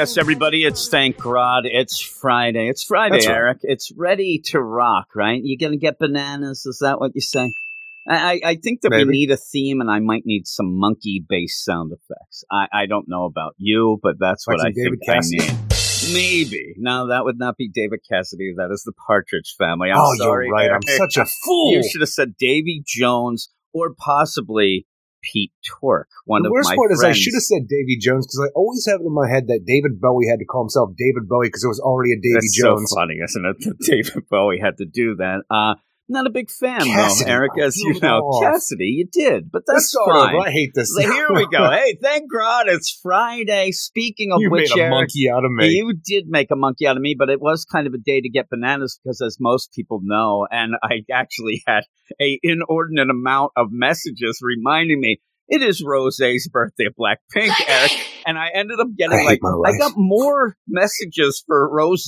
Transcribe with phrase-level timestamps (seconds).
[0.00, 0.64] yes, everybody.
[0.64, 1.64] It's thank God.
[1.66, 2.68] It's Friday.
[2.68, 3.28] It's Friday, right.
[3.28, 3.58] Eric.
[3.62, 5.38] It's ready to rock, right?
[5.42, 6.64] You're gonna get bananas?
[6.64, 7.52] Is that what you say?
[8.08, 11.92] I, I think that we need a theme, and I might need some monkey-based sound
[11.92, 12.44] effects.
[12.50, 15.42] I, I don't know about you, but that's Like what I David think Cassidy?
[15.42, 16.14] I need.
[16.14, 16.74] Maybe.
[16.78, 18.54] No, that would not be David Cassidy.
[18.56, 19.90] That is the Partridge Family.
[19.90, 20.70] I'm oh, sorry, you're right.
[20.70, 21.72] I'm such a fool.
[21.72, 24.86] You should have said Davy Jones or possibly
[25.22, 26.08] Pete Tork.
[26.24, 28.48] One of the of worst my part is I should have said Davy Jones because
[28.48, 31.28] I always have it in my head that David Bowie had to call himself David
[31.28, 32.90] Bowie because it was already a Davy That's Jones.
[32.90, 33.56] so funny, isn't it?
[33.60, 35.42] That David Bowie had to do that.
[35.50, 35.74] Uh,
[36.10, 38.18] not a big fan, Cassidy, though, Eric, as you blew know.
[38.18, 38.42] off.
[38.42, 40.34] Cassidy, you did, but that's Let's fine.
[40.34, 40.46] over.
[40.46, 40.92] I hate this.
[40.94, 41.70] So here we go.
[41.70, 43.72] Hey, thank God it's Friday.
[43.72, 45.68] Speaking of you which, made a Eric, monkey out of me.
[45.68, 48.20] you did make a monkey out of me, but it was kind of a day
[48.20, 51.84] to get bananas because, as most people know, and I actually had
[52.20, 55.20] a inordinate amount of messages reminding me
[55.50, 57.90] it is Rose's birthday of Blackpink, Eric,
[58.24, 62.06] and I ended up getting I like I got more messages for Rose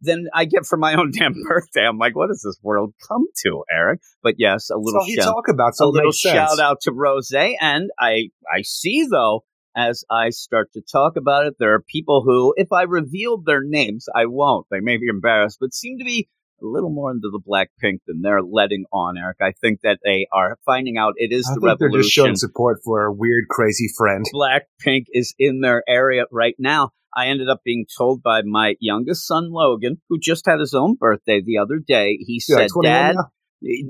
[0.00, 1.86] than I get for my own damn birthday.
[1.86, 4.00] I'm like, what does this world come to, Eric?
[4.22, 6.34] But yes, a little you shout talk about, a so it little sense.
[6.34, 7.30] shout out to Rose.
[7.32, 9.44] And I, I see though,
[9.76, 13.62] as I start to talk about it, there are people who, if I revealed their
[13.62, 14.66] names, I won't.
[14.70, 16.28] They may be embarrassed, but seem to be
[16.62, 19.38] a little more into the Blackpink than they're letting on, Eric.
[19.40, 22.36] I think that they are finding out it is I the think they're just showing
[22.36, 24.24] support for a weird, crazy friend.
[24.32, 26.90] Blackpink is in their area right now.
[27.16, 30.94] I ended up being told by my youngest son, Logan, who just had his own
[30.94, 32.18] birthday the other day.
[32.20, 33.30] He You're said, Dad, now?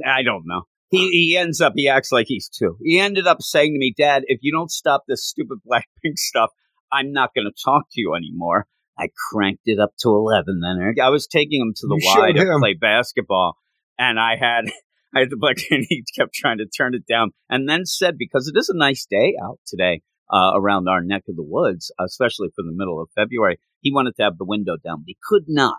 [0.06, 0.62] I don't know.
[0.90, 2.76] He he ends up he acts like he's two.
[2.82, 6.50] He ended up saying to me, Dad, if you don't stop this stupid Blackpink stuff,
[6.90, 8.66] I'm not going to talk to you anymore.
[9.00, 10.60] I cranked it up to eleven.
[10.60, 12.60] Then I was taking him to the You Y to him.
[12.60, 13.56] play basketball,
[13.98, 14.66] and I had
[15.14, 18.18] I had the Black and he kept trying to turn it down, and then said
[18.18, 20.02] because it is a nice day out today
[20.32, 24.14] uh, around our neck of the woods, especially for the middle of February, he wanted
[24.16, 25.78] to have the window down, but he could not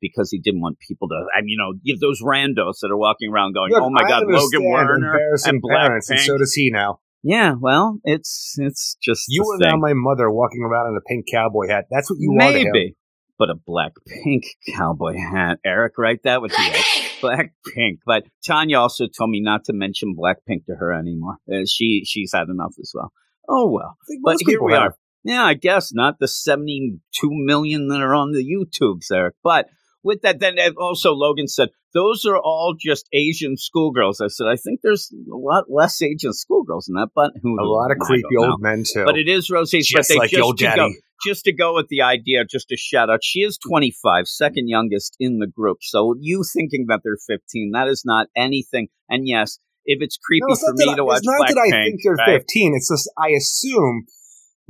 [0.00, 2.96] because he didn't want people to, I mean, you know, give those randos that are
[2.96, 5.12] walking around going, Look, "Oh my I God, Logan Werner
[5.44, 7.00] and parents, and so does he now.
[7.22, 11.00] Yeah, well, it's it's just You the are now my mother walking around in a
[11.00, 11.86] pink cowboy hat.
[11.90, 12.70] That's what you wanted him.
[12.72, 12.96] maybe,
[13.38, 15.58] but a black pink cowboy hat.
[15.64, 16.20] Eric, right?
[16.24, 16.72] that with you.
[17.20, 17.98] Black pink.
[18.06, 21.38] But Tanya also told me not to mention black pink to her anymore.
[21.52, 23.12] Uh, she she's had enough as well.
[23.48, 23.96] Oh well.
[24.22, 24.82] But here we have.
[24.82, 24.94] are.
[25.24, 27.00] Yeah, I guess not the 72
[27.30, 29.34] million that are on the YouTubes, Eric.
[29.42, 29.66] But
[30.02, 34.20] with that, then also Logan said, those are all just Asian schoolgirls.
[34.20, 37.64] I said, I think there's a lot less Asian schoolgirls in that, but who A
[37.64, 38.50] lot of creepy don't know.
[38.52, 39.04] old men too.
[39.04, 40.18] But it is Rose's Just birthday.
[40.18, 40.96] like just to go, daddy.
[41.26, 43.20] just to go with the idea, just a shout out.
[43.24, 45.78] She is 25, second youngest in the group.
[45.80, 48.88] So you thinking that they're 15, that is not anything.
[49.08, 51.56] And yes, if it's creepy No, it's for me I- to watch It's not that
[51.58, 52.38] I Blackpink, think they're right?
[52.40, 52.74] 15.
[52.76, 54.04] It's just I assume.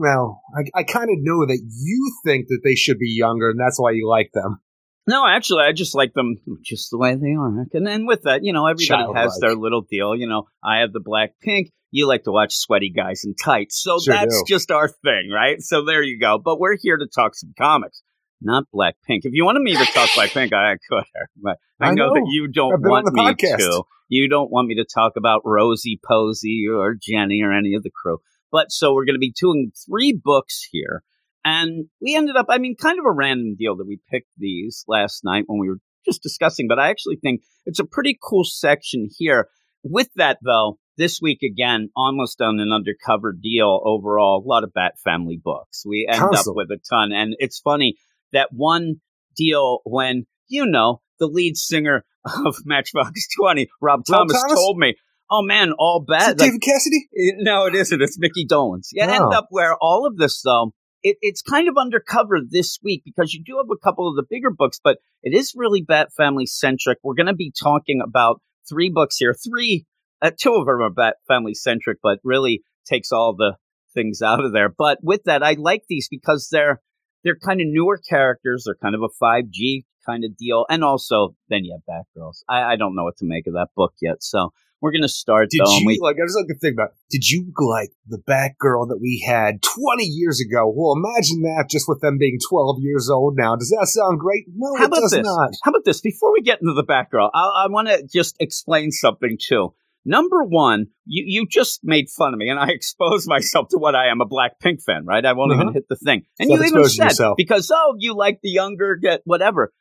[0.00, 3.58] Well, I, I kind of know that you think that they should be younger, and
[3.58, 4.60] that's why you like them.
[5.08, 7.66] No, actually, I just like them just the way they are.
[7.72, 10.14] And then with that, you know, everybody has their little deal.
[10.14, 11.70] You know, I have the black pink.
[11.90, 13.82] You like to watch sweaty guys in tights.
[13.82, 14.44] So Sure that's do.
[14.46, 15.62] just our thing, right?
[15.62, 16.36] So there you go.
[16.36, 18.02] But we're here to talk some comics,
[18.42, 19.24] not black pink.
[19.24, 21.04] If you wanted me to talk black pink, I could.
[21.42, 22.14] But I, I know, know.
[22.14, 23.58] that you don't I've been on want me podcast.
[23.60, 23.84] to.
[24.10, 27.90] You don't want me to talk about Rosie Posey or Jennie or any of the
[27.90, 28.18] crew.
[28.52, 31.02] But so we're going to be doing three books here.
[31.44, 34.84] And we ended up, I mean, kind of a random deal that we picked these
[34.88, 38.44] last night when we were just discussing, but I actually think it's a pretty cool
[38.44, 39.48] section here.
[39.84, 44.72] With that, though, this week again, almost on an undercover deal overall, a lot of
[44.72, 45.84] Bat Family books.
[45.86, 47.12] We end up with a ton.
[47.12, 47.94] And it's funny
[48.32, 48.96] that one
[49.36, 54.54] deal when, you know, the lead singer of Matchbox 20, Rob Thomas, Thomas?
[54.58, 54.96] told me,
[55.30, 56.30] oh man, all Is bad.
[56.32, 57.08] it David Cassidy?
[57.38, 58.02] No, it isn't.
[58.02, 58.88] It's Micky Dolenz.
[58.92, 59.32] You end Oh.
[59.32, 60.72] up where all of this, though,
[61.02, 64.24] it, it's kind of undercover this week because you do have a couple of the
[64.28, 66.98] bigger books, but it is really Bat Family centric.
[67.02, 69.34] We're going to be talking about three books here.
[69.34, 69.86] Three,
[70.22, 73.56] uh, two of them are Bat Family centric, but really takes all the
[73.94, 74.68] things out of there.
[74.68, 76.80] But with that, I like these because they're
[77.24, 78.64] they're kind of newer characters.
[78.64, 82.42] They're kind of a five G kind of deal, and also then you have Batgirls.
[82.48, 85.08] I, I don't know what to make of that book yet, so we're going to
[85.08, 85.48] start.
[85.50, 86.16] Did though, you we- like?
[86.16, 86.90] I just like to think about.
[87.10, 90.72] Did you like the Batgirl that we had 20 years ago?
[90.74, 93.56] Well, imagine that just with them being 12 years old now.
[93.56, 94.44] Does that sound great?
[94.54, 95.24] No, How it about does this?
[95.26, 95.50] not.
[95.64, 96.00] How about this?
[96.00, 99.74] Before we get into the Batgirl, I, I want to just explain something too.
[100.04, 103.94] Number one, you, you just made fun of me, and I exposed myself to what
[103.94, 105.24] I am a Black Pink fan, right?
[105.24, 105.72] I won't even Uh-huh.
[105.74, 106.22] hit the thing.
[106.38, 107.36] And Stop you even said yourself.
[107.36, 109.72] because oh, you like the younger, get whatever.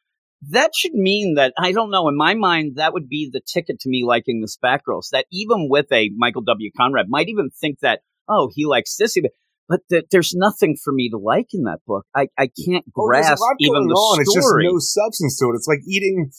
[0.50, 2.08] That should mean that I don't know.
[2.08, 5.10] In my mind, that would be the ticket to me liking the Batgirls.
[5.12, 6.70] That even with a Michael W.
[6.78, 9.22] Conrad, might even think that oh, he likes Sissy.
[9.22, 9.32] But
[9.70, 12.06] but th- there's nothing for me to like in that book.
[12.16, 14.22] I, I can't Oh, grasp lot even the on.
[14.22, 15.56] It's just no substance to it.
[15.56, 16.32] It's like eating,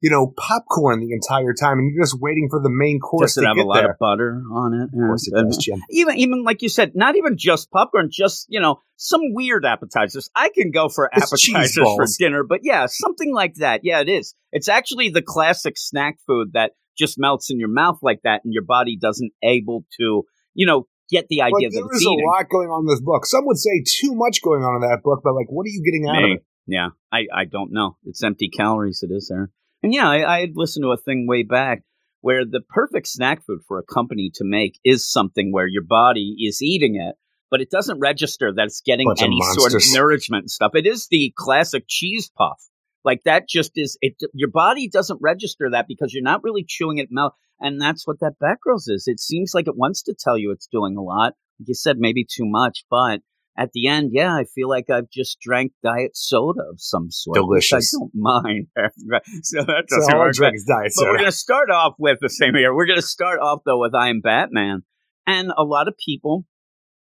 [0.00, 3.38] you know, popcorn the entire time, and you're just waiting for the main course Does
[3.38, 3.90] it to have get a lot there.
[3.92, 4.84] of butter on it?
[4.84, 5.82] Of course it does, uh, Jim.
[5.90, 10.30] even even like you said, not even just popcorn, just you know some weird appetizers.
[10.34, 13.80] I can go for It's appetizers for dinner, but yeah, something like that.
[13.82, 14.34] Yeah, it is.
[14.52, 18.52] It's actually the classic snack food that just melts in your mouth like that, and
[18.52, 20.22] your body doesn't able to
[20.54, 23.00] you know get the idea Like, that there it's a lot going on in this
[23.02, 23.26] book.
[23.26, 25.82] Some would say too much going on in that book, but like, what are you
[25.84, 26.32] getting out Me.
[26.32, 26.44] of it?
[26.66, 27.96] Yeah, I, I don't know.
[28.04, 29.02] It's empty calories.
[29.02, 29.50] It is there.
[29.82, 31.82] And yeah, I, I had listened to a thing way back
[32.20, 36.36] where the perfect snack food for a company to make is something where your body
[36.38, 37.16] is eating it,
[37.50, 40.72] but it doesn't register that it's getting Bunch of any sort of nourishment and stuff.
[40.74, 42.60] It is the classic cheese puff.
[43.04, 46.98] Like that just is it your body doesn't register that because you're not really chewing
[46.98, 47.32] it mouth.
[47.58, 49.04] And that's what that Batgirls is.
[49.06, 51.34] It seems like it wants to tell you it's doing a lot.
[51.58, 53.20] Like you said, maybe too much, but
[53.56, 57.34] at the end, yeah, I feel like I've just drank diet soda of some sort.
[57.34, 57.94] Delicious.
[57.94, 58.66] I don't mind.
[59.42, 62.18] so that's So all I drink is diet But we're going to start off with
[62.20, 62.74] the same here.
[62.74, 64.82] We're going to start off though with I Am Batman,
[65.26, 66.46] and a lot of people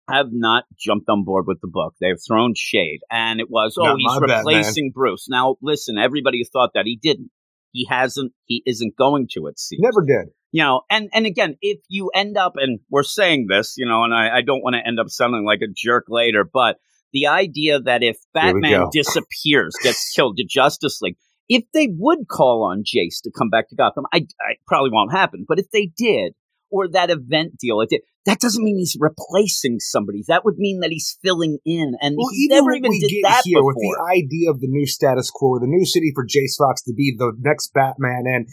[0.08, 1.94] have not jumped on board with the book.
[2.00, 4.38] They've thrown shade, and it was, oh, Not he's my Batman.
[4.38, 5.26] replacing Bruce.
[5.28, 7.30] Now, listen, everybody thought that he didn't.
[7.72, 8.32] He hasn't.
[8.46, 9.46] He isn't going to.
[9.46, 10.32] It seems Never did.
[10.50, 14.04] You know, and and again, if you end up, and we're saying this, you know,
[14.04, 16.76] and I, I don't want to end up sounding like a jerk later, but
[17.12, 21.16] the idea that if Batman disappears, gets killed to Justice League,
[21.48, 25.12] if they would call on Jace to come back to Gotham, I, I probably won't
[25.12, 25.44] happen.
[25.48, 26.34] But if they did,
[26.70, 30.22] or that event deal, it did, that doesn't mean he's replacing somebody.
[30.28, 33.42] That would mean that he's filling in, and Well, he never even did get that
[33.44, 33.68] here before.
[33.68, 36.92] with the idea of the new status quo, the new city for Jace Fox to
[36.94, 38.46] be the next Batman, and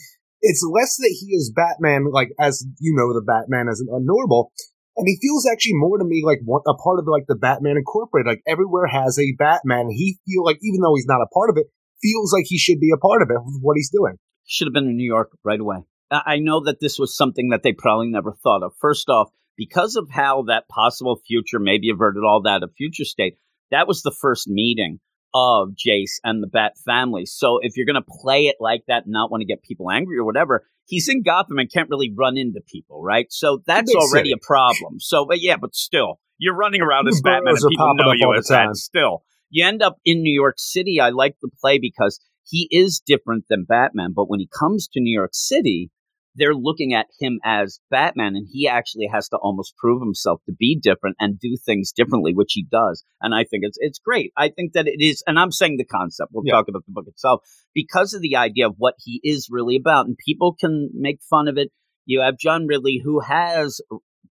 [0.45, 4.51] it's less that he is Batman, like as you know, the Batman as a normal,
[4.95, 7.77] and he feels actually more to me like one, a part of like the Batman
[7.77, 8.30] Incorporated.
[8.30, 9.89] Like everywhere has a Batman.
[9.89, 11.68] He feel like even though he's not a part of it,
[12.01, 14.15] feels like he should be a part of it with what he's doing.
[14.45, 15.77] should have been in New York right away.
[16.12, 18.74] I know that this was something that they probably never thought of.
[18.80, 23.38] First off, because of how that possible future maybe averted all that a future state,
[23.71, 25.00] that was the first meeting
[25.36, 27.26] of Jace and the Bat family.
[27.26, 29.92] So if you're going to play it like that and not want to get people
[29.92, 33.28] angry or whatever, he's in Gotham and can't really run into people, right?
[33.30, 35.00] So that's already a problem.
[35.00, 38.48] So, but yeah, but still, you're running around as Batman and people know you as
[38.48, 38.76] that.
[38.78, 41.02] Still, you end up in New York City.
[41.02, 45.02] I like the play because he is different than Batman, but when he comes to
[45.02, 45.92] New York City,
[46.36, 50.54] they're looking at him as Batman, and he actually has to almost prove himself to
[50.58, 53.04] be different and do things differently, which he does.
[53.22, 54.32] And I think it's it's great.
[54.38, 56.32] I think that it is, and I'm saying the concept.
[56.34, 56.54] We'll Yeah.
[56.54, 57.42] talk about the book itself
[57.74, 61.48] because of the idea of what he is really about, and people can make fun
[61.48, 61.72] of it.
[62.06, 63.81] You have John Ridley, who has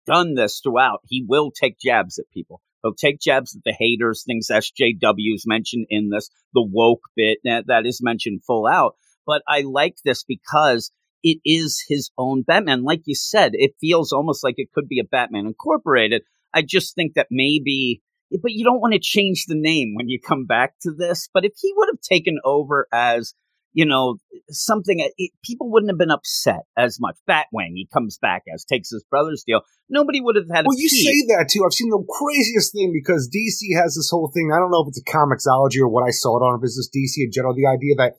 [0.06, 1.00] done this throughout.
[1.08, 2.62] He will take jabs at people.
[2.84, 7.66] He'll take jabs at the haters, things SJWs mentioned in this, the woke bit that,
[7.68, 8.96] that is mentioned full out.
[9.26, 10.92] But I like this because
[11.24, 12.84] it is his own Batman.
[12.84, 16.24] Like you said, it feels almost like it could be a Batman Incorporated.
[16.54, 18.02] I just think that maybe,
[18.42, 21.30] but you don't want to change the name when you come back to this.
[21.34, 23.34] But if he would have taken over as,
[23.74, 24.18] you know,
[24.50, 27.16] something, it, people wouldn't have been upset as much.
[27.30, 29.62] Batwing, he comes back as, takes his brother's deal.
[29.90, 31.06] Nobody would have had a Well, you peep.
[31.06, 31.64] say that too.
[31.66, 34.52] I've seen the craziest thing because DC has this whole thing.
[34.54, 36.76] I don't know if it's a comiXology or what I saw it on, if it's
[36.76, 37.54] just DC in general.
[37.56, 38.14] The idea that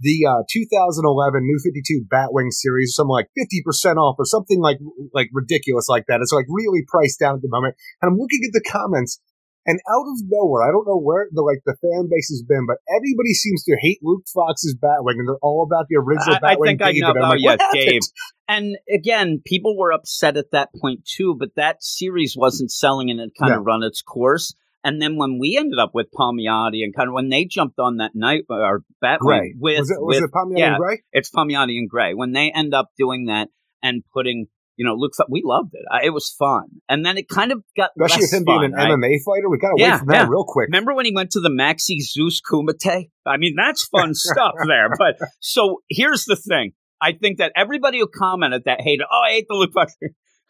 [0.00, 4.78] the uh, 2011 New 52 Batwing series, something like 50% off or something like
[5.14, 6.20] like ridiculous like that.
[6.20, 7.74] It's like really priced down at the moment.
[8.02, 9.20] And I'm looking at the comments,
[9.66, 12.66] and out of nowhere, I don't know where the like the fan base has been,
[12.66, 16.52] but everybody seems to hate Luke Fox's Batwing, and they're all about the original I,
[16.52, 16.66] I Batwing.
[16.66, 17.14] think I know.
[17.16, 17.56] Oh, like, yeah.
[17.72, 18.02] Dave.
[18.48, 23.18] And again, people were upset at that point too, but that series wasn't selling and
[23.18, 23.58] it kind No.
[23.60, 24.54] of run its course.
[24.84, 27.96] And then when we ended up with Palmiotti and kind of when they jumped on
[27.96, 29.54] that night uh, or Batman Gray.
[29.58, 30.74] with, was it, was with it Palmiotti yeah.
[30.74, 31.02] and Gray?
[31.12, 33.48] it's Palmiotti and Gray, when they end up doing that
[33.82, 35.82] and putting, you know, Luke, Fo- we loved it.
[35.90, 36.66] I, it was fun.
[36.88, 38.90] And then it kind of got Especially less with him fun, being an right?
[38.92, 40.26] MMA fighter, we got away Yeah, from that yeah.
[40.28, 40.68] real quick.
[40.68, 43.10] Remember when he went to the Maxie Zeus Kumite?
[43.26, 44.88] I mean, that's fun stuff there.
[44.96, 46.72] But so here's the thing.
[47.00, 49.94] I think that everybody who commented that hated, oh, I hate the Luke Fox.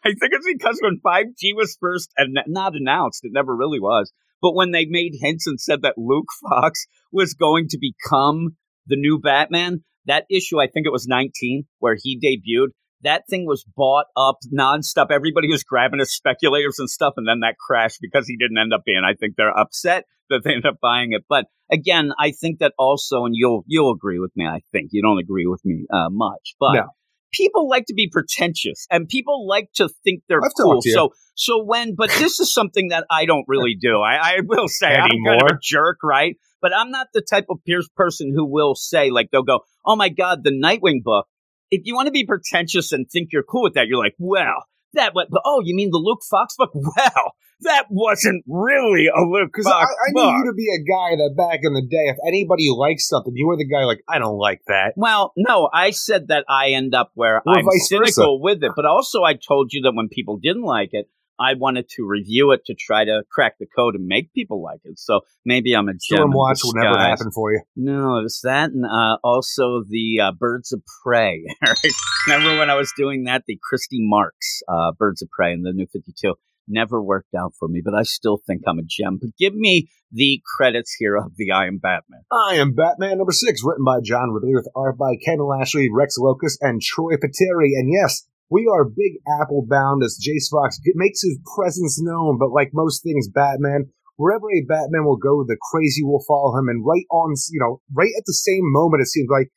[0.04, 4.12] I think it's because when 5G was first and not announced, it never really was.
[4.40, 8.96] But when they made hints and said that Luke Fox was going to become the
[8.96, 12.68] new Batman, that issue, I think it was 19, where he debuted,
[13.02, 15.10] that thing was bought up nonstop.
[15.10, 18.72] Everybody was grabbing his speculators and stuff, and then that crashed because he didn't end
[18.72, 19.02] up being.
[19.04, 21.24] I think they're upset that they ended up buying it.
[21.28, 24.46] But again, I think that also, and you'll you'll agree with me.
[24.46, 26.86] I think you don't agree with me uh, much, but No.
[27.32, 30.80] People like to be pretentious and people like to think they're I've cool.
[30.82, 34.00] So, so when, but this is something that I don't really do.
[34.00, 35.34] I, I will say Anymore.
[35.34, 36.36] I'm kind of a jerk, right?
[36.62, 37.58] But I'm not the type of
[37.94, 41.26] person who will say, like, they'll go, oh my God, the Nightwing book.
[41.70, 44.64] If you want to be pretentious and think you're cool with that, you're like, well,
[44.94, 46.70] that, what, oh, you mean the Luke Fox book?
[46.74, 51.16] Well, that wasn't really a Luke Because I, I knew you to be a guy
[51.16, 54.18] that back in the day, if anybody likes something, you were the guy like, I
[54.18, 54.92] don't like that.
[54.96, 58.34] Well, no, I said that I end up where or I'm cynical versa.
[58.40, 61.08] with it, but also I told you that when people didn't like it,
[61.38, 64.80] I wanted to review it to try to crack the code and make people like
[64.84, 64.98] it.
[64.98, 66.30] So maybe I'm a gem.
[66.30, 67.60] watch will never happen for you.
[67.76, 71.44] No, it was that, and uh, also the uh, Birds of Prey.
[72.26, 73.44] Remember when I was doing that?
[73.46, 76.36] The Christy Marx uh, Birds of Prey in the New Fifty Two
[76.68, 79.18] never worked out for me, but I still think I'm a gem.
[79.20, 82.22] But give me the credits here of the I Am Batman.
[82.30, 86.16] I Am Batman number six, written by John Ridley with art by Ken Lashley, Rex
[86.18, 87.72] Lokus, and Troy Peteri.
[87.76, 92.52] And yes, we are big Apple bound as Jace Fox makes his presence known, but
[92.52, 96.68] like most things Batman, wherever a Batman will go, the crazy will follow him.
[96.68, 99.50] And right on, you know, right at the same moment, it seems like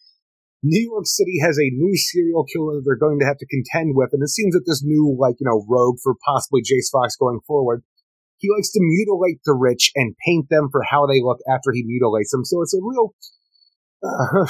[0.61, 3.95] New York City has a new serial killer that they're going to have to contend
[3.95, 4.09] with.
[4.11, 7.39] And it seems that this new, like, you know, rogue for possibly Jace Fox going
[7.47, 7.83] forward,
[8.37, 11.83] he likes to mutilate the rich and paint them for how they look after he
[11.85, 12.43] mutilates them.
[12.43, 13.13] So it's a real
[14.03, 14.45] uh,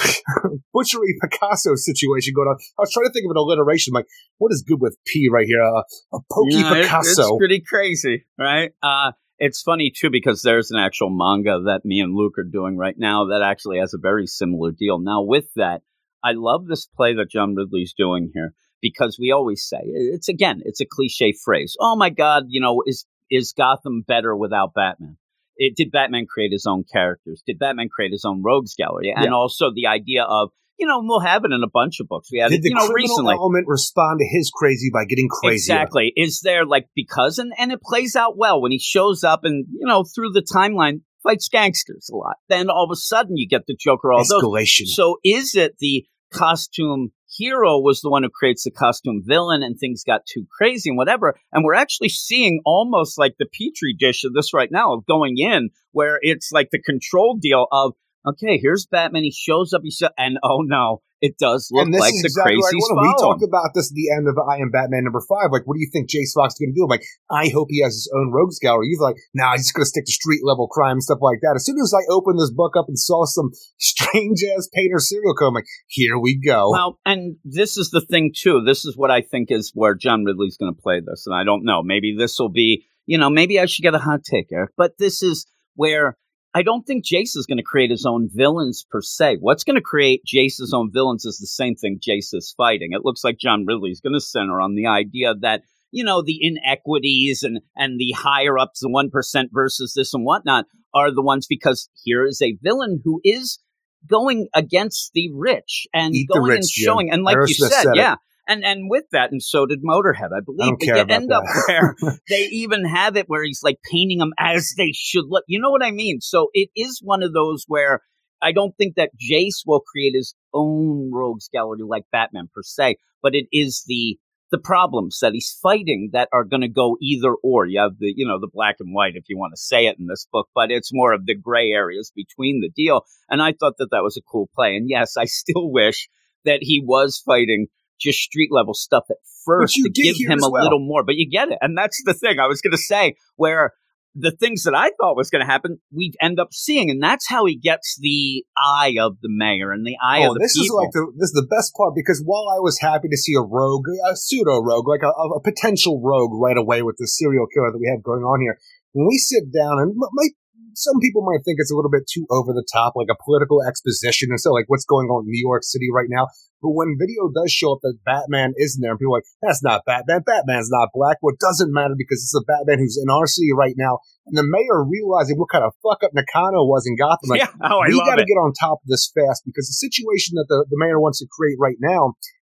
[0.73, 2.57] butchery Picasso situation going on.
[2.77, 3.93] I was trying to think of an alliteration.
[3.93, 4.05] Like,
[4.37, 5.61] what is good with P right here?
[5.61, 7.21] Uh, a pokey you know, Picasso.
[7.21, 8.71] It, it's pretty crazy, right?
[8.81, 12.77] Uh, it's funny too because there's an actual manga that me and Luke are doing
[12.77, 14.99] right now that actually has a very similar deal.
[14.99, 15.81] Now, with that,
[16.23, 20.61] I love this play that John Ridley's doing here because we always say it's again,
[20.65, 21.75] it's a cliche phrase.
[21.79, 25.17] Oh my God, you know, is is Gotham better without Batman?
[25.57, 27.43] It, did Batman create his own characters?
[27.45, 29.13] Did Batman create his own rogues gallery?
[29.13, 29.31] And yeah.
[29.31, 30.49] also the idea of
[30.79, 32.29] you know, we'll have it in a bunch of books.
[32.31, 33.33] We had Did it, you know, recently.
[33.33, 35.55] element respond to his crazy by getting crazy?
[35.73, 36.13] Exactly.
[36.15, 39.65] Is there like because and and it plays out well when he shows up and
[39.69, 42.37] you know through the timeline fights gangsters a lot.
[42.47, 44.11] Then all of a sudden you get the Joker.
[44.11, 44.81] All Escalation.
[44.81, 44.95] Those.
[44.95, 49.77] So is it the costume hero was the one who creates the costume villain and
[49.77, 51.35] things got too crazy and whatever.
[51.51, 55.37] And we're actually seeing almost like the petri dish of this right now of going
[55.37, 57.93] in where it's like the control deal of
[58.27, 59.23] okay, here's Batman.
[59.23, 59.81] He shows up.
[59.83, 63.03] He said, and oh no, it does look like the exactly crazy right.
[63.03, 65.51] We talked about this at the end of I Am Batman number five.
[65.51, 66.87] Like, what do you think Jace Fox is going to do?
[66.87, 68.87] I'm like, I hope he has his own rogues gallery.
[68.87, 71.39] He's like, nah, he's just going to stick to street level crime and stuff like
[71.41, 71.53] that.
[71.55, 75.35] As soon as I opened this book up and saw some strange ass painter serial
[75.35, 76.71] killer, I'm like, here we go.
[76.71, 78.63] Well, and this is the thing too.
[78.63, 81.43] This is what I think is where John Ridley's going to play this, and I
[81.43, 81.83] don't know.
[81.83, 84.71] Maybe this will be, you know, maybe I should get a hot take, Eric.
[84.77, 86.17] But this is where
[86.53, 89.37] I don't think Jace is going to create his own villains per se.
[89.39, 92.89] What's going to create Jace's own villains is the same thing Jace is fighting.
[92.91, 96.23] It looks like John Ridley is going to center on the idea that, you know,
[96.23, 101.21] the inequities and, and the higher ups, the 1% versus this and whatnot are the
[101.21, 103.59] ones because here is a villain who is
[104.07, 107.07] going against the rich and Eat going rich, and showing.
[107.07, 107.13] Jim.
[107.13, 108.15] And like you said, said yeah,
[108.49, 110.73] and and with that, and so did Motorhead, I believe.
[110.81, 111.37] I they end that.
[111.37, 111.95] up where
[112.29, 115.43] they even have it where he's like painting them as they should look.
[115.47, 116.19] You know what I mean?
[116.19, 118.01] So it is one of those where
[118.41, 122.97] I don't think that Jace will create his own rogues gallery like Batman per se,
[123.21, 124.17] but it is the
[124.51, 127.67] the problems that he's fighting that are going to go either or.
[127.67, 129.97] You have the, you know, the black and white, if you want to say it
[129.99, 133.05] in this book, but it's more of the gray areas between the deal.
[133.29, 134.75] And I thought that that was a cool play.
[134.75, 136.09] And yes, I still wish
[136.45, 137.67] that he was fighting
[137.99, 140.63] just street level stuff at first to give him a well.
[140.63, 141.03] little more.
[141.03, 141.57] But you get it.
[141.61, 143.73] And that's the thing I was going to say where
[144.15, 147.29] the things that I thought was going to happen, we end up seeing, and that's
[147.29, 150.57] how he gets the eye of the mayor and the eye oh, of the this
[150.57, 150.81] people.
[150.81, 153.35] is like the this is the best part because while I was happy to see
[153.35, 157.45] a rogue, a pseudo rogue, like a, a potential rogue right away with the serial
[157.53, 158.57] killer that we have going on here,
[158.93, 160.29] when we sit down and my
[160.75, 163.61] some people might think it's a little bit too over the top, like a political
[163.63, 166.27] exposition and so like what's going on in New York City right now.
[166.61, 169.63] But when video does show up that Batman isn't there, and people are like, that's
[169.63, 170.27] not Batman.
[170.27, 171.17] Batman's not black.
[171.21, 173.99] Well, it doesn't matter because it's a Batman who's in our city right now.
[174.27, 177.31] And the mayor realizing what kind of fuck up Nakano was in Gotham.
[177.31, 180.35] Like, yeah, oh, we got to get on top of this fast because the situation
[180.35, 182.15] that the, the mayor wants to create right now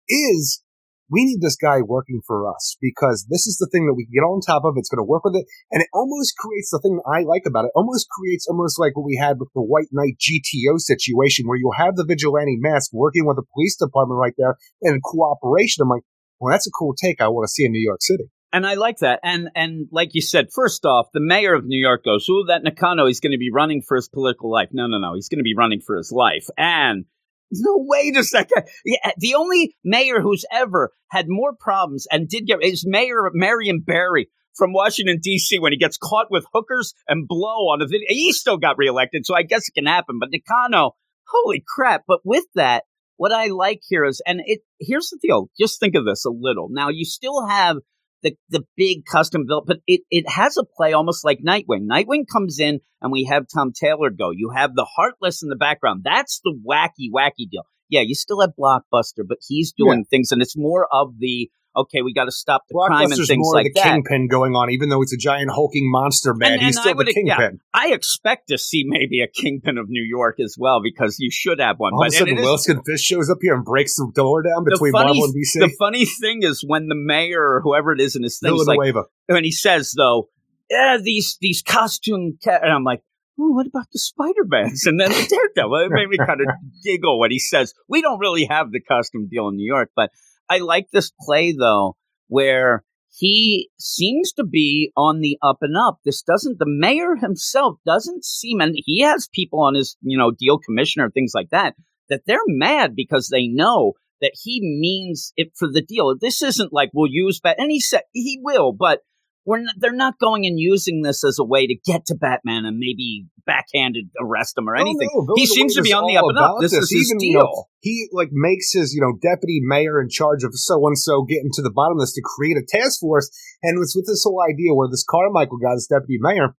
[0.10, 0.62] is
[1.10, 4.14] we need this guy working for us because this is the thing that we can
[4.14, 4.76] get on top of.
[4.78, 5.46] It's going to work with it.
[5.72, 7.72] And it almost creates the thing I like about it.
[7.76, 11.78] Almost creates almost like what we had with the White Knight GTO situation where you'll
[11.78, 15.82] have the vigilante mask working with the police department right there in cooperation.
[15.82, 16.04] I'm like,
[16.40, 18.26] well, that's a cool take I want to see in New York City.
[18.54, 19.20] And I like that.
[19.24, 22.64] And and like you said, first off, the mayor of New York goes, "Ooh, that
[22.64, 25.40] Nakano, he's going to be running for his political life." No, no, no, he's going
[25.40, 26.46] to be running for his life.
[26.56, 27.06] And
[27.62, 28.64] no does that guy.
[28.86, 33.82] Yeah, the only mayor who's ever had more problems and did get is Mayor Marion
[33.86, 35.60] Barry from Washington D.C.
[35.60, 38.08] when he gets caught with hookers and blow on a video.
[38.10, 40.20] He still got reelected, so I guess it can happen.
[40.20, 40.92] But Nakano,
[41.28, 42.04] holy crap!
[42.08, 42.84] But with that,
[43.18, 45.50] what I like here is, and it here's the deal.
[45.60, 46.70] Just think of this a little.
[46.70, 47.78] Now you still have
[48.24, 51.88] the the big custom built, but it it has a play almost like Nightwing.
[51.88, 54.32] Nightwing comes in and we have Tom Taylor go.
[54.32, 56.02] You have the Heartless in the background.
[56.04, 57.64] That's the wacky wacky deal.
[57.90, 60.10] Yeah, you still have Blockbuster, but he's doing yeah.
[60.10, 63.30] things, and it's more of the okay, we got to stop the crime and things
[63.30, 63.84] more like the that.
[63.84, 66.54] kingpin going on, even though it's a giant hulking monster man.
[66.54, 67.26] And, he's and still the kingpin.
[67.28, 71.30] Yeah, I expect to see maybe a kingpin of New York as well because you
[71.32, 71.94] should have one.
[71.94, 74.64] All but, of a sudden, Wilson Fisk shows up here and breaks the door down
[74.64, 75.60] between funny, Marvel and DC.
[75.60, 78.80] The funny thing is when the mayor or whoever it is in his thing, like,
[79.28, 80.30] when he says though,
[80.70, 83.02] yeah, these these costume, ca-, and I'm like.
[83.40, 84.86] Oh, what about the Spider Mans?
[84.86, 85.26] And then the
[85.56, 85.88] Daredevil.
[85.88, 86.46] It made me kind of
[86.84, 90.12] giggle when he says, We don't really have the costume deal in New York, but
[90.50, 91.96] I like this play though
[92.28, 92.84] where
[93.16, 96.00] he seems to be on the up and up.
[96.04, 100.32] This doesn't, the mayor himself doesn't seem, and he has people on his, you know,
[100.32, 101.76] deal commissioner, things like that,
[102.10, 106.16] that they're mad because they know that he means it for the deal.
[106.20, 109.02] This isn't like we'll use, but, and he said he will, but
[109.46, 112.66] we're not, they're not going and using this as a way to get to Batman
[112.66, 115.10] and maybe backhanded arrest him or anything.
[115.14, 116.56] Oh, no, he seems to be on the up and up.
[116.62, 117.40] This, this, is his deal.
[117.40, 121.24] Know, he like makes his you know deputy mayor in charge of so and so
[121.24, 123.30] getting to the bottom of this to create a task force,
[123.62, 126.56] and it's with this whole idea where this Carmichael guy, this deputy mayor,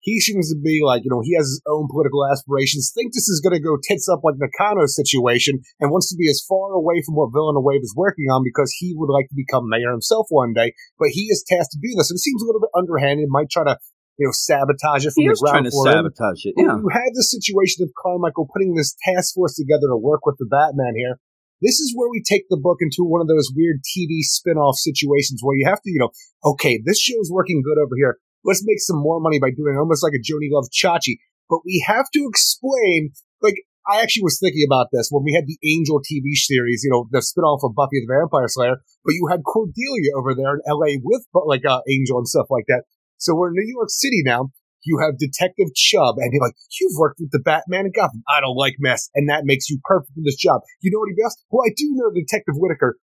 [0.00, 3.28] he seems to be like, you know, he has his own political aspirations, think this
[3.28, 6.72] is going to go tits up like Nakano's situation, and wants to be as far
[6.72, 10.26] away from what Villeneuve is working on because he would like to become mayor himself
[10.30, 10.72] one day.
[10.98, 12.10] But he is tasked to do this.
[12.10, 13.76] And it seems a little bit underhanded, might try to,
[14.16, 16.54] you know, sabotage it from he the ground trying to sabotage it.
[16.56, 16.80] Yeah.
[16.80, 20.48] You had the situation of Carmichael putting this task force together to work with the
[20.48, 21.20] Batman here.
[21.60, 25.44] This is where we take the book into one of those weird TV spin-off situations
[25.44, 26.08] where you have to, you know,
[26.42, 30.02] okay, this show's working good over here let's make some more money by doing almost
[30.02, 31.18] like a Joanie Love Chachi.
[31.48, 33.10] But we have to explain,
[33.42, 33.56] like,
[33.88, 37.08] I actually was thinking about this when we had the Angel TV series, you know,
[37.10, 41.00] the spinoff of Buffy the Vampire Slayer, but you had Cordelia over there in LA
[41.02, 42.84] with, like, uh, Angel and stuff like that.
[43.18, 44.50] So we're in New York City now.
[44.84, 48.22] You have Detective Chubb, and you're like, you've worked with the Batman and Gotham.
[48.26, 50.62] I don't like mess, and that makes you perfect for this job.
[50.80, 51.36] You know what he does?
[51.50, 53.09] Well, I do know Detective Whitaker he's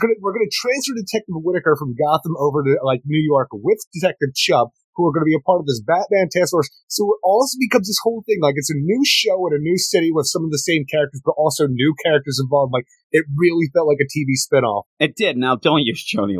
[0.00, 4.34] gonna we're gonna transfer Detective Whitaker from Gotham over to like New York with Detective
[4.34, 6.68] Chubb, who are gonna be a part of this Batman task force.
[6.90, 9.78] So it also becomes this whole thing like it's a new show in a new
[9.78, 12.74] city with some of the same characters, but also new characters involved.
[12.74, 14.82] Like it really felt like a TV spinoff.
[14.98, 15.36] It did.
[15.36, 16.34] Now don't use Joanie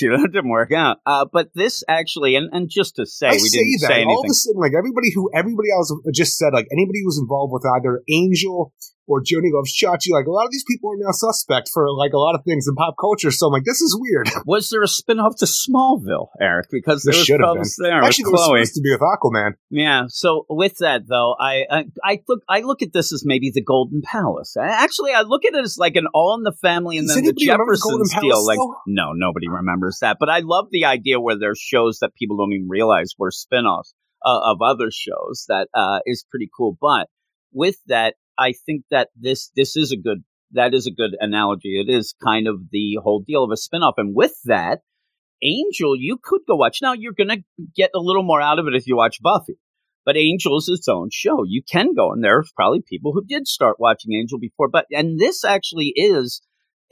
[0.00, 0.16] you.
[0.18, 0.98] That didn't work out.
[1.04, 3.86] Uh, but this actually, and, and just to say, I we say didn't that.
[3.88, 4.10] say anything.
[4.10, 7.18] All of a sudden, like everybody who everybody else just said, like anybody who was
[7.18, 8.72] involved with either Angel
[9.08, 10.12] or Joanie Loves Chachi.
[10.12, 12.66] Like a lot of these people are now suspect for like a lot of things
[12.68, 13.30] in pop culture.
[13.30, 14.28] So I'm like, this is weird.
[14.46, 16.68] Was there a spinoff to Smallville, Eric?
[16.70, 17.87] Because there, there was been.
[17.88, 18.64] There Actually, with Chloe.
[18.64, 19.52] supposed to be with Aquaman.
[19.70, 20.02] Yeah.
[20.08, 23.62] So with that though, I, I I look I look at this as maybe the
[23.62, 24.56] Golden Palace.
[24.60, 27.24] Actually, I look at it as like an All in the Family and Does then
[27.24, 28.44] the Jeffersons the deal.
[28.46, 30.18] Like, no, nobody remembers that.
[30.20, 33.92] But I love the idea where there's shows that people don't even realize were spinoffs
[34.24, 35.44] uh, of other shows.
[35.48, 36.76] That uh, is pretty cool.
[36.80, 37.08] But
[37.52, 41.80] with that, I think that this this is a good that is a good analogy.
[41.80, 44.80] It is kind of the whole deal of a spinoff, and with that,
[45.42, 46.78] Angel, you could go watch.
[46.82, 47.42] Now you're going to
[47.76, 49.58] get a little more out of it if you watch Buffy,
[50.04, 51.44] but Angel is its own show.
[51.46, 55.18] You can go, and there's probably people who did start watching Angel before, but and
[55.18, 56.42] this actually is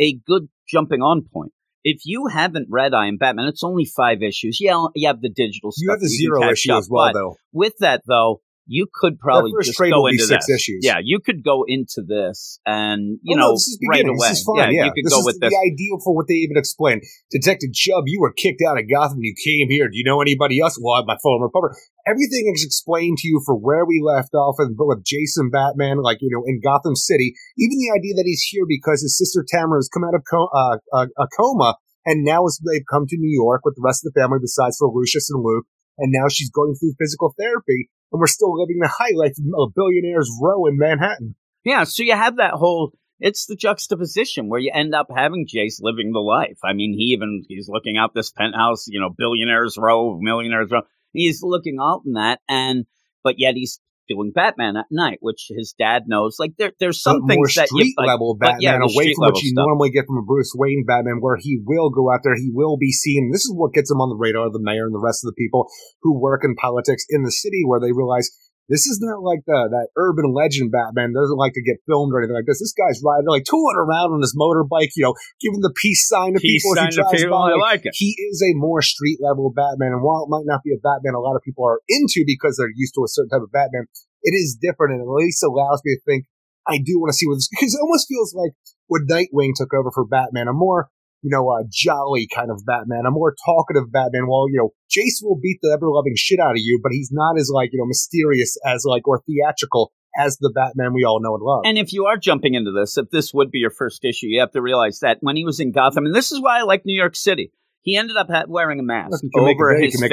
[0.01, 1.53] a good jumping on point.
[1.83, 4.59] If you haven't read I Am Batman, it's only five issues.
[4.61, 7.37] Yeah, you have the digital you have the zero issue up, as well, though.
[7.53, 10.57] With that, though, you could probably just go into six this.
[10.57, 10.81] issues.
[10.83, 14.19] Yeah, you could go into this and you oh, know no, this is right beginning.
[14.19, 14.29] away.
[14.29, 14.57] This is fine.
[14.59, 15.59] Yeah, Yeah, you could this go is with the this.
[15.71, 17.03] ideal for what they even explained.
[17.31, 19.19] Detective Chubb, you were kicked out of Gotham.
[19.23, 19.89] You came here.
[19.89, 20.79] Do you know anybody else?
[20.83, 21.79] Well, my former partner.
[22.07, 26.19] Everything is explained to you for where we left off and with Jason Batman, like
[26.21, 27.35] you know, in Gotham City.
[27.59, 30.51] Even the idea that he's here because his sister Tamara has come out of co-
[30.55, 31.77] uh, a, a coma
[32.07, 34.77] and now is, they've come to New York with the rest of the family besides
[34.79, 35.67] for Lucius and Luke.
[35.99, 39.75] And now she's going through physical therapy and we're still living the high life of
[39.75, 41.35] billionaire's row in Manhattan.
[41.65, 45.79] Yeah, so you have that whole it's the juxtaposition where you end up having Jace
[45.81, 46.59] living the life.
[46.63, 50.83] I mean, he even he's looking out this penthouse, you know, billionaires row, millionaires row.
[51.13, 52.85] He's looking out in that and
[53.25, 56.37] but yet he's doing Batman at night, which his dad knows.
[56.39, 59.43] Like there, there's some but things that street you, level Batman, yeah, away from what
[59.43, 59.65] you stuff.
[59.67, 62.77] normally get from a Bruce Wayne Batman, where he will go out there, he will
[62.77, 63.31] be seen.
[63.33, 65.29] This is what gets him on the radar of the mayor and the rest of
[65.29, 65.67] the people
[66.03, 68.31] who work in politics in the city, where they realize
[68.69, 72.19] this is not like the, that urban legend Batman doesn't like to get filmed or
[72.19, 72.59] anything like this.
[72.59, 76.35] This guy's riding like touring around on his motorbike, you know, giving the peace sign
[76.35, 77.55] to Peace people sign to people, by.
[77.55, 77.95] I like it.
[77.95, 81.15] He is a more street level Batman, and while it might not be a Batman
[81.15, 83.87] a lot of people are into because they're used to a certain type of Batman,
[84.23, 86.27] it is different and at least allows me to think
[86.67, 88.53] I do want to see what this because it almost feels like
[88.89, 90.91] when Nightwing took over for Batman, a more
[91.23, 94.27] you know, a jolly kind of Batman, a more talkative Batman.
[94.27, 97.11] While you know, Jason will beat the ever loving shit out of you, but he's
[97.13, 101.21] not as like you know mysterious as like or theatrical as the Batman we all
[101.21, 101.63] know and love.
[101.65, 104.41] And if you are jumping into this, if this would be your first issue, you
[104.41, 106.87] have to realize that when he was in Gotham, and this is why I like
[106.87, 107.53] New York City,
[107.87, 110.11] he ended up wearing a mask you can make over it, his face.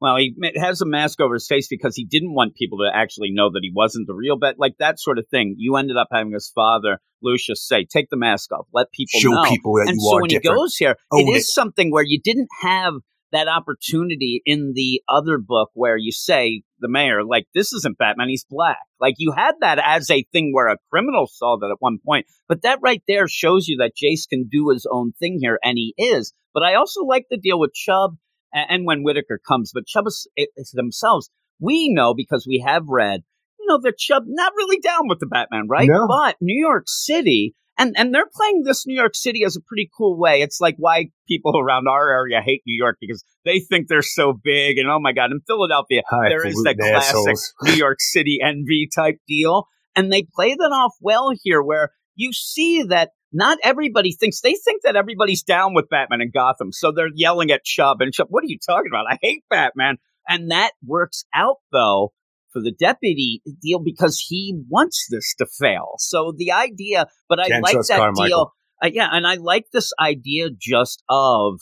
[0.00, 3.32] Well, he has a mask over his face because he didn't want people to actually
[3.32, 5.56] know that he wasn't the real Bat, like that sort of thing.
[5.58, 9.30] You ended up having his father, Lucius, say, "Take the mask off, let people Show
[9.30, 10.44] know." people that and you so are when different.
[10.44, 11.52] he goes here, Own it is it.
[11.52, 12.94] something where you didn't have
[13.32, 18.28] that opportunity in the other book where you say the mayor, like, this isn't Batman,
[18.28, 18.78] he's black.
[19.00, 22.26] Like, you had that as a thing where a criminal saw that at one point.
[22.48, 25.76] But that right there shows you that Jace can do his own thing here, and
[25.76, 26.32] he is.
[26.58, 28.16] But I also like the deal with Chubb
[28.52, 29.70] a- and when Whitaker comes.
[29.72, 33.20] But Chubb is, is themselves, we know because we have read,
[33.60, 35.88] you know, that Chubb not really down with the Batman, right?
[35.88, 36.08] No.
[36.08, 39.88] But New York City, and and they're playing this New York City as a pretty
[39.96, 40.42] cool way.
[40.42, 44.32] It's like why people around our area hate New York because they think they're so
[44.32, 47.36] big and oh my god, in Philadelphia there is that classic.
[47.62, 52.32] New York City envy type deal, and they play that off well here, where you
[52.32, 53.10] see that.
[53.32, 57.50] Not everybody thinks they think that everybody's down with Batman and Gotham, so they're yelling
[57.50, 58.28] at Chubb and Chubb.
[58.30, 59.06] What are you talking about?
[59.10, 62.12] I hate Batman, and that works out though
[62.52, 65.94] for the deputy deal because he wants this to fail.
[65.98, 68.26] So the idea, but I Can't like that Carmichael.
[68.26, 68.52] deal.
[68.82, 71.60] Uh, yeah, and I like this idea just of,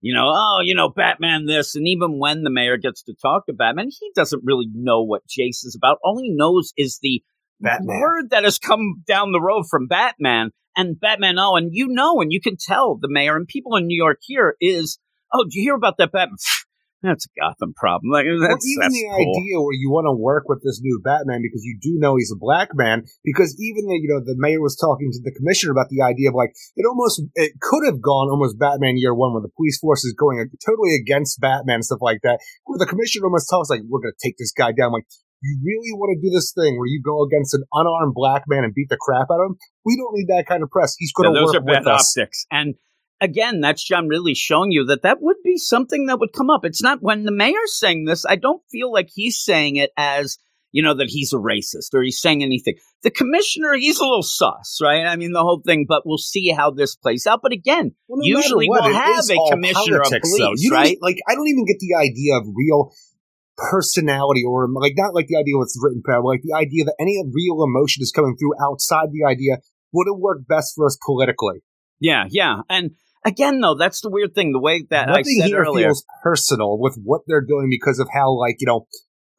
[0.00, 3.46] you know, oh, you know, Batman this, and even when the mayor gets to talk
[3.46, 5.98] to Batman, he doesn't really know what Jace is about.
[6.02, 7.22] All he knows is the
[7.62, 8.00] Batman.
[8.00, 11.38] word that has come down the road from Batman and Batman.
[11.38, 14.18] Oh, and you know, and you can tell the mayor and people in New York
[14.22, 14.98] here is,
[15.32, 16.36] oh, did you hear about that Batman?
[17.02, 18.14] That's a Gotham problem.
[18.14, 19.34] Like Well, that's, even that's the cool.
[19.34, 22.30] idea where you want to work with this new Batman because you do know he's
[22.30, 23.02] a black man.
[23.26, 26.30] Because even the you know the mayor was talking to the commissioner about the idea
[26.30, 29.82] of like it almost it could have gone almost Batman year one where the police
[29.82, 32.38] force is going totally against Batman and stuff like that.
[32.70, 34.92] Where the commissioner almost tells us, like we're going to take this guy down.
[34.92, 35.10] Like
[35.42, 38.64] you really want to do this thing where you go against an unarmed black man
[38.64, 39.56] and beat the crap out of him?
[39.84, 40.94] We don't need that kind of press.
[40.98, 42.14] He's going to Yeah, those work are bad with us.
[42.16, 42.46] optics.
[42.50, 42.74] And
[43.20, 46.64] again, that's John really showing you that that would be something that would come up.
[46.64, 50.38] It's not when the mayor's saying this, I don't feel like he's saying it as,
[50.70, 52.74] you know, that he's a racist or he's saying anything.
[53.02, 55.04] The commissioner, he's a little sus, right?
[55.06, 57.40] I mean, the whole thing, but we'll see how this plays out.
[57.42, 60.46] But again, Well, no usually what, we'll have a commissioner of politics, though.
[60.46, 60.96] police, right?
[61.02, 62.92] Like, I don't even get the idea of real
[63.56, 67.22] personality or like not like the idea what's written but like the idea that any
[67.32, 69.56] real emotion is coming through outside the idea
[69.92, 71.62] would have worked best for us politically.
[72.00, 72.60] Yeah, yeah.
[72.68, 72.92] And
[73.24, 74.52] again, though, that's the weird thing.
[74.52, 75.88] The way that I Nothing said here earlier.
[75.88, 78.86] feels personal with what they're doing because of how like you know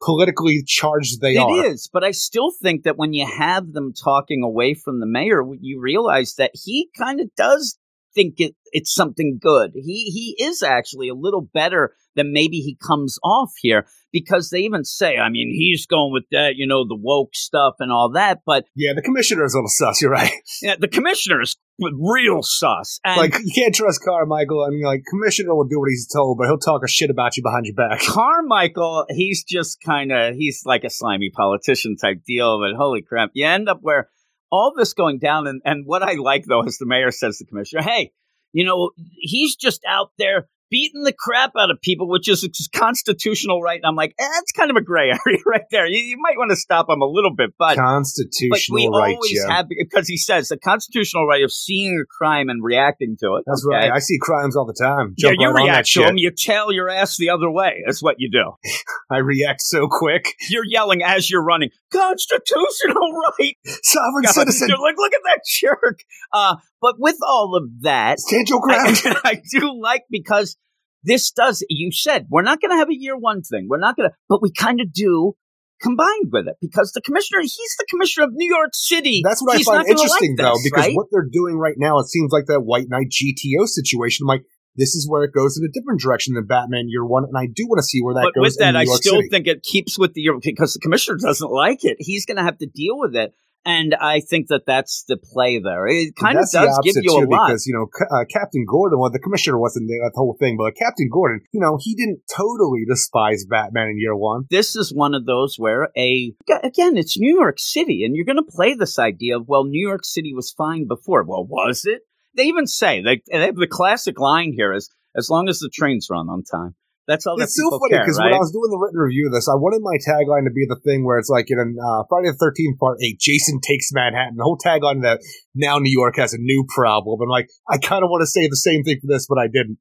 [0.02, 1.66] politically charged they It are.
[1.66, 5.42] is, but I still think that when you have them talking away from the mayor,
[5.60, 7.78] you realize that he kind of does
[8.14, 9.72] think it, it's something good.
[9.74, 10.04] He
[10.36, 14.84] he is actually a little better than maybe he comes off here because they even
[14.84, 18.42] say, I mean, he's going with that, you know, the woke stuff and all that,
[18.46, 20.00] but Yeah, the commissioner is a little sus.
[20.00, 20.30] You're right.
[20.62, 23.00] yeah, the commissioner is real sus.
[23.04, 24.64] And like you can't trust Carmichael.
[24.64, 27.36] I mean, like commissioner will do what he's told, but he'll talk a shit about
[27.36, 28.00] you behind your back.
[28.06, 33.30] Carmichael, he's just kind of he's like a slimy politician type deal, but holy crap,
[33.34, 34.08] you end up where
[34.52, 37.44] all this going down, and and what I like though is the mayor says to
[37.44, 38.12] the commissioner, hey,
[38.52, 43.62] you know, he's just out there beating the crap out of people, which is constitutional
[43.62, 43.76] right.
[43.76, 45.86] And I'm like, eh, that's kind of a gray area right there.
[45.86, 47.64] You, you might want to stop him a little bit, but.
[47.64, 52.06] But Constitutional we right, always have because he says the constitutional right of seeing a
[52.06, 53.44] crime and reacting to it.
[53.46, 53.76] That's okay?
[53.76, 53.92] right.
[53.92, 55.14] I see crimes all the time.
[55.16, 56.18] Yeah, Jump you right react to them.
[56.18, 57.82] You tail your ass the other way.
[57.86, 58.52] That's what you do.
[59.10, 60.26] I react so quick.
[60.50, 61.70] You're yelling as you're running.
[61.94, 63.56] Constitutional right.
[63.64, 64.68] Sovereign God, citizen.
[64.68, 66.00] You're like, look at that jerk.
[66.32, 69.00] Uh, but with all of that, Stand your ground.
[69.04, 70.56] I, I do like because
[71.02, 71.64] this does.
[71.68, 73.66] You said we're not going to have a year one thing.
[73.68, 75.34] We're not going to, but we kind of do
[75.80, 79.20] combined with it because the commissioner, he's the commissioner of New York City.
[79.22, 80.94] That's what He's I find interesting, like though, because right?
[80.94, 84.24] what they're doing right now, it seems like that White Knight GTO situation.
[84.24, 84.44] I'm like,
[84.76, 87.46] this is where it goes in a different direction than Batman Year One, and I
[87.46, 88.42] do want to see where that but goes.
[88.42, 89.28] with that, I still City.
[89.28, 91.96] think it keeps with the year because the commissioner doesn't like it.
[92.00, 93.34] He's going to have to deal with it.
[93.66, 95.86] And I think that that's the play there.
[95.86, 98.98] It kind of does give you a lot because you know uh, Captain Gordon.
[98.98, 102.20] Well, the commissioner wasn't there that whole thing, but Captain Gordon, you know, he didn't
[102.30, 104.44] totally despise Batman in year one.
[104.50, 108.36] This is one of those where a again, it's New York City, and you're going
[108.36, 111.24] to play this idea of well, New York City was fine before.
[111.24, 112.02] Well, was it?
[112.36, 115.70] They even say they, they have the classic line here is as long as the
[115.72, 116.74] trains run on time.
[117.06, 117.40] That's all.
[117.40, 118.32] It's so funny because right?
[118.32, 120.64] when I was doing the written review of this, I wanted my tagline to be
[120.66, 124.36] the thing where it's like in uh, Friday the Thirteenth Part Eight, Jason takes Manhattan.
[124.36, 125.20] The whole tagline that
[125.54, 128.48] now New York has a new problem, and like I kind of want to say
[128.48, 129.78] the same thing for this, but I didn't.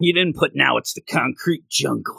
[0.00, 2.18] You didn't put now it's the concrete jungle.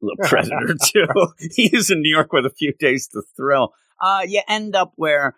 [0.00, 1.06] The Predator too.
[1.54, 3.74] He's in New York with a few days to thrill.
[4.00, 5.36] Uh, you end up where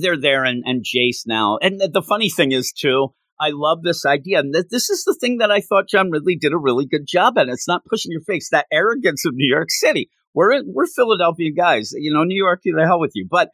[0.00, 1.58] they're there and, and Jace now.
[1.60, 3.08] And the, the funny thing is too,
[3.40, 4.40] I love this idea.
[4.40, 7.06] And th- this is the thing that I thought John Ridley did a really good
[7.06, 7.48] job at.
[7.48, 10.10] It's not pushing your face, that arrogance of New York City.
[10.34, 11.92] We're, we're Philadelphia guys.
[11.92, 13.26] You know, New York, you the hell with you.
[13.30, 13.50] But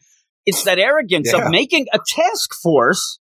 [0.46, 1.44] it's that arrogance yeah.
[1.44, 3.18] of making a task force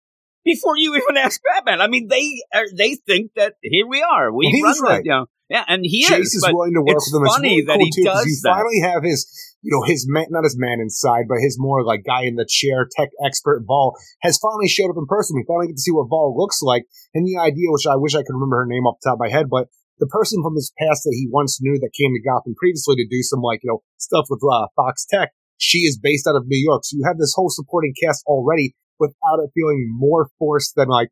[0.45, 1.81] before you even ask Batman.
[1.81, 4.33] I mean, they are, they think that here we are.
[4.33, 5.05] We well, run right.
[5.05, 6.43] you know, yeah, and he Jace is.
[6.43, 7.23] is willing to work with them.
[7.25, 8.55] It's funny really that cool he too, does he that.
[8.59, 9.31] finally have his,
[9.63, 12.47] you know, his man, not his man inside, but his more like guy in the
[12.49, 15.37] chair, tech expert Val has finally showed up in person.
[15.37, 18.15] We finally get to see what Val looks like, and the idea, which I wish
[18.15, 20.55] I could remember her name off the top of my head, but the person from
[20.55, 23.61] his past that he once knew that came to Gotham previously to do some like
[23.63, 25.31] you know stuff with uh, Fox Tech.
[25.59, 28.75] She is based out of New York, so you have this whole supporting cast already
[28.99, 31.09] without it feeling more forced than like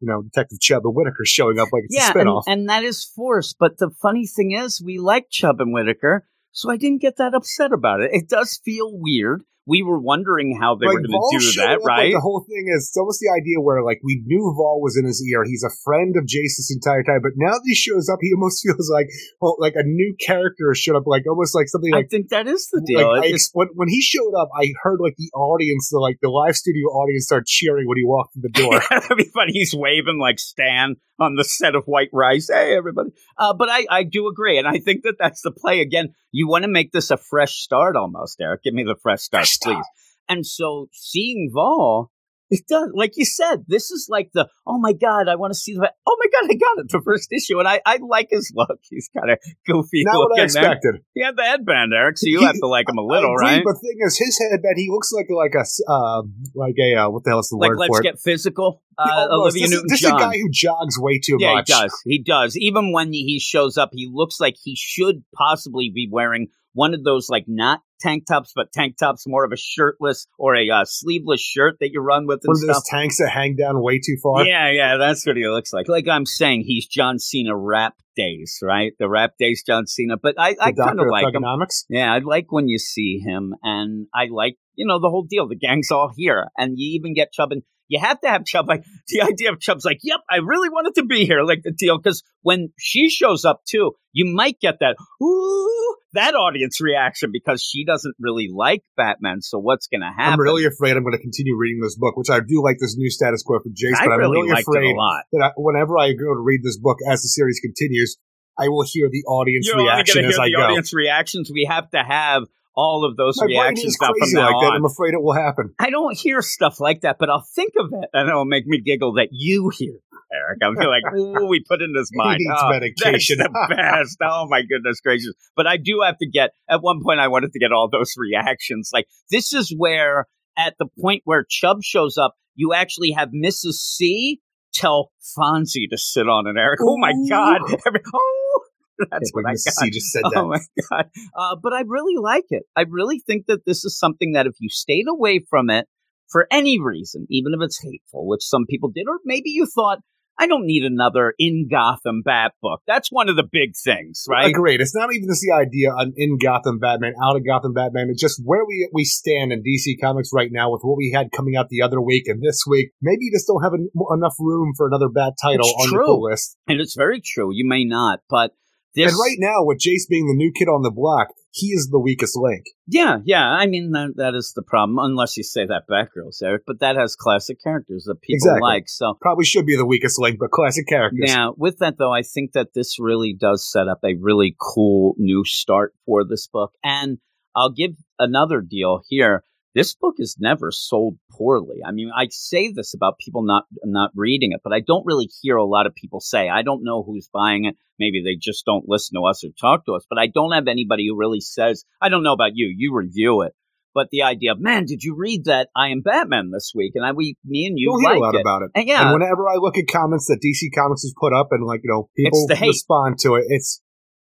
[0.00, 2.42] you know, Detective Chubb and Whitaker showing up like it's yeah, a spinoff.
[2.46, 3.56] And, and that is forced.
[3.58, 7.34] But the funny thing is, we like Chubb and Whitaker, so I didn't get that
[7.34, 8.10] upset about it.
[8.12, 11.84] It does feel weird we were wondering how they like, were going to do that,
[11.84, 12.08] right?
[12.08, 14.96] Like, the whole thing is it's almost the idea where like we knew Val was
[14.96, 15.44] in his ear.
[15.44, 18.32] He's a friend of Jace this entire time, but now that he shows up, he
[18.32, 19.12] almost feels like
[19.44, 21.92] well, like a new character showed up, like almost like something.
[21.92, 23.12] like I think that is the deal.
[23.12, 26.32] Like, I, when, when he showed up, I heard like the audience, the, like the
[26.32, 28.80] live studio audience, start cheering when he walked through the door.
[29.36, 29.52] Funny.
[29.52, 32.48] He's waving like Stan on the set of White Rice.
[32.52, 33.10] Hey, everybody.
[33.36, 34.58] Uh, but I, I do agree.
[34.58, 35.80] And I think that that's the play.
[35.80, 38.62] Again, you want to make this a fresh start almost, Eric.
[38.62, 39.72] Give me the fresh start, fresh please.
[39.72, 39.86] Start.
[40.28, 42.10] And so seeing Val,
[42.50, 45.58] it does, like you said, this is like the, oh my God, I want to
[45.58, 47.58] see the, oh my God, I got it, the first issue.
[47.58, 48.80] And I, I like his look.
[48.88, 50.04] He's kind of goofy.
[50.04, 50.96] Not what I expected.
[51.14, 53.62] He had the headband, Eric, so you he, have to like him a little, right?
[53.64, 56.22] But the thing is, his headband, he looks like like a, uh,
[56.54, 58.82] like a, uh, what the hell is the like, word let's for get physical.
[58.98, 61.68] Uh, Olivia this, Newton this is a guy who jogs way too yeah, much.
[61.68, 62.02] he does.
[62.04, 62.56] He does.
[62.56, 67.02] Even when he shows up, he looks like he should possibly be wearing one of
[67.02, 70.84] those like not tank tops, but tank tops more of a shirtless or a uh,
[70.84, 72.38] sleeveless shirt that you run with.
[72.44, 74.44] And one of those tanks that hang down way too far.
[74.44, 75.88] Yeah, yeah, that's what he looks like.
[75.88, 78.92] Like I'm saying, he's John Cena rap days, right?
[79.00, 80.16] The rap days, John Cena.
[80.22, 81.42] But I, I kind of like him.
[81.88, 85.48] Yeah, I like when you see him, and I like you know the whole deal.
[85.48, 88.68] The gang's all here, and you even get Chubb and you have to have Chubb.
[88.68, 91.72] Like the idea of Chubb's like, yep, I really wanted to be here, like the
[91.72, 91.98] deal.
[91.98, 97.62] Because when she shows up too, you might get that ooh that audience reaction because
[97.62, 99.42] she doesn't really like Batman.
[99.42, 100.34] So what's going to happen?
[100.34, 102.96] I'm really afraid I'm going to continue reading this book, which I do like this
[102.96, 104.00] new status quo for Jace.
[104.00, 104.96] I but really I'm really afraid
[105.32, 108.16] that I, whenever I go to read this book as the series continues,
[108.58, 110.62] I will hear the audience You're reaction as I the go.
[110.62, 111.50] Audience reactions.
[111.52, 112.44] We have to have
[112.78, 114.72] all of those My reactions is crazy like that.
[114.72, 115.74] I'm afraid it will happen.
[115.80, 118.80] I don't hear stuff like that, but I'll think of it, and it'll make me
[118.80, 119.98] giggle that you hear,
[120.32, 120.60] Eric.
[120.62, 122.38] I'll be like, "Ooh, we put in this mind.
[122.38, 123.38] He needs oh, medication.
[123.38, 124.18] That's the best.
[124.22, 125.32] Oh my goodness gracious!
[125.56, 126.50] But I do have to get.
[126.70, 128.90] At one point, I wanted to get all those reactions.
[128.92, 133.74] Like this is where, at the point where Chubb shows up, you actually have Mrs.
[133.74, 134.40] C
[134.72, 136.78] tell Fonzie to sit on an Eric.
[136.80, 137.62] Oh my God!
[137.84, 138.60] Every, oh
[139.10, 139.84] That's what I got.
[139.84, 140.38] You just said that.
[140.38, 141.10] Oh my god!
[141.36, 142.64] Uh, but I really like it.
[142.76, 145.86] I really think that this is something that if you stayed away from it
[146.28, 149.98] for any reason, even if it's hateful, which some people did, or maybe you thought,
[150.40, 152.82] I don't need another in Gotham Bat book.
[152.86, 154.48] That's one of the big things, right?
[154.48, 154.80] Agreed.
[154.80, 158.08] It's not even just the idea on in Gotham Batman, out of Gotham Batman.
[158.10, 161.32] It's just where we we stand in DC Comics right now with what we had
[161.32, 162.90] coming out the other week and this week.
[163.02, 166.06] Maybe you just don't have en- enough room for another Bat title it's on true.
[166.06, 166.56] your list.
[166.68, 167.50] And it's very true.
[167.52, 168.52] You may not, but
[168.98, 171.88] this, and right now, with Jace being the new kid on the block, he is
[171.90, 172.64] the weakest link.
[172.86, 173.44] Yeah, yeah.
[173.44, 176.96] I mean, that, that is the problem, unless you say that Batgirl's Eric, but that
[176.96, 178.60] has classic characters that people exactly.
[178.62, 178.88] like.
[178.88, 181.20] So probably should be the weakest link, but classic characters.
[181.22, 185.14] Now, with that though, I think that this really does set up a really cool
[185.18, 187.18] new start for this book, and
[187.56, 189.44] I'll give another deal here
[189.78, 191.76] this book is never sold poorly.
[191.86, 195.30] I mean, I say this about people not not reading it, but I don't really
[195.40, 196.48] hear a lot of people say.
[196.48, 197.76] I don't know who's buying it.
[197.98, 200.04] Maybe they just don't listen to us or talk to us.
[200.08, 202.72] But I don't have anybody who really says, "I don't know about you.
[202.76, 203.54] You review it."
[203.94, 206.92] but the idea of man, did you read that I am Batman this week?
[206.94, 208.40] And I, we, me and you, hear a lot it.
[208.40, 208.70] about it.
[208.74, 211.66] And yeah, And whenever I look at comments that DC Comics has put up and
[211.66, 212.68] like, you know, people It's the hate.
[212.68, 213.82] respond to it, it's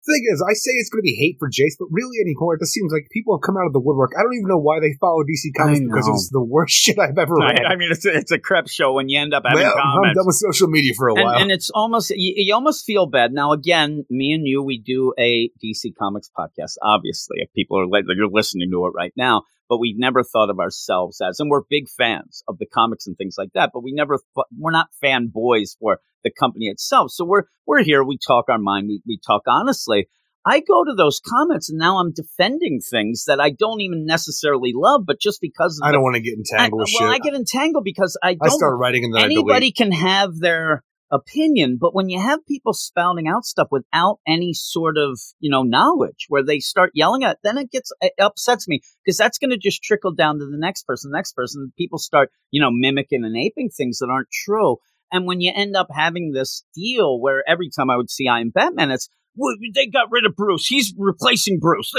[0.08, 2.60] thing is, I say it's going to be hate for Jace, but really anymore, it
[2.64, 4.12] just seems like people have come out of the woodwork.
[4.18, 7.18] I don't even know why they follow DC Comics because it's the worst shit I've
[7.18, 7.64] ever read.
[7.64, 9.76] I, I mean, it's a, it's a crep show when you end up having Well,
[9.76, 11.38] I'm done with social media for a and, while.
[11.38, 15.12] and it's almost you, you almost feel bad now again me and you we do
[15.18, 19.42] a dc comics podcast obviously if people are li- you're listening to it right now
[19.68, 23.16] but we never thought of ourselves as and we're big fans of the comics and
[23.16, 27.24] things like that but we never th- we're not fanboys for the company itself so
[27.24, 30.08] we're we're here we talk our mind we, we talk honestly
[30.46, 34.72] I go to those comments and now I'm defending things that I don't even necessarily
[34.74, 37.12] love, but just because of I the- don't want to get I, entangled with well,
[37.12, 37.20] shit.
[37.20, 39.76] I get entangled because I don't I start writing and then I anybody delete.
[39.76, 44.96] can have their opinion, but when you have people spouting out stuff without any sort
[44.98, 48.80] of, you know, knowledge where they start yelling at, then it gets, it upsets me
[49.04, 51.72] because that's going to just trickle down to the next person, the next person.
[51.78, 54.76] People start, you know, mimicking and aping things that aren't true.
[55.12, 58.40] And when you end up having this deal where every time I would see I
[58.40, 60.66] am Batman, it's, well, they got rid of Bruce.
[60.66, 61.92] He's replacing Bruce.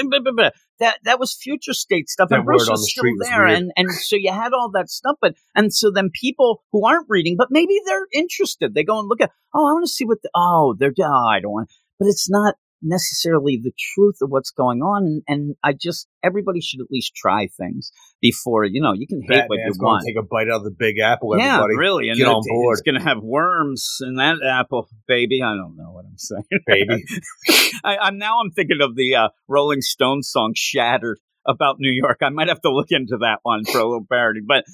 [0.79, 3.45] That that was future state stuff, That and Bruce was the still street was there,
[3.47, 5.15] and and so you had all that stuff.
[5.21, 9.07] But and so then people who aren't reading, but maybe they're interested, they go and
[9.07, 11.69] look at, oh, I want to see what the, oh, they're, oh, I don't want,
[11.97, 15.03] but it's not necessarily the truth of what's going on.
[15.05, 19.21] And, and I just, everybody should at least try things before, you know, you can
[19.21, 20.03] hate what you want.
[20.05, 21.73] take a bite out of the big apple, everybody.
[21.73, 22.09] Yeah, really.
[22.09, 22.73] And Get it- on board.
[22.73, 25.41] It's going to have worms in that apple, baby.
[25.43, 26.43] I don't know what I'm saying.
[26.65, 27.03] baby.
[27.83, 32.19] I, I'm now I'm thinking of the uh, Rolling Stones song "Shattered" about New York.
[32.21, 34.41] I might have to look into that one for a little parody.
[34.45, 34.65] But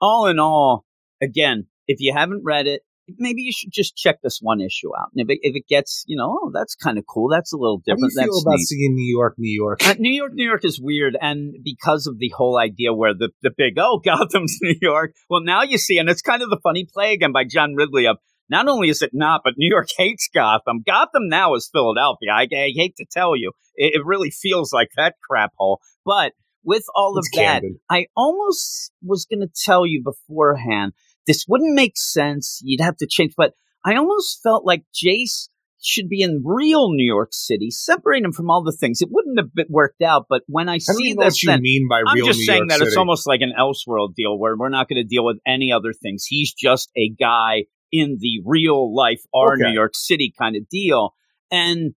[0.00, 0.84] all in all,
[1.22, 2.82] again, if you haven't read it,
[3.18, 5.08] maybe you should just check this one issue out.
[5.14, 7.28] And if it, if it gets, you know, oh, that's kind of cool.
[7.28, 8.12] That's a little How do different.
[8.14, 8.66] you feel that's about neat.
[8.66, 9.86] seeing New York, New York?
[9.86, 13.30] Uh, New York, New York is weird, and because of the whole idea where the
[13.42, 15.14] the big oh Gotham's New York.
[15.30, 18.06] Well, now you see, and it's kind of the funny play again by John Ridley
[18.06, 20.82] of not only is it not, but New York hates Gotham.
[20.86, 22.30] Gotham now is Philadelphia.
[22.32, 25.80] I, I hate to tell you, it, it really feels like that crap hole.
[26.04, 26.32] But
[26.64, 27.80] with all It's of that, Camden.
[27.90, 30.92] I almost was going to tell you beforehand
[31.26, 32.60] this wouldn't make sense.
[32.62, 33.52] You'd have to change, but
[33.84, 35.48] I almost felt like Jace
[35.80, 39.00] should be in real New York City, separate him from all the things.
[39.02, 41.62] It wouldn't have been worked out, but when I I see this, what you then
[41.62, 42.88] mean by I'm just New saying York that City.
[42.88, 45.92] it's almost like an Elseworld deal where we're not going to deal with any other
[45.92, 46.24] things.
[46.26, 49.62] He's just a guy in the real life, our Okay.
[49.64, 51.14] New York City kind of deal.
[51.50, 51.94] And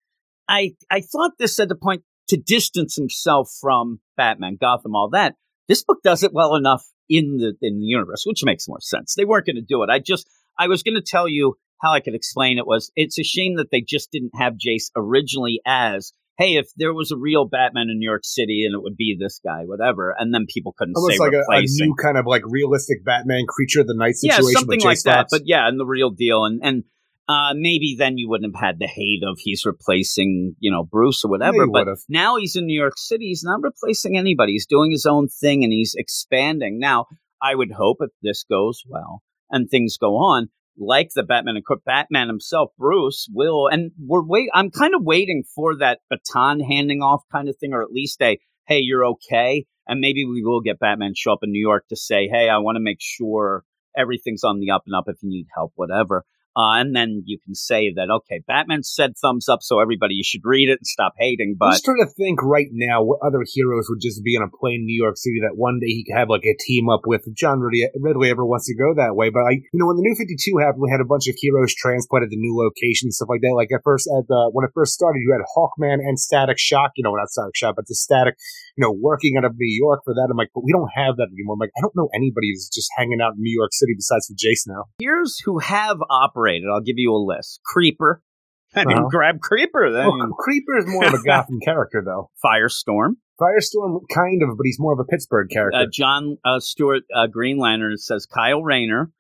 [0.48, 5.36] I I thought this at the point to distance himself from Batman, Gotham, all that.
[5.68, 9.16] This book does it well enough in the in the universe, which makes more sense.
[9.16, 9.90] They weren't going to do it.
[9.90, 13.18] I just I was going to tell you how I could explain it was it's
[13.20, 17.18] a shame that they just didn't have Jace originally as hey, if there was a
[17.18, 20.46] real Batman in New York City and it would be this guy, whatever, and then
[20.48, 23.88] people couldn't Almost say like a, a new kind of like realistic Batman creature of
[23.88, 24.60] the night yeah, situation.
[24.62, 25.28] something with like Jace that.
[25.30, 26.84] But yeah, and the real deal, and and
[27.30, 31.24] uh, maybe then you wouldn't have had the hate of he's replacing you know Bruce
[31.24, 31.58] or whatever.
[31.58, 32.04] you but would've.
[32.10, 33.28] now he's in New York City.
[33.28, 34.54] He's not replacing anybody.
[34.54, 36.80] He's doing his own thing and he's expanding.
[36.80, 37.06] Now,
[37.40, 41.82] I would hope if this goes well and things go on, like the Batman and
[41.86, 44.50] Batman himself, Bruce will, and we're wait.
[44.56, 48.20] I'm kind of waiting for that baton handing off kind of thing, or at least
[48.24, 51.86] a hey, you're okay, and maybe we will get Batman show up in New York
[51.90, 53.64] to say, hey, I want to make sure
[53.96, 56.26] everything's on the up and up if you need help, whatever.
[56.58, 60.24] Uh, and then you can say that, okay, Batman said thumbs up, so everybody, you
[60.26, 61.56] should read it and stop hating.
[61.58, 64.42] But I'm just trying to think right now what other heroes would just be in
[64.42, 67.06] a plain New York City that one day he could have like a team up
[67.06, 67.22] with.
[67.38, 70.04] John Ridley, Ridley ever wants to go that way, but I, you know, when the
[70.04, 73.30] New Fifty Two happened, we had a bunch of heroes transplanted to new locations, stuff
[73.30, 73.54] like that.
[73.54, 76.98] Like at first, at the when it first started, you had Hawkman and Static Shock.
[76.98, 78.36] You know, not Static Shock, but the Static.
[78.76, 80.28] You know, working out of New York for that.
[80.32, 81.56] I'm like, but we don't have that anymore.
[81.56, 84.28] I'm like, I don't know anybody who's just hanging out in New York City besides
[84.28, 84.86] for Jace now.
[85.00, 86.39] here's who have operated.
[86.72, 87.60] I'll give you a list.
[87.66, 88.22] Creeper.
[88.76, 89.08] I mean, Uh-huh.
[89.10, 89.92] grab Creeper.
[89.92, 92.30] Then Well, Creeper is more of a Gotham character, though.
[92.44, 93.14] Firestorm.
[93.42, 95.80] Firestorm, kind of, but he's more of a Pittsburgh character.
[95.80, 99.12] Uh, John uh, Stewart, uh, Green Lantern, says Kyle Rayner.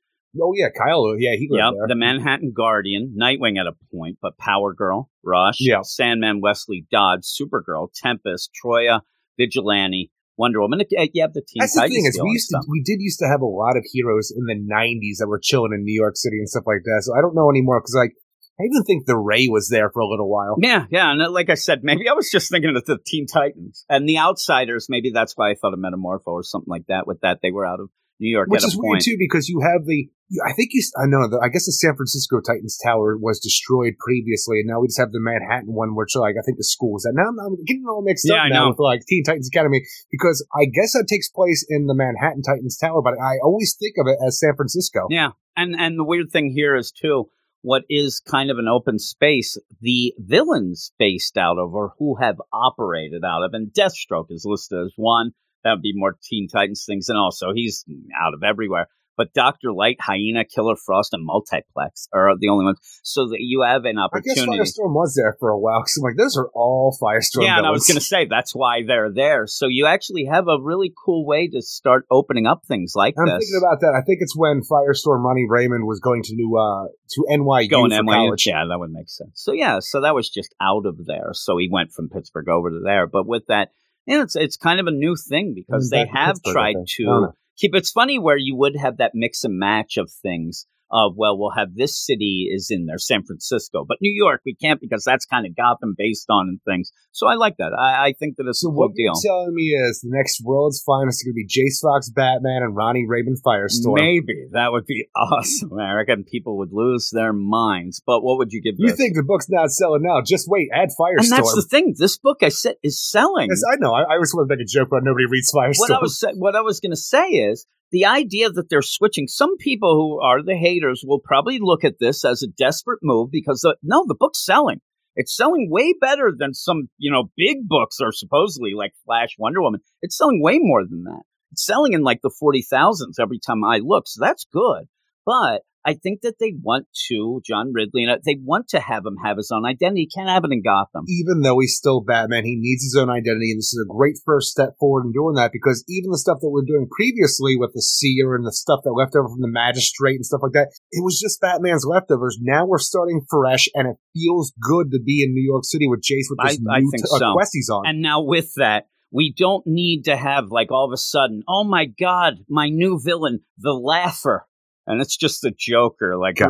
[0.41, 1.15] oh yeah, Kyle.
[1.17, 1.87] Yeah, he lived Yep, there.
[1.87, 5.83] the Manhattan Guardian, Nightwing at a point, but Power Girl, Rush, Yeah.
[5.83, 9.01] Sandman, Wesley Dodge, Supergirl, Tempest, Troia,
[9.37, 10.79] Vigilante, Wonder Woman.
[10.89, 13.27] You have the Teen That's the thing is we used to we did used to
[13.27, 16.37] have a lot of heroes in the '90s that were chilling in New York City
[16.39, 17.03] and stuff like that.
[17.03, 18.15] So I don't know anymore because like
[18.59, 20.55] I even think the Ray was there for a little while.
[20.59, 23.27] Yeah, yeah, and uh, like I said, maybe I was just thinking of the Teen
[23.27, 24.87] Titans and the Outsiders.
[24.89, 27.07] Maybe that's why I thought of Metamorpho or something like that.
[27.07, 28.49] With that, they were out of New York.
[28.49, 30.09] Which is weird too, because you have the.
[30.45, 30.83] I think you.
[30.95, 31.25] I know.
[31.41, 35.11] I guess the San Francisco Titans Tower was destroyed previously, and now we just have
[35.11, 37.15] the Manhattan one, which like I think the school is at.
[37.15, 38.69] Now I'm getting all mixed yeah, up I now know.
[38.69, 42.77] with like Teen Titans Academy because I guess that takes place in the Manhattan Titans
[42.77, 45.07] Tower, but I always think of it as San Francisco.
[45.09, 47.29] Yeah, and and the weird thing here is too
[47.61, 52.37] what is kind of an open space the villains based out of or who have
[52.53, 55.31] operated out of and deathstroke is listed as one
[55.63, 57.83] that would be more teen titans things and also he's
[58.17, 58.87] out of everywhere
[59.19, 62.79] but Doctor Light, Hyena, Killer Frost, and Multiplex are the only ones.
[63.03, 64.39] So that you have an opportunity.
[64.39, 64.79] I guess.
[64.79, 67.43] Firestorm was there for a while because I'm like, those are all Firestorm.
[67.43, 69.45] yeah, and I was going to say that's why they're there.
[69.45, 73.25] So you actually have a really cool way to start opening up things like I'm
[73.25, 73.39] this.
[73.39, 73.93] thinking about that.
[73.93, 77.97] I think it's when Firestorm Ronnie Raymond was going to uh to NYU going for
[77.97, 78.13] NYU.
[78.13, 78.47] college.
[78.47, 79.31] Yeah, that would make sense.
[79.35, 81.31] So yeah, so that was just out of there.
[81.33, 83.05] So he went from Pittsburgh over to there.
[83.05, 83.71] But with that,
[84.05, 87.33] yeah, it's it's kind of a new thing because they have Pittsburgh, tried to.
[87.59, 87.75] Keep.
[87.75, 90.65] It's funny where you would have that mix and match of things.
[90.91, 94.55] Of well, we'll have this city is in there, San Francisco, but New York we
[94.55, 96.91] can't because that's kind of Gotham based on and things.
[97.11, 97.73] So I like that.
[97.77, 99.13] I, I think that it's So a what deal.
[99.13, 102.63] you're telling me is the next world's finest is going to be Jace Fox, Batman,
[102.63, 103.95] and Ronnie Raymond Firestorm.
[103.95, 105.77] Maybe that would be awesome.
[105.79, 108.01] I reckon people would lose their minds.
[108.05, 108.75] But what would you give?
[108.77, 108.97] You this?
[108.97, 110.21] think the book's not selling now?
[110.25, 111.23] Just wait, add Firestorm.
[111.23, 111.95] And that's the thing.
[111.97, 113.49] This book I said is selling.
[113.49, 113.93] Yes, I know.
[113.93, 115.77] I, I was want to make a joke, but nobody reads Firestorm.
[115.79, 119.27] what I was what I was going to say is the idea that they're switching.
[119.27, 123.29] Some people who are the haters will probably look at this as a desperate move
[123.31, 124.79] because the, no, the book's selling.
[125.15, 129.61] It's selling way better than some you know big books are supposedly like Flash, Wonder
[129.61, 129.81] Woman.
[130.01, 131.23] It's selling way more than that.
[131.51, 134.87] It's selling in like the forty thousands every time I look, so that's good.
[135.25, 139.17] But I think that they want to John Ridley and they want to have him
[139.23, 140.07] have his own identity.
[140.09, 141.05] He can't have it in Gotham.
[141.07, 144.17] even though he's still Batman, he needs his own identity, and this is a great
[144.25, 147.71] first step forward in doing that because even the stuff that we're doing previously with
[147.73, 150.71] the seer and the stuff that left over from the magistrate and stuff like that,
[150.91, 152.37] it was just Batman's leftovers.
[152.41, 156.01] Now we're starting fresh, and it feels good to be in New York City with
[156.01, 157.33] Jace with this I- new t- uh, so.
[157.33, 157.87] quest he's on.
[157.87, 161.63] And now with that, we don't need to have like all of a sudden, oh
[161.63, 164.45] my god, my new villain, the Laugher.
[164.89, 166.49] And it's just the Joker, like God.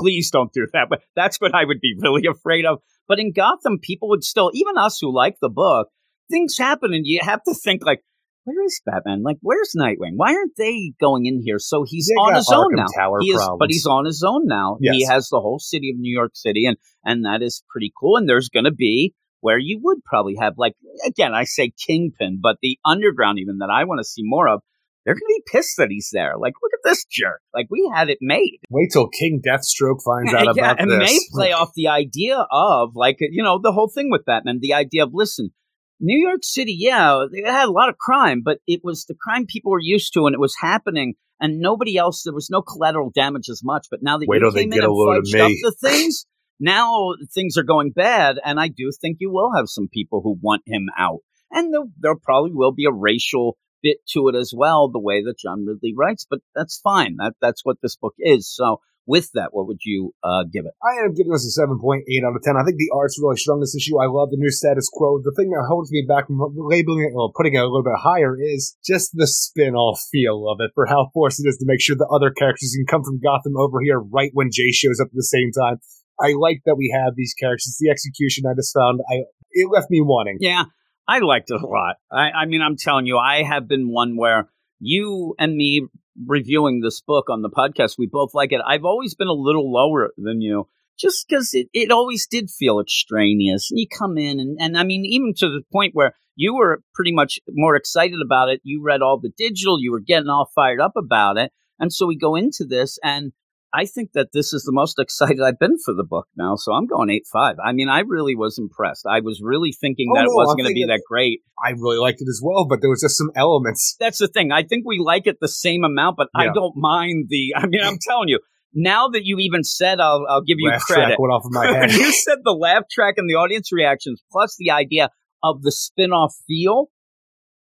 [0.00, 0.86] Please don't do that.
[0.88, 2.78] But that's what I would be really afraid of.
[3.08, 5.88] But in Gotham, people would still, even us who like the book,
[6.30, 8.02] things happen, and you have to think like,
[8.44, 9.24] where is Batman?
[9.24, 10.12] Like, where's Nightwing?
[10.14, 11.58] Why aren't they going in here?
[11.58, 12.86] So he's They on his own now.
[12.96, 13.58] Tower He is, problems.
[13.58, 14.78] but he's on his own now.
[14.80, 18.16] He has the whole city of New York City, and and that is pretty cool.
[18.16, 22.38] And there's going to be where you would probably have like again, I say Kingpin,
[22.40, 24.62] but the underground even that I want to see more of.
[25.06, 26.32] They're going to be pissed that he's there.
[26.36, 27.40] Like, look at this jerk.
[27.54, 28.58] Like, we had it made.
[28.70, 30.98] Wait till King Deathstroke finds out yeah, about and this.
[30.98, 34.74] may play off the idea of like you know the whole thing with Batman, the
[34.74, 35.52] idea of listen,
[36.00, 39.46] New York City, yeah, they had a lot of crime, but it was the crime
[39.46, 42.22] people were used to, and it was happening, and nobody else.
[42.24, 43.86] There was no collateral damage as much.
[43.88, 46.26] But now that Wait you came in and fudged up the things,
[46.58, 50.36] now things are going bad, and I do think you will have some people who
[50.42, 51.20] want him out,
[51.52, 55.22] and there, there probably will be a racial bit to it as well, the way
[55.22, 56.26] that John Ridley writes.
[56.28, 57.16] But that's fine.
[57.18, 58.52] That that's what this book is.
[58.52, 60.74] So with that, what would you uh, give it?
[60.82, 62.56] I am giving this a 7.8 out of 10.
[62.56, 63.98] I think the art's really strong this issue.
[63.98, 65.20] I love the new status quo.
[65.22, 68.02] The thing that holds me back from labeling it or putting it a little bit
[68.02, 71.80] higher is just the spin-off feel of it for how forced it is to make
[71.80, 75.06] sure the other characters can come from Gotham over here right when Jay shows up
[75.06, 75.78] at the same time.
[76.20, 77.76] I like that we have these characters.
[77.78, 79.22] The execution I just found, I
[79.52, 80.38] it left me wanting.
[80.40, 80.64] Yeah,
[81.08, 81.96] I liked it a lot.
[82.10, 84.48] I, I mean, I'm telling you, I have been one where
[84.80, 85.86] you and me
[86.26, 88.60] reviewing this book on the podcast, we both like it.
[88.66, 90.68] I've always been a little lower than you.
[90.98, 93.70] Just because it, it always did feel extraneous.
[93.70, 96.82] And you come in, and, and I mean, even to the point where you were
[96.94, 98.60] pretty much more excited about it.
[98.62, 101.50] You read all the digital, you were getting all fired up about it.
[101.78, 103.32] And so we go into this, and
[103.76, 106.54] I think that this is the most excited I've been for the book now.
[106.56, 107.56] So I'm going 8 5.
[107.62, 109.04] I mean, I really was impressed.
[109.06, 111.40] I was really thinking Oh, that it wasn't going to be that great.
[111.62, 113.94] I really liked it as well, but there was just some elements.
[114.00, 114.50] That's the thing.
[114.50, 117.52] I think we like it the same amount, but I don't mind the.
[117.56, 118.40] I mean, I'm telling you,
[118.72, 121.06] now that you even said, I'll, I'll give you Laugh credit.
[121.08, 121.92] track went off of my head.
[121.92, 125.10] you said the laugh track and the audience reactions, plus the idea
[125.42, 126.86] of the spin off feel,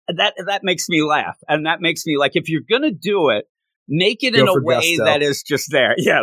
[0.09, 1.37] that that makes me laugh.
[1.49, 3.47] And that makes me like, if you're going to do it,
[3.89, 5.05] make it Go in a way gusto.
[5.05, 5.95] that is just there.
[5.99, 6.23] Yeah,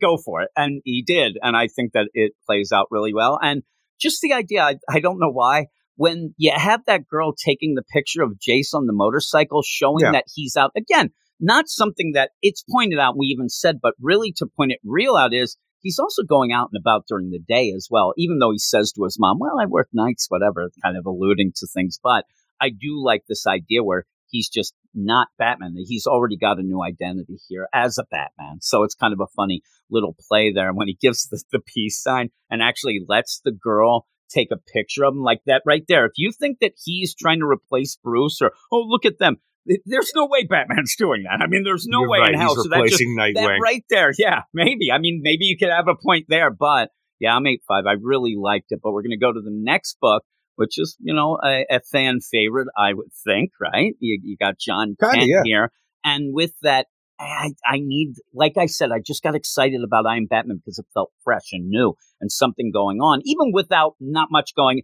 [0.00, 0.50] go for it.
[0.56, 1.38] And he did.
[1.42, 3.38] And I think that it plays out really well.
[3.42, 3.62] And
[4.00, 5.66] just the idea, I, I don't know why.
[5.96, 10.12] When you have that girl taking the picture of Jace on the motorcycle, showing Yeah.
[10.12, 14.32] that he's out again, not something that it's pointed out, we even said, but really
[14.36, 17.72] to point it real out is he's also going out and about during the day
[17.74, 20.96] as well, even though he says to his mom, Well, I work nights, whatever, kind
[20.98, 21.98] of alluding to things.
[22.02, 22.24] But
[22.60, 25.74] I do like this idea where he's just not Batman.
[25.76, 28.58] He's already got a new identity here as a Batman.
[28.60, 30.68] So it's kind of a funny little play there.
[30.68, 34.56] And when he gives the, the peace sign and actually lets the girl take a
[34.56, 36.06] picture of him like that right there.
[36.06, 39.36] If you think that he's trying to replace Bruce or, oh, look at them.
[39.84, 41.42] There's no way Batman's doing that.
[41.42, 42.54] I mean, there's no You're way right, in hell.
[42.54, 44.92] He's So that, just, replacing that right there, yeah, maybe.
[44.92, 47.84] I mean, maybe you could have a point there, but yeah, I'm eight five.
[47.86, 48.80] I really liked it.
[48.82, 50.22] But we're going to go to the next book,
[50.56, 53.94] which is you know a, a fan favorite, I would think, right?
[54.00, 55.42] You, you got John Kinda, Kent yeah.
[55.44, 55.72] here,
[56.04, 56.86] and with that,
[57.18, 60.78] I, I need, like I said, I just got excited about I Am Batman because
[60.78, 64.82] it felt fresh and new and something going on, even without not much going.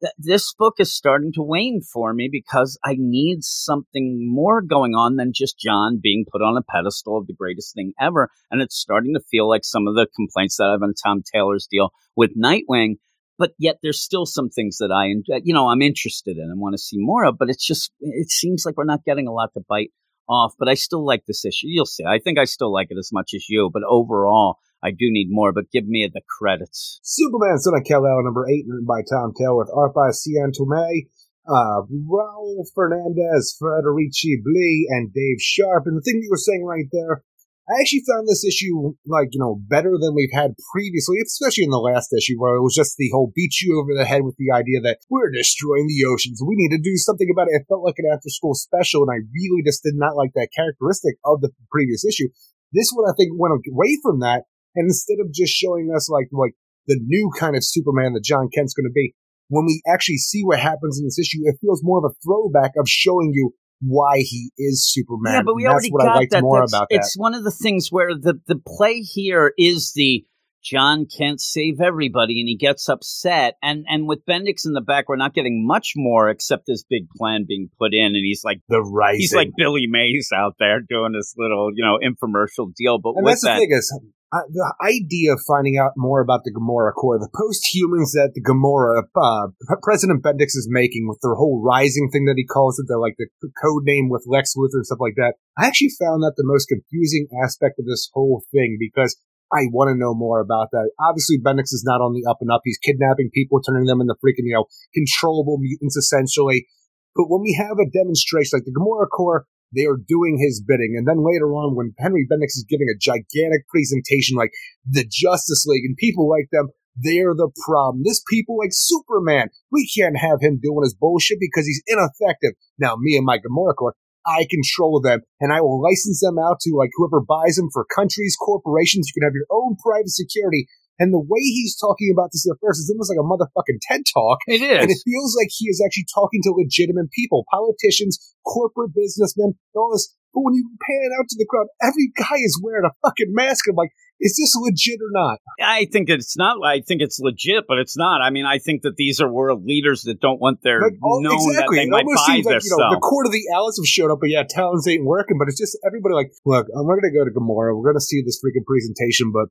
[0.00, 4.94] Th- This book is starting to wane for me because I need something more going
[4.94, 8.28] on than just John being put on a pedestal of the greatest thing ever.
[8.50, 11.22] And it's starting to feel like some of the complaints that I have on Tom
[11.32, 12.96] Taylor's deal with Nightwing.
[13.38, 15.06] But yet, there's still some things that I,
[15.42, 17.38] you know, I'm interested in and want to see more of.
[17.38, 19.90] But it's just, it seems like we're not getting a lot to bite
[20.28, 21.66] off, but I still like this issue.
[21.66, 22.04] You'll see.
[22.04, 25.28] I think I still like it as much as you, but overall, I do need
[25.30, 25.52] more.
[25.52, 27.00] But give me the credits.
[27.02, 31.08] Superman Son of Kal-El, number eight, written by Tom Taylor, with art by Cian Tormey,
[31.48, 35.86] uh, Raul Fernandez, Federico Blee, and Dave Sharpe.
[35.86, 37.24] And the thing you were saying right there,
[37.70, 41.70] I actually found this issue, like, you know, better than we've had previously, especially in
[41.70, 44.34] the last issue where it was just the whole beat you over the head with
[44.34, 46.42] the idea that we're destroying the oceans.
[46.42, 47.62] We need to do something about it.
[47.62, 50.50] It felt like an after school special, and I really just did not like that
[50.50, 52.28] characteristic of the previous issue.
[52.74, 54.42] This one, I think, went away from that,
[54.74, 56.58] and instead of just showing us, like, like,
[56.90, 59.14] the new kind of Superman that John Kent's going to be,
[59.46, 62.72] when we actually see what happens in this issue, it feels more of a throwback
[62.76, 63.54] of showing you
[63.84, 65.34] why he is Superman.
[65.34, 66.42] yeah, but we already that's what I got that.
[66.42, 66.96] more That's- about that.
[66.96, 70.24] it's one of the things where the the play here is the
[70.64, 73.54] John can't save everybody, and he gets upset.
[73.62, 77.08] And and with Bendix in the back, we're not getting much more except this big
[77.16, 78.60] plan being put in, and he's like.
[78.68, 79.18] The rising.
[79.18, 83.00] He's like Billy Mays out there doing this little, you know, infomercial deal.
[83.00, 83.92] But and that's the that, thing is,
[84.32, 88.40] uh, the idea of finding out more about the Gamorra Corps, the post-humans that the
[88.40, 89.52] Gamorra uh,
[89.82, 93.16] President Bendix is making with their whole rising thing that he calls it, the like
[93.18, 93.28] the
[93.60, 95.34] code name with Lex Luthor and stuff like that.
[95.58, 99.20] I actually found that the most confusing aspect of this whole thing because
[99.52, 100.88] I want to know more about that.
[100.98, 102.62] Obviously, Bendix is not on the up and up.
[102.64, 104.64] He's kidnapping people, turning them into freaking, you know,
[104.96, 106.66] controllable mutants essentially.
[107.14, 109.44] But when we have a demonstration like the Gamorra Corps,
[109.74, 110.94] they are doing his bidding.
[110.96, 114.52] And then later on, when Henry Bendix is giving a gigantic presentation like
[114.88, 118.02] the Justice League and people like them, they're the problem.
[118.04, 122.52] This people like Superman, we can't have him doing his bullshit because he's ineffective.
[122.78, 123.94] Now, me and my Gamorra Corps,
[124.26, 127.84] I control them and I will license them out to like whoever buys them for
[127.84, 129.08] countries, corporations.
[129.08, 130.66] You can have your own private security.
[130.98, 134.02] And the way he's talking about this at first is almost like a motherfucking TED
[134.12, 134.38] talk.
[134.46, 135.02] it And it is.
[135.04, 140.14] feels like he is actually talking to legitimate people, politicians, corporate businessmen, all this.
[140.34, 143.64] But when you pan out to the crowd, every guy is wearing a fucking mask.
[143.68, 143.90] I'm like,
[144.22, 145.40] is this legit or not?
[145.60, 146.56] I think it's not.
[146.64, 148.22] I think it's legit, but it's not.
[148.22, 151.18] I mean, I think that these are world leaders that don't want their Like, oh,
[151.18, 151.76] known exactly.
[151.76, 152.92] that they it might almost buy seems like, you know, stuff.
[152.94, 155.36] the court of the Alice have showed up, but yeah, talents ain't working.
[155.42, 157.74] But it's just everybody like, look, I'm not going to go to Gamorra.
[157.74, 159.50] We're going to see this freaking presentation, but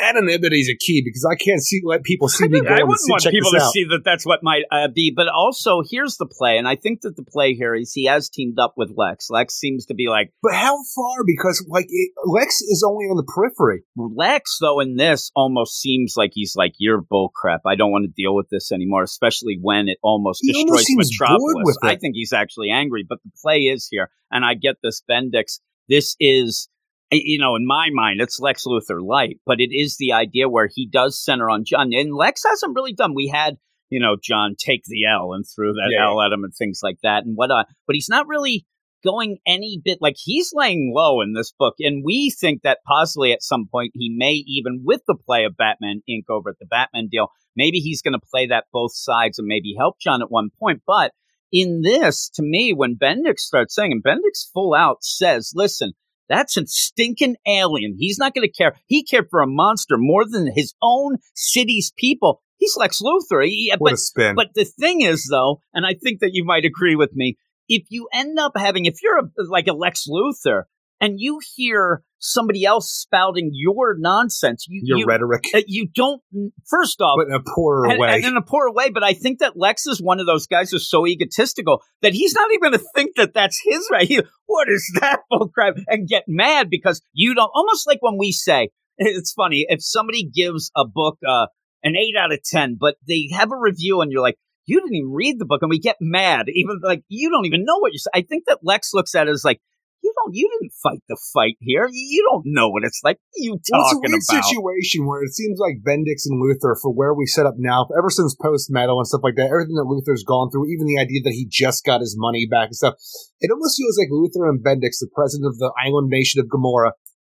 [0.00, 3.00] anonymity is a key because I can't see let people see I, me I wouldn't
[3.00, 3.72] see, want people to out.
[3.72, 5.12] see that that's what might uh, be.
[5.14, 8.28] But also, here's the play, and I think that the play here is he has
[8.28, 9.28] teamed up with Lex.
[9.30, 11.24] Lex seems to be like But how far?
[11.26, 13.82] Because like it, Lex is only on the periphery.
[13.96, 14.80] Lex, though.
[14.80, 17.60] In this, almost seems like he's like, "You're bullcrap.
[17.66, 21.20] I don't want to deal with this anymore." Especially when it almost He destroys almost
[21.20, 21.78] Metropolis.
[21.82, 23.04] I think he's actually angry.
[23.08, 25.60] But the play is here, and I get this Bendix.
[25.88, 26.68] This is.
[27.10, 30.68] You know, in my mind, it's Lex Luthor light, but it is the idea where
[30.72, 31.90] he does center on John.
[31.92, 33.14] And Lex hasn't really done.
[33.14, 33.56] We had,
[33.88, 36.06] you know, John take the L and threw that Yeah.
[36.06, 37.24] L at him and things like that.
[37.24, 38.66] And what, uh, but he's not really
[39.04, 41.74] going any bit like he's laying low in this book.
[41.78, 45.56] And we think that possibly at some point he may even with the play of
[45.56, 46.24] Batman Inc.
[46.28, 49.74] over at the Batman deal, maybe he's going to play that both sides and maybe
[49.78, 50.82] help John at one point.
[50.86, 51.12] But
[51.50, 55.92] in this, to me, when Bendix starts saying, and Bendix full out says, listen,
[56.28, 57.96] that's a stinking alien.
[57.98, 58.74] He's not going to care.
[58.86, 62.42] He cared for a monster more than his own city's people.
[62.58, 63.44] He's Lex Luthor.
[63.46, 64.34] He, What but a spin!
[64.34, 67.36] but the thing is, though, and I think that you might agree with me,
[67.68, 70.64] if you end up having, if you're a, like a Lex Luthor
[71.00, 76.22] and you hear somebody else spouting your nonsense, you Your you, rhetoric, uh, you don't.
[76.68, 78.10] First off, but in a poorer and, way.
[78.10, 80.70] and in a poor way, but I think that Lex is one of those guys
[80.70, 84.06] who's so egotistical that he's not even going to think that that's his right.
[84.06, 85.82] He, what is that bullcrap?
[85.86, 87.50] And get mad because you don't.
[87.54, 91.46] Almost like when we say, it's funny if somebody gives a book uh,
[91.82, 94.36] an eight out of ten, but they have a review and you're like.
[94.66, 97.64] you didn't even read the book, and we get mad, even like you don't even
[97.64, 98.00] know what you're.
[98.14, 99.60] I think that Lex looks at it as like
[100.02, 101.88] you don't, you didn't fight the fight here.
[101.90, 103.18] You don't know what it's like.
[103.34, 104.44] You talking well, it's a weird about?
[104.44, 108.10] situation where it seems like Bendix and Luthor, for where we set up now, ever
[108.10, 111.22] since post metal and stuff like that, everything that Luthor's gone through, even the idea
[111.24, 112.94] that he just got his money back and stuff,
[113.40, 116.92] it almost feels like Luthor and Bendix, the president of the island nation of Gamorra,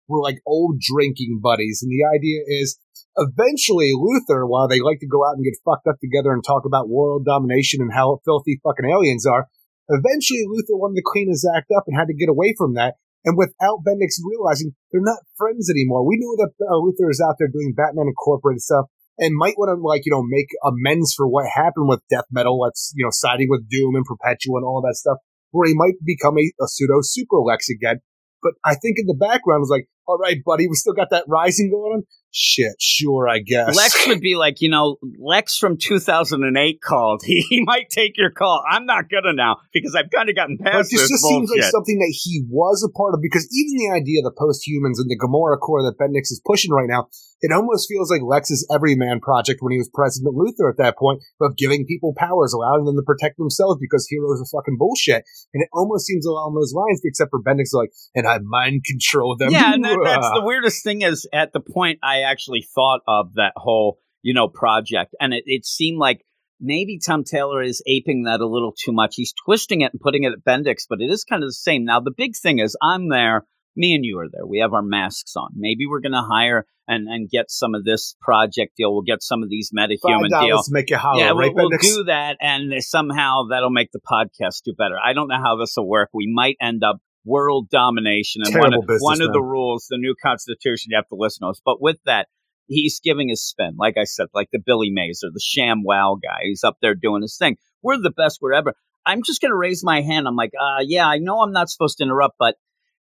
[0.08, 1.80] were like old drinking buddies.
[1.82, 2.78] And the idea is
[3.16, 6.64] eventually Luthor, while they like to go out and get fucked up together and talk
[6.66, 9.48] about world domination and how filthy fucking aliens are,
[9.90, 12.96] Eventually, Luthor wanted to clean his act up and had to get away from that.
[13.26, 17.36] And without Bendix realizing they're not friends anymore, we knew that uh, Luthor is out
[17.38, 18.86] there doing Batman Incorporated stuff
[19.20, 22.60] and might want to like you know make amends for what happened with death metal.
[22.60, 25.18] Let's you know siding with Doom and Perpetua and all that stuff,
[25.52, 28.00] where he might become a, a pseudo super Lex again.
[28.42, 31.26] But I think in the background was like, all right, buddy, we still got that
[31.28, 32.04] rising going on.
[32.32, 33.76] Shit, sure, I guess.
[33.76, 37.22] Lex would be like, you know, Lex from 2008 called.
[37.30, 38.64] He, he might take your call.
[38.70, 41.02] I'm not gonna now because I've kind of gotten past this.
[41.02, 41.50] This just bullshit.
[41.50, 44.36] seems like something that he was a part of because even the idea of the
[44.38, 47.08] post-humans and the Gamorra Corps that Bendix is pushing right now,
[47.42, 51.22] it almost feels like Lex's everyman project when he was President Luthor at that point
[51.42, 55.24] of giving people powers, allowing them to protect themselves because heroes are fucking bullshit.
[55.54, 59.38] And it almost seems along those lines, except for Bendix like, and I mind control
[59.38, 59.52] them.
[59.52, 63.34] Yeah, and that, that's the weirdest thing is at the point I actually thought of
[63.36, 65.16] that whole, you know, project.
[65.20, 66.26] And it, it seemed like
[66.60, 69.16] maybe Tom Taylor is aping that a little too much.
[69.16, 71.86] He's twisting it and putting it at Bendix, but it is kind of the same.
[71.86, 73.46] Now, the big thing is I'm there.
[73.76, 74.46] Me and you are there.
[74.46, 75.50] We have our masks on.
[75.56, 78.92] Maybe we're going to hire and, and get some of this project deal.
[78.92, 80.72] We'll get some of these metahuman deals.
[80.72, 84.64] make it hollow, yeah, right, we'll, we'll do that, and somehow that'll make the podcast
[84.66, 84.96] do better.
[85.02, 86.10] I don't know how this will work.
[86.14, 90.00] We might end up world domination, and one, of, business, one of the rules, the
[90.00, 91.62] new constitution, you have to listen to us.
[91.64, 92.28] But with that,
[92.68, 96.18] he's giving his spin, like I said, like the Billy Mays or the Sham Wow
[96.22, 96.40] guy.
[96.44, 97.58] He's up there doing his thing.
[97.84, 98.74] We're the best we're ever.
[99.06, 100.28] I'm just going to raise my hand.
[100.28, 102.56] I'm like, uh, yeah, I know I'm not supposed to interrupt, but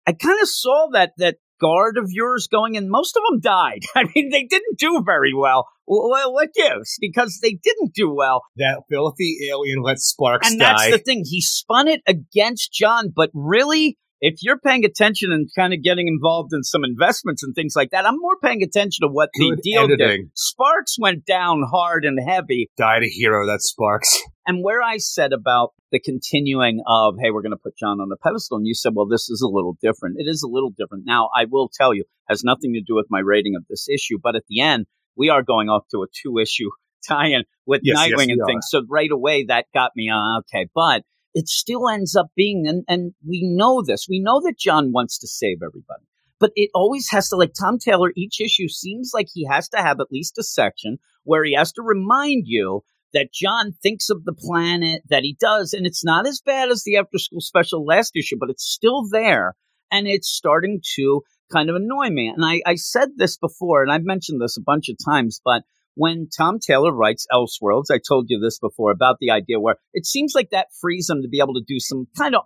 [0.06, 3.82] I kind of saw that that guard of yours going, and most of them died.
[3.94, 5.68] I mean, they didn't do very well.
[5.86, 6.96] Well, what gives?
[7.00, 8.42] Because they didn't do well.
[8.56, 10.90] that filthy alien let Sparks And die.
[10.90, 11.24] that's the thing.
[11.26, 16.06] He spun it against John, but really, if you're paying attention and kind of getting
[16.06, 19.58] involved in some investments and things like that, I'm more paying attention to what Good
[19.58, 20.30] the deal did.
[20.36, 22.70] Sparks went down hard and heavy.
[22.78, 24.22] Died a hero, that Sparks.
[24.46, 28.08] And where I said about the continuing of, hey, we're going to put John on
[28.08, 30.16] the pedestal, and you said, well, this is a little different.
[30.18, 31.02] It is a little different.
[31.04, 34.18] Now, I will tell you, has nothing to do with my rating of this issue,
[34.22, 36.70] but at the end, we are going off to a two issue
[37.08, 38.46] tie-in with Yes, yes, Nightwing we and are.
[38.46, 38.66] things.
[38.70, 40.42] So right away, that got me on.
[40.42, 41.02] Okay, but
[41.34, 44.06] it still ends up being, and, and we know this.
[44.08, 46.04] We know that John wants to save everybody,
[46.38, 49.78] but it always has to, like Tom Taylor, each issue seems like he has to
[49.78, 54.24] have at least a section where he has to remind you that John thinks of
[54.24, 57.84] the planet, that he does, and it's not as bad as the after school special
[57.84, 59.54] last issue, but it's still there,
[59.90, 61.22] and it's starting to
[61.52, 62.28] kind of annoy me.
[62.34, 65.62] And I, I said this before, and I've mentioned this a bunch of times, but
[65.94, 70.06] when Tom Taylor writes Elseworlds, I told you this before about the idea where it
[70.06, 72.42] seems like that frees him to be able to do some kind of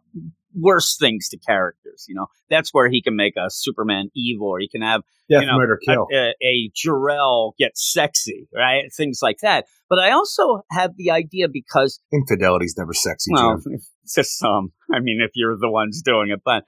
[0.55, 2.07] worse things to characters.
[2.09, 5.43] You know, that's where he can make a Superman evil, or he can have Death,
[5.43, 6.07] you know, murder, kill.
[6.13, 8.85] a, a, a get sexy, right?
[8.97, 9.67] Things like that.
[9.89, 13.81] But I also have the idea because Infidelity's never sexy, well, Jim.
[14.15, 14.73] just some.
[14.93, 16.65] I mean, if you're the ones doing it, but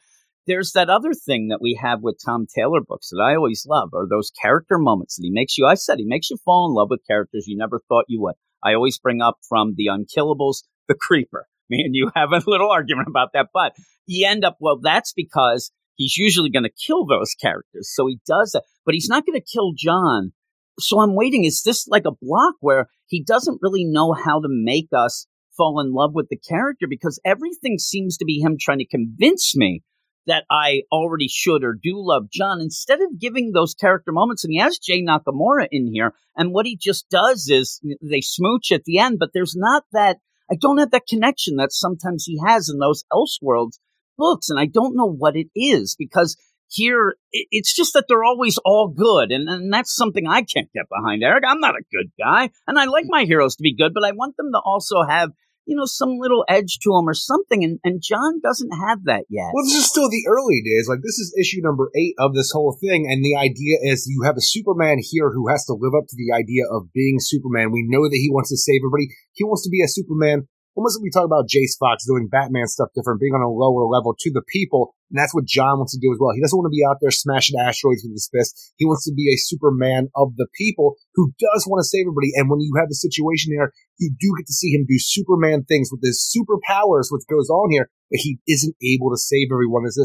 [0.49, 3.91] there's that other thing that we have with Tom Taylor books that I always love
[3.93, 5.67] are those character moments that he makes you.
[5.67, 8.35] I said he makes you fall in love with characters you never thought you would.
[8.65, 11.47] I always bring up from the Unkillables, the Creeper.
[11.71, 13.75] Me and you have a little argument about that, but
[14.07, 14.81] you end up well.
[14.83, 18.65] That's because he's usually going to kill those characters, so he does that.
[18.87, 20.33] But he's not going to kill John.
[20.81, 21.45] So I'm waiting.
[21.45, 25.27] Is this like a block where he doesn't really know how to make us
[25.59, 29.55] fall in love with the character because everything seems to be him trying to convince
[29.55, 29.83] me
[30.29, 34.45] that I already should or do love John instead of giving those character moments.
[34.45, 36.14] And he has Jay Nakamura in here.
[36.37, 40.18] And what he just does is they smooch at the end, but there's not that,
[40.51, 43.79] I don't have that connection that sometimes he has in those Elseworlds
[44.16, 44.51] books.
[44.51, 46.37] And I don't know what it is because
[46.70, 49.33] here it's just that they're always all good.
[49.33, 51.45] And, and that's something I can't get behind, Eric.
[51.47, 52.51] I'm not a good guy.
[52.66, 55.31] And I like my heroes to be good, but I want them to also have
[55.69, 57.62] you know, some little edge to him or something.
[57.62, 59.53] And, and John doesn't have that yet.
[59.53, 60.89] Well, this is still the early days.
[60.89, 63.05] Like, this is issue number eight of this whole thing.
[63.05, 66.16] And the idea is you have a Superman here who has to live up to
[66.16, 67.71] the idea of being Superman.
[67.71, 69.12] We know that he wants to save everybody.
[69.35, 70.49] He wants to be a Superman.
[70.73, 73.85] Almost like we talk about Jace Fox doing Batman stuff different, being on a lower
[73.85, 74.95] level to the people.
[75.11, 76.33] And that's what John wants to do as well.
[76.33, 78.57] He doesn't want to be out there smashing asteroids with his fist.
[78.77, 82.31] He wants to be a Superman of the people who does want to save everybody.
[82.39, 85.65] And when you have the situation here, you do get to see him do Superman
[85.65, 89.85] things with his superpowers, which goes on here, but he isn't able to save everyone
[89.87, 89.99] as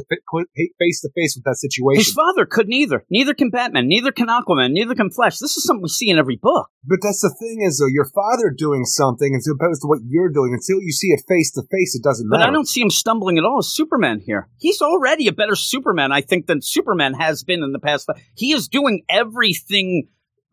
[0.79, 1.99] face to face with that situation.
[1.99, 3.05] His father couldn't either.
[3.09, 3.87] Neither can Batman.
[3.87, 4.71] Neither can Aquaman.
[4.71, 5.39] Neither can Flash.
[5.39, 6.69] This is something we see in every book.
[6.85, 10.29] But that's the thing is, though, your father doing something as opposed to what you're
[10.29, 10.53] doing.
[10.53, 12.47] Until you see it face to face, it doesn't but matter.
[12.47, 14.49] But I don't see him stumbling at all as Superman here.
[14.57, 18.09] He's already a better Superman, I think, than Superman has been in the past.
[18.35, 20.09] He is doing everything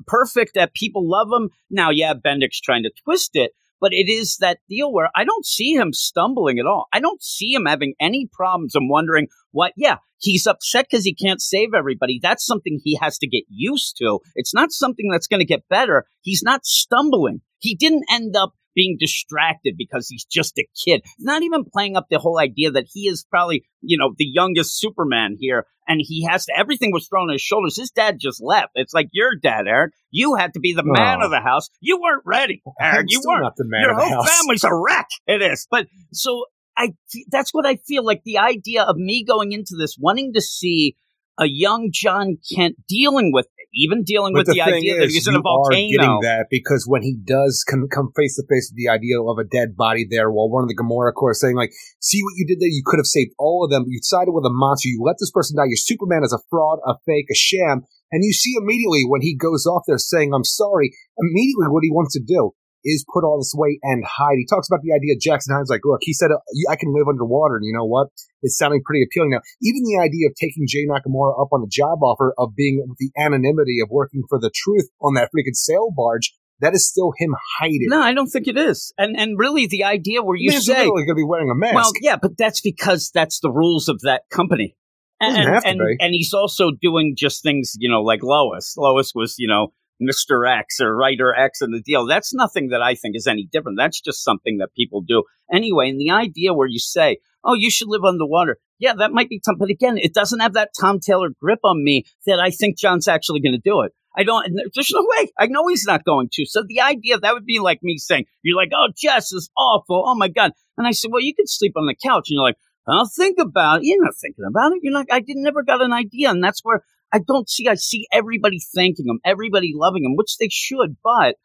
[0.07, 1.51] perfect that people love him.
[1.70, 5.46] Now, yeah, Bendik's trying to twist it, but it is that deal where I don't
[5.46, 6.86] see him stumbling at all.
[6.92, 8.74] I don't see him having any problems.
[8.74, 12.20] I'm wondering what, yeah, he's upset because he can't save everybody.
[12.22, 14.20] That's something he has to get used to.
[14.34, 16.05] It's not something that's going to get better.
[16.20, 17.40] He's not stumbling.
[17.59, 21.02] He didn't end up being distracted because he's just a kid.
[21.18, 24.78] Not even playing up the whole idea that he is probably, you know, the youngest
[24.78, 27.76] Superman here and he has to, everything was thrown on his shoulders.
[27.76, 28.70] His dad just left.
[28.74, 29.92] It's like your dad, Eric.
[30.10, 31.24] You had to be the man oh.
[31.24, 31.68] of the house.
[31.80, 33.06] You weren't ready, Eric.
[33.08, 33.42] you weren't.
[33.42, 34.38] Not the man Your of the whole house.
[34.38, 35.08] family's a wreck.
[35.26, 35.66] It is.
[35.70, 36.44] But so
[36.76, 36.94] I,
[37.28, 40.96] that's what I feel like the idea of me going into this, wanting to see
[41.38, 45.10] a young John Kent dealing with even dealing but with the, the idea is, that
[45.10, 45.78] he's in a volcano.
[45.78, 49.22] Are getting that because when he does come, come face to face with the idea
[49.22, 52.34] of a dead body there, while one of the Gamorrean Corps saying like, "See what
[52.36, 52.68] you did there?
[52.68, 53.84] You could have saved all of them.
[53.84, 54.88] But you sided with a monster.
[54.88, 55.70] You let this person die.
[55.70, 59.36] Your Superman is a fraud, a fake, a sham." And you see immediately when he
[59.36, 62.54] goes off there saying, "I'm sorry," immediately what he wants to do
[62.84, 64.36] is put all this weight and hide.
[64.38, 66.38] He talks about the idea Jackson Hyde's like, look, he said, uh,
[66.70, 67.56] I can live underwater.
[67.56, 68.08] And you know what?
[68.42, 69.40] It's sounding pretty appealing now.
[69.62, 72.98] Even the idea of taking Jay Nakamura up on the job offer of being with
[72.98, 76.32] the anonymity of working for the truth on that freaking sail barge.
[76.60, 77.86] That is still him hiding.
[77.88, 78.92] No, I don't think it is.
[78.98, 81.74] And and really, the idea where you He's say, going to be wearing a mask.
[81.74, 84.76] Well, yeah, but that's because that's the rules of that company.
[85.22, 88.74] And, and, and he's also doing just things, you know, like Lois.
[88.78, 90.48] Lois was, you know, Mr.
[90.48, 92.07] X or writer X in the deal.
[92.07, 93.78] That's nothing that I think is any different.
[93.78, 95.90] That's just something that people do anyway.
[95.90, 98.59] And the idea where you say, oh, you should live underwater.
[98.78, 99.57] Yeah, that might be Tom.
[99.59, 103.09] But again, it doesn't have that Tom Taylor grip on me that I think John's
[103.09, 103.92] actually going to do it.
[104.16, 104.44] I don't,
[104.74, 105.28] there's no way.
[105.38, 106.44] I know he's not going to.
[106.44, 110.03] So the idea that would be like me saying, you're like, oh, Jess is awful.
[110.05, 110.53] Oh my God.
[110.76, 112.28] And I said, well, you could sleep on the couch.
[112.28, 112.57] And you're like,
[112.88, 113.86] I'll think about it.
[113.86, 114.80] You're not thinking about it.
[114.82, 116.30] You're like, I didn't never got an idea.
[116.30, 116.82] And that's where
[117.12, 121.36] I don't see, I see everybody thanking him, everybody loving him, which they should, but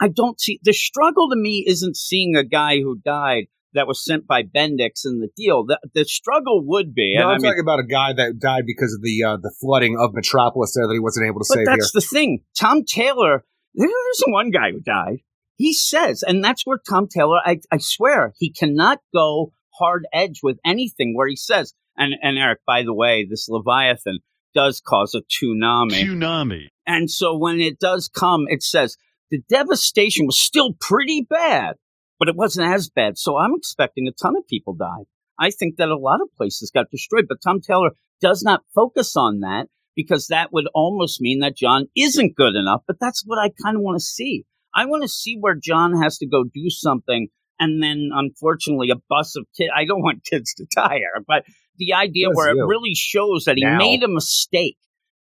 [0.00, 3.44] I don't see the struggle to me isn't seeing a guy who died
[3.74, 5.64] that was sent by Bendix in the deal.
[5.64, 7.16] The, the struggle would be.
[7.16, 9.54] No, I'm I mean, talking about a guy that died because of the uh, the
[9.60, 11.66] flooding of Metropolis there that he wasn't able to but save.
[11.66, 12.00] that's here.
[12.00, 12.40] the thing.
[12.58, 13.44] Tom Taylor,
[13.74, 15.18] there's one guy who died.
[15.56, 20.40] He says, and that's where Tom Taylor, I, I swear, he cannot go hard edge
[20.42, 24.18] with anything where he says, and, and Eric, by the way, this Leviathan,
[24.54, 26.04] does cause a tsunami.
[26.04, 26.66] Tsunami.
[26.86, 28.96] And so when it does come, it says
[29.30, 31.76] the devastation was still pretty bad,
[32.18, 33.18] but it wasn't as bad.
[33.18, 35.06] So I'm expecting a ton of people died.
[35.38, 37.90] I think that a lot of places got destroyed, but Tom Taylor
[38.20, 42.82] does not focus on that because that would almost mean that John isn't good enough.
[42.86, 44.44] But that's what I kind of want to see.
[44.74, 47.28] I want to see where John has to go do something
[47.58, 49.70] and then unfortunately a bus of kids.
[49.74, 51.44] I don't want kids to die, but
[51.86, 53.78] the idea where it really shows that he now.
[53.78, 54.76] made a mistake,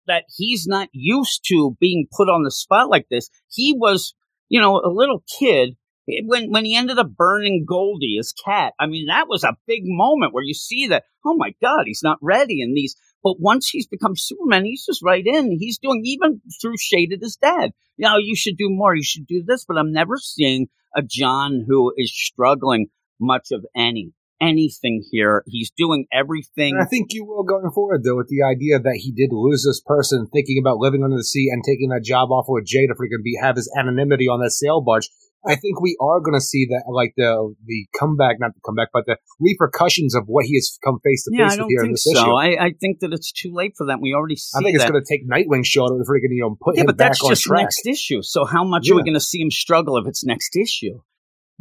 [0.08, 3.30] that he's not used to being put on the spot like this.
[3.50, 4.14] He was,
[4.50, 5.76] you know, a little kid
[6.10, 8.74] eh, when when he ended up burning Goldie, his cat.
[8.80, 11.04] I mean, that was a big moment where you see that.
[11.26, 12.62] Oh my God, he's not ready.
[12.62, 15.58] And these, but once he's become Superman, he's just right in.
[15.60, 17.72] He's doing even through shaded his dad.
[17.98, 18.96] You know, you should do more.
[18.96, 19.66] You should do this.
[19.66, 22.88] But I'm never seeing a John who is struggling
[23.20, 25.44] much of any anything here.
[25.48, 26.74] He's doing everything.
[26.74, 29.64] And I think you will going forward, though, with the idea that he did lose
[29.66, 32.88] this person, thinking about living under the sea and taking that job off with Jay
[32.88, 35.08] to freaking be have his anonymity on that sail barge.
[35.44, 38.90] I think we are going to see that, like the the comeback, not the comeback,
[38.94, 42.04] but the repercussions of what he has come face to face with here in this
[42.04, 42.12] so.
[42.12, 42.32] issue.
[42.32, 44.00] I, I think that it's too late for that.
[44.00, 46.58] We already see I think it's going to take Nightwing show to freaking you know
[46.62, 47.64] put yeah, him but back that's on just track.
[47.64, 48.22] next issue.
[48.22, 51.02] So how much are we going to see him struggle if it's next issue?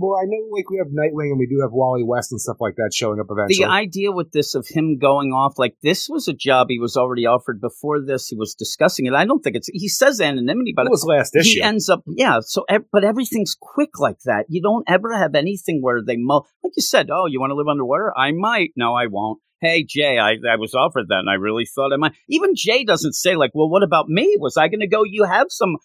[0.01, 2.57] Well, I know like we have Nightwing and we do have Wally West and stuff
[2.59, 3.67] like that showing up eventually.
[3.67, 6.97] The idea with this of him going off like this was a job he was
[6.97, 8.29] already offered before this.
[8.29, 9.13] He was discussing it.
[9.13, 9.69] I don't think it's.
[9.71, 11.51] He says anonymity, but it was last issue?
[11.51, 12.39] he ends up yeah.
[12.41, 14.47] So but everything's quick like that.
[14.49, 17.11] You don't ever have anything where they mo like you said.
[17.13, 18.11] Oh, you want to live underwater?
[18.17, 18.71] I might.
[18.77, 19.41] No, I won't.
[19.61, 22.13] Hey Jay, I, I was offered that and I really thought I might.
[22.27, 24.39] Even Jay doesn't say like, well, what about me?
[24.41, 25.03] Was I going to go?
[25.05, 25.77] You have some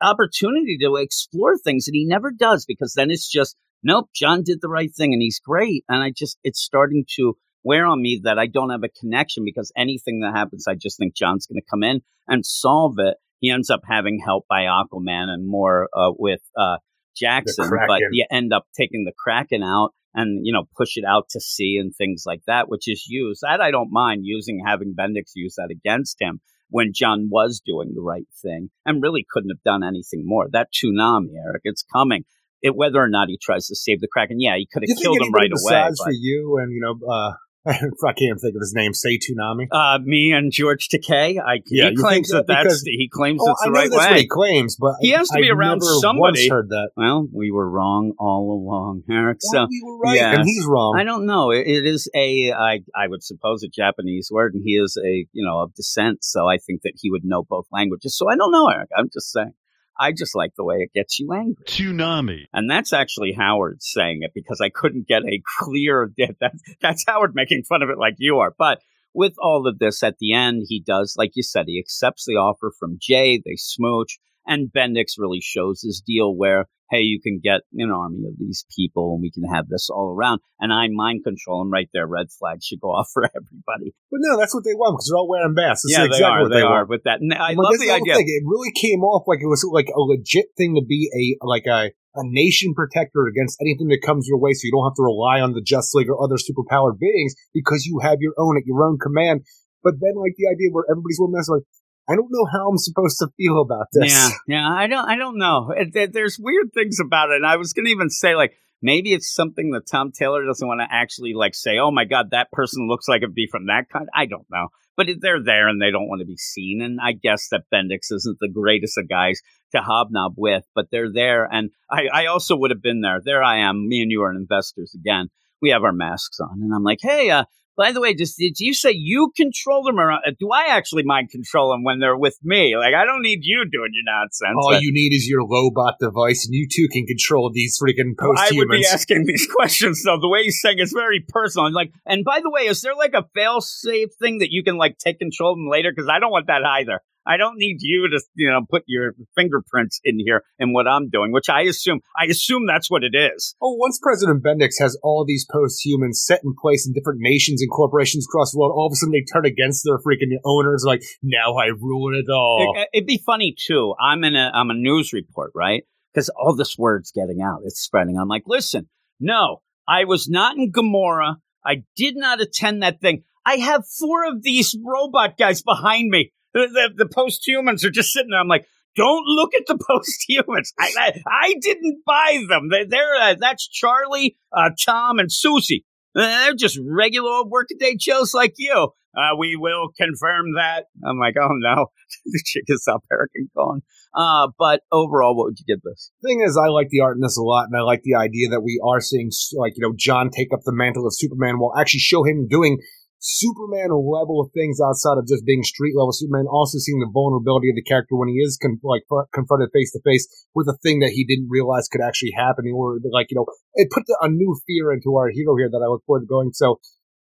[0.00, 4.08] opportunity to explore things, and he never does because then it's just nope.
[4.14, 7.86] John did the right thing and he's great, and I just it's starting to wear
[7.86, 11.16] on me that I don't have a connection because anything that happens, I just think
[11.16, 13.16] John's going to come in and solve it.
[13.40, 16.76] He ends up having help by Aquaman and more uh, with uh,
[17.16, 21.28] Jackson, but you end up taking the Kraken out and you know push it out
[21.30, 23.42] to sea and things like that, which is used.
[23.42, 26.40] That I don't mind using having Bendix use that against him
[26.70, 30.46] when John was doing the right thing and really couldn't have done anything more.
[30.50, 32.24] That tsunami, Eric, it's coming.
[32.62, 35.20] It, whether or not he tries to save the Kraken, yeah, he could have killed
[35.20, 35.88] him right away.
[35.96, 37.32] For you and you know, uh,
[38.06, 38.94] I can't think of his name.
[38.94, 39.66] Say Toonami.
[39.72, 41.40] Uh, me and George Takei.
[41.44, 44.20] I, yeah, he claims that, that that's he claims oh, it's the I right way.
[44.20, 46.20] He claims, but he has to be I around somebody.
[46.20, 46.90] Once heard that.
[46.96, 49.38] Well, we were wrong all along, Eric.
[49.52, 50.38] Well, so we were right, yes.
[50.38, 50.96] and he's wrong.
[50.96, 51.50] I don't know.
[51.50, 55.26] It, it is a I I would suppose a Japanese word, and he is a
[55.32, 56.22] you know of descent.
[56.22, 58.16] So I think that he would know both languages.
[58.16, 58.90] So I don't know, Eric.
[58.96, 59.54] I'm just saying.
[59.98, 61.64] I just like the way it gets you angry.
[61.66, 62.44] Tsunami.
[62.52, 66.10] And that's actually Howard saying it because I couldn't get a clear.
[66.40, 68.54] That's, that's Howard making fun of it like you are.
[68.56, 68.80] But
[69.14, 72.34] with all of this at the end, he does, like you said, he accepts the
[72.34, 73.40] offer from Jay.
[73.44, 74.18] They smooch.
[74.46, 78.64] And Bendix really shows this deal where, hey, you can get an army of these
[78.76, 80.40] people and we can have this all around.
[80.60, 82.06] And I mind control them right there.
[82.06, 83.94] Red flags should go off for everybody.
[84.10, 85.82] But no, that's what they want because they're all wearing masks.
[85.84, 86.42] That's yeah, exactly they are.
[86.42, 86.88] what They, they are want.
[86.90, 87.20] with that.
[87.20, 88.14] And I But love the idea.
[88.14, 91.44] thing, it really came off like it was like a legit thing to be a
[91.44, 94.96] like a, a nation protector against anything that comes your way, so you don't have
[94.96, 98.56] to rely on the Just League or other superpowered beings because you have your own
[98.56, 99.42] at your own command.
[99.84, 101.62] But then, like the idea where everybody's wearing masks, like
[102.08, 104.12] I don't know how I'm supposed to feel about this.
[104.12, 105.72] Yeah, yeah, I don't, I don't know.
[105.76, 107.36] It, it, there's weird things about it.
[107.36, 108.52] And I was going to even say, like,
[108.82, 112.30] maybe it's something that Tom Taylor doesn't want to actually like say, "Oh my God,
[112.30, 115.68] that person looks like it'd be from that kind." I don't know, but they're there
[115.68, 116.80] and they don't want to be seen.
[116.82, 119.40] And I guess that Bendix isn't the greatest of guys
[119.72, 121.48] to hobnob with, but they're there.
[121.50, 123.20] And I, I also would have been there.
[123.24, 123.88] There I am.
[123.88, 125.28] Me and you are investors again.
[125.60, 127.44] We have our masks on, and I'm like, "Hey, uh."
[127.76, 131.02] By the way, just did you say you control them, or uh, do I actually
[131.04, 132.74] mind control them when they're with me?
[132.74, 134.56] Like, I don't need you doing your nonsense.
[134.56, 138.14] All but- you need is your Lobot device, and you too can control these freaking
[138.18, 140.18] I would be asking these questions though.
[140.18, 141.66] The way he's saying it's very personal.
[141.66, 144.78] And like, and by the way, is there like a fail-safe thing that you can
[144.78, 145.92] like take control of them later?
[145.94, 147.02] Because I don't want that either.
[147.26, 151.08] I don't need you to, you know, put your fingerprints in here in what I'm
[151.08, 153.56] doing, which I assume, I assume that's what it is.
[153.60, 157.70] Oh, once President Bendix has all these post-humans set in place in different nations and
[157.70, 160.84] corporations across the world, all of a sudden they turn against their freaking owners.
[160.86, 162.74] Like now I rule it all.
[162.76, 163.94] It, it'd be funny too.
[164.00, 165.84] I'm in a, I'm a news report, right?
[166.12, 168.16] Because all this word's getting out, it's spreading.
[168.18, 168.88] I'm like, listen,
[169.20, 171.36] no, I was not in Gamorra.
[171.64, 173.24] I did not attend that thing.
[173.44, 176.32] I have four of these robot guys behind me.
[176.56, 178.40] The, the, the post-humans are just sitting there.
[178.40, 178.64] I'm like,
[178.96, 180.72] don't look at the post-humans.
[180.78, 182.70] I, I, I didn't buy them.
[182.70, 185.84] They, they're, uh, that's Charlie, uh, Tom, and Susie.
[186.14, 188.88] They're just regular old workaday Joes like you.
[189.14, 190.86] Uh, we will confirm that.
[191.06, 191.86] I'm like, oh no,
[192.24, 193.82] the chick is Eric and gone.
[194.14, 196.10] Uh, but overall, what would you give this?
[196.24, 198.48] thing is, I like the art in this a lot, and I like the idea
[198.50, 201.78] that we are seeing, like, you know, John take up the mantle of Superman while
[201.78, 202.78] actually show him doing
[203.26, 206.46] Superman level of things outside of just being street level Superman.
[206.46, 209.90] Also seeing the vulnerability of the character when he is con- like fr- confronted face
[209.90, 213.34] to face with a thing that he didn't realize could actually happen, or like, you
[213.34, 216.26] know, it put a new fear into our hero here that I look forward to
[216.26, 216.52] going.
[216.54, 216.78] So.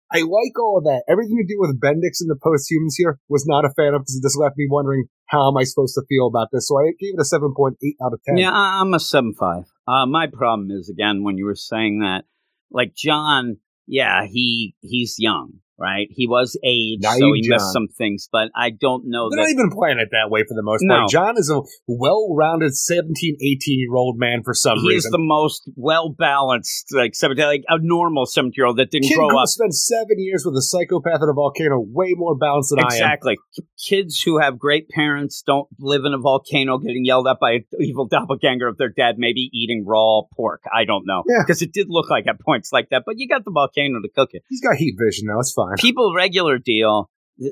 [0.10, 1.04] I like all of that.
[1.10, 4.16] Everything to do with Bendix and the post-humans here was not a fan of because
[4.16, 6.70] it just left me wondering how am I supposed to feel about this.
[6.70, 8.38] So I gave it a 7.8 out of 10.
[8.38, 9.66] Yeah, I'm a seven five.
[9.86, 12.24] Uh, my problem is again when you were saying that,
[12.72, 16.08] like John, yeah, he he's young, right?
[16.12, 19.54] He was aged, so Naive he missed some things, but I don't know They're that.
[19.54, 20.96] not even playing it that way for the most No.
[21.00, 21.10] part.
[21.10, 25.12] John is a well-rounded 17, 18 year old man for some He is reason.
[25.12, 29.16] the most well balanced, like seventy, like a normal seventy year old that didn't Kid
[29.18, 32.80] grow up spent seven years with a psychopath at a volcano, way more balanced than
[32.80, 32.92] I am.
[32.92, 33.38] Exactly.
[33.88, 37.66] Kids who have great parents don't live in a volcano getting yelled at by an
[37.80, 40.62] evil doppelganger of their dad, maybe eating raw pork.
[40.74, 41.24] I don't know.
[41.28, 41.44] Yeah.
[41.46, 44.10] Because it did look like at points like that, but you got the volcano to
[44.10, 44.44] cook it.
[44.50, 45.40] He's got heat vision now.
[45.40, 45.67] It's fine.
[45.78, 47.10] People regular deal,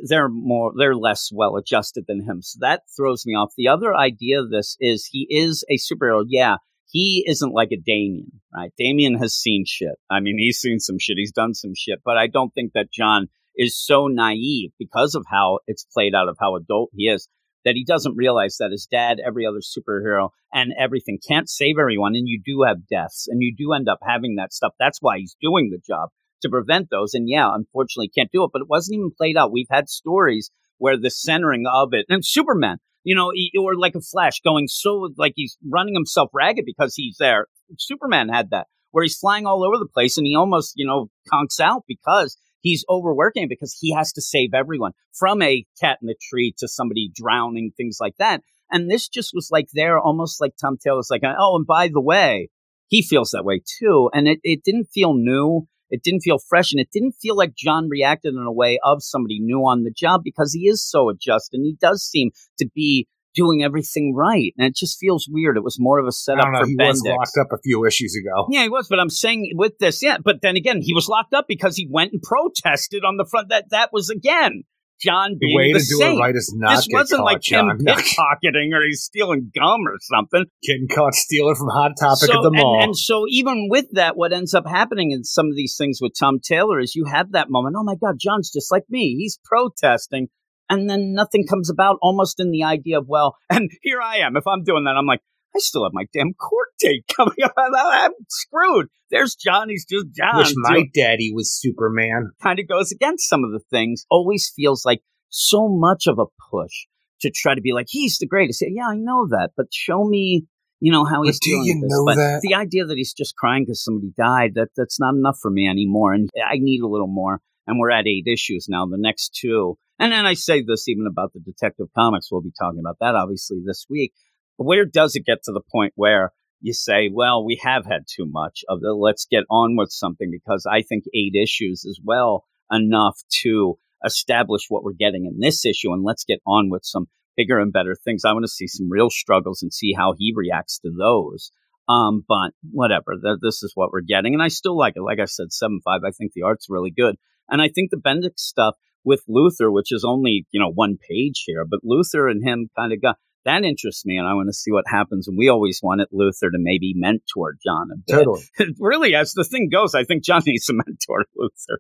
[0.07, 2.41] they're more, they're less well adjusted than him.
[2.41, 3.53] So that throws me off.
[3.57, 6.23] The other idea of this is he is a superhero.
[6.27, 6.57] Yeah.
[6.87, 8.71] He isn't like a Damian, right?
[8.77, 9.95] Damian has seen shit.
[10.09, 11.17] I mean, he's seen some shit.
[11.17, 15.25] He's done some shit, but I don't think that John is so naive because of
[15.29, 17.27] how it's played out of how adult he is
[17.65, 22.15] that he doesn't realize that his dad, every other superhero, and everything can't save everyone.
[22.15, 24.73] And you do have deaths and you do end up having that stuff.
[24.79, 26.09] That's why he's doing the job
[26.41, 27.13] to prevent those.
[27.13, 29.51] And yeah, unfortunately can't do it, but it wasn't even played out.
[29.51, 34.01] We've had stories where the centering of it and Superman, you know, or like a
[34.01, 37.47] Flash going so like he's running himself ragged because he's there.
[37.77, 41.09] Superman had that where he's flying all over the place and he almost, you know,
[41.31, 46.07] conks out because he's overworking because he has to save everyone from a cat in
[46.07, 48.41] the tree to somebody drowning, things like that.
[48.71, 52.01] And this just was like there, almost like Tom Taylor's like, oh, and by the
[52.01, 52.49] way,
[52.87, 54.09] he feels that way too.
[54.13, 55.67] And it, it didn't feel new.
[55.95, 59.01] It didn't feel fresh and it didn't feel like John reacted in a way of
[59.01, 62.67] somebody new on the job because he is so adjusted and he does seem to
[62.75, 64.53] be doing everything right.
[64.57, 65.57] And it just feels weird.
[65.57, 66.87] It was more of a setup know, for he Bendix.
[66.87, 68.47] was locked up a few issues ago.
[68.49, 70.17] Yeah, he was, but I'm saying with this, yeah.
[70.23, 73.49] But then again, he was locked up because he went and protested on the front.
[73.49, 74.63] That that was again
[75.01, 77.37] John being the way the to do it right is not this wasn't caught, like
[77.37, 77.77] him John.
[77.79, 80.45] Not pickpocketing or he's stealing gum or something.
[80.63, 82.75] getting caught stealing from Hot Topic So- at the mall.
[82.75, 85.99] And, and so even with that, what ends up happening in some of these things
[86.01, 87.75] with Tom Taylor is you have that moment.
[87.77, 89.15] Oh my God, John's just like me.
[89.17, 90.27] He's protesting.
[90.69, 94.35] And then nothing comes about almost in the idea of, well, and here I am.
[94.37, 95.21] If I'm doing that, I'm like,
[95.55, 97.53] I still have my damn court date coming up.
[97.57, 98.87] I'm screwed.
[99.15, 99.69] There's John.
[99.69, 100.37] He's just John.
[100.37, 102.31] Wish my daddy was Superman.
[102.43, 104.05] kind of goes against some of the things.
[104.09, 106.73] Always feels like so much of a push
[107.21, 108.61] to try to be like, he's the greatest.
[108.67, 110.45] Yeah, I know that, but show me,
[110.81, 111.89] you know, how But he's do doing you this.
[111.89, 112.39] know But that?
[112.41, 115.65] The idea that he's just crying because somebody died, that that's not enough for me
[115.65, 116.11] anymore.
[116.11, 117.39] And I need a little more.
[117.67, 119.77] And we're at eight issues now, the next two.
[119.97, 122.27] And then I say this even about the Detective Comics.
[122.29, 124.11] We'll be talking about that obviously this week.
[124.57, 128.05] But where does it get to the point where you say, well, we have had
[128.07, 132.01] too much of the, let's get on with something because I think eight issues is
[132.03, 136.83] well enough to establish what we're getting in this issue and let's get on with
[136.83, 138.23] some bigger and better things.
[138.25, 141.51] I want to see some real struggles and see how he reacts to those.
[141.87, 144.33] Um, but whatever, th- this is what we're getting.
[144.33, 145.01] And I still like it.
[145.01, 147.15] Like I said, 7 5, I think the art's really good.
[147.49, 151.43] And I think the Bendis stuff with Luthor, which is only, you know, one page
[151.45, 154.17] here, but Luthor and him kind of got that interests me.
[154.17, 155.27] And I want to see what happens.
[155.27, 158.43] And we always wanted Luthor to maybe mentor John a bit Totally.
[158.79, 161.77] really, as the thing goes, I think John needs a mentor, Luthor.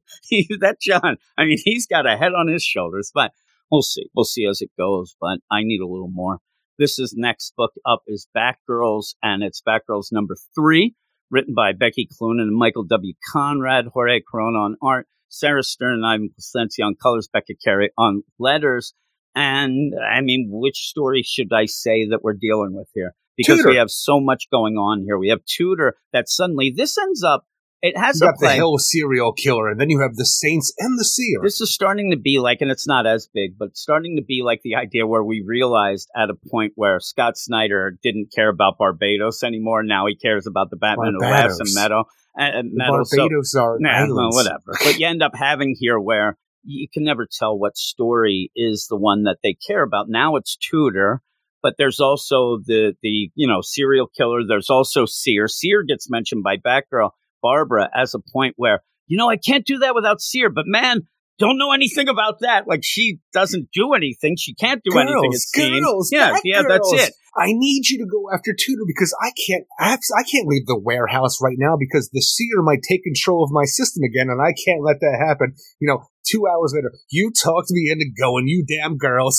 [0.59, 3.31] That John, I mean, he's got a head on his shoulders, but
[3.71, 4.09] we'll see.
[4.15, 6.39] We'll see as it goes, but I need a little more.
[6.77, 10.93] This is next book up is Batgirls, and it's Batgirls number three,
[11.31, 13.13] written by Becky Cloonan and Michael W.
[13.31, 18.23] Conrad, Jorge Corona on art, Sarah Stern and Ivan Plascencia on colors, Becca Carey on
[18.39, 18.93] letters.
[19.35, 23.13] And I mean, which story should I say that we're dealing with here?
[23.37, 23.69] Because Tudor.
[23.71, 25.17] we have so much going on here.
[25.17, 27.45] We have Tudor that suddenly this ends up,
[27.81, 28.53] it has You a got the.
[28.53, 31.39] Hill serial killer, and then you have the Saints and the Seer.
[31.43, 34.41] This is starting to be like, and it's not as big, but starting to be
[34.41, 38.77] like the idea where we realized at a point where Scott Snyder didn't care about
[38.79, 39.83] Barbatos anymore.
[39.83, 41.75] Now he cares about the Batman who laughs in Barbatos.
[41.75, 42.03] Meadow.
[42.37, 43.03] And, The Meadow.
[43.03, 44.73] So- Barbatos are Nah, well, whatever.
[44.83, 48.97] But you end up having here where you can never tell what story is the
[48.97, 50.07] one that they care about.
[50.09, 51.21] Now it's Tudor,
[51.61, 54.41] but there's also the the you know serial killer.
[54.47, 55.47] There's also Seer.
[55.47, 57.11] Seer gets mentioned by Batgirl
[57.41, 61.01] Barbara as a point where you know I can't do that without Seer, but man.
[61.37, 62.65] Don't know anything about that.
[62.65, 64.37] Like she doesn't do anything.
[64.39, 65.33] She can't do anything.
[65.33, 65.83] It Girls, seems.
[65.83, 67.11] girls, yeah, yeah, that's it.
[67.35, 69.65] I need you to go after Tudor because I can't.
[69.77, 73.51] abs- I can't leave the warehouse right now because the seer might take control of
[73.51, 75.55] my system again, and I can't let that happen.
[75.81, 79.37] You know, two hours later, you talked me into going, you damn girls.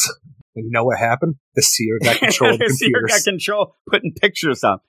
[0.55, 1.37] And you know what happened?
[1.55, 3.25] The seer got control of the Seer computers.
[3.25, 4.83] got control, putting pictures up.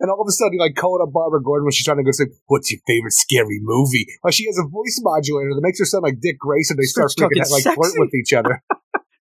[0.00, 2.04] And all of a sudden, you like calling up Barbara Gordon when she's trying to
[2.04, 5.80] go say, "What's your favorite scary movie?" Well, she has a voice modulator that makes
[5.80, 6.76] her sound like Dick Grayson.
[6.76, 8.62] They start talking like flirt with each other.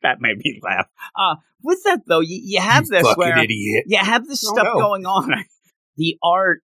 [0.03, 0.85] That made me laugh.
[1.17, 3.85] Uh, with that though, you, you have You this where idiot.
[3.87, 4.73] you have this stuff no.
[4.75, 5.31] going on.
[5.97, 6.61] The art,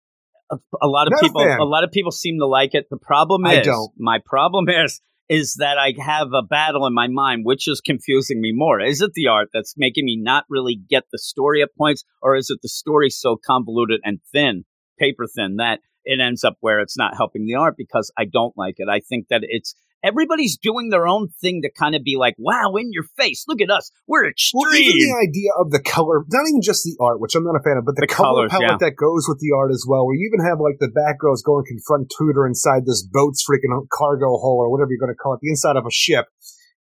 [0.51, 1.59] a, a lot of Not people, fan.
[1.61, 2.89] a lot of people seem to like it.
[2.91, 3.93] The problem I is, don't.
[3.97, 5.01] my problem is,
[5.31, 8.81] is that I have a battle in my mind, which is confusing me more.
[8.81, 12.35] Is it the art that's making me not really get the story at points, or
[12.35, 14.65] is it the story so convoluted and thin,
[14.99, 18.59] paper thin, that it ends up where it's not helping the art because I don't
[18.59, 18.89] like it.
[18.91, 22.75] I think that it's everybody's doing their own thing to kind of be like, wow,
[22.77, 24.61] in your face, look at us, we're extreme.
[24.61, 27.57] Well, even the idea of the color, not even just the art, which I'm not
[27.57, 28.89] a fan of, but the, The color colors, palette yeah.
[28.89, 31.59] that goes with the art as well, where you even have like the Batgirls go
[31.59, 35.35] and confront Tudor inside this boat's freaking cargo hull or whatever you're going to call
[35.35, 36.27] it, the inside of a ship.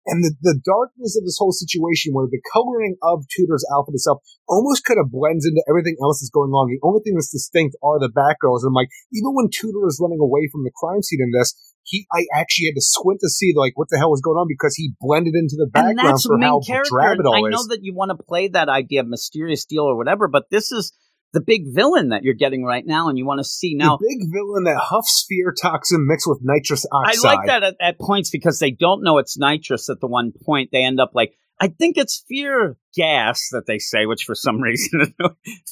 [0.07, 4.23] And the, the darkness of this whole situation where the coloring of Tudor's outfit itself
[4.47, 6.71] almost kind of blends into everything else that's going on.
[6.71, 8.63] The only thing that's distinct are the Batgirls.
[8.63, 11.51] And I'm like, even when Tudor is running away from the crime scene in this,
[11.87, 14.47] he, I actually had to squint to see like what the hell was going on
[14.47, 16.89] because he blended into the and background that's for the main how character.
[16.91, 17.51] drab it And all I is.
[17.55, 20.71] know that you want to play that idea of mysterious deal or whatever, but this
[20.71, 20.93] is
[21.33, 23.97] the big villain that you're getting right now, and you want to see now.
[23.97, 27.25] the big villain that huffs fear toxin mixed with nitrous oxide.
[27.25, 30.31] I like that at, at points because they don't know it's nitrous at the one
[30.45, 30.69] point.
[30.71, 34.61] They end up like, I think it's fear gas that they say, which for some
[34.61, 35.13] reason,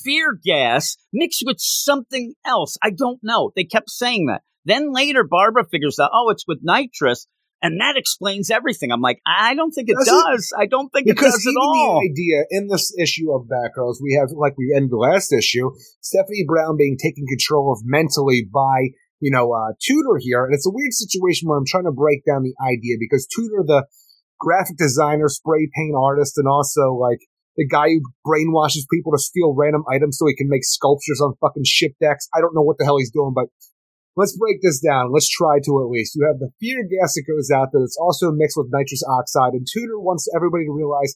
[0.03, 2.77] fear gas mixed with something else.
[2.83, 3.51] I don't know.
[3.55, 4.41] They kept saying that.
[4.65, 7.27] Then later, Barbara figures out, oh, it's with nitrous.
[7.61, 8.91] And that explains everything.
[8.91, 10.07] I'm like, I don't think it does.
[10.07, 10.53] does.
[10.59, 12.01] I don't think because it does at all.
[12.01, 15.71] The idea in this issue of Batgirls, we have, like we end the last issue,
[16.01, 20.45] Stephanie Brown being taken control of mentally by, you know, uh, Tudor here.
[20.45, 23.63] And it's a weird situation where I'm trying to break down the idea because Tudor,
[23.65, 23.85] the
[24.39, 27.19] graphic designer, spray paint artist, and also like
[27.57, 31.33] the guy who brainwashes people to steal random items so he can make sculptures on
[31.41, 32.27] fucking ship decks.
[32.35, 33.47] I don't know what the hell he's doing, but
[34.15, 35.11] let's break this down.
[35.11, 36.15] Let's try to at least.
[36.15, 39.53] You have the fear gas that goes out there that's also mixed with nitrous oxide,
[39.53, 41.15] and Tudor wants everybody to realize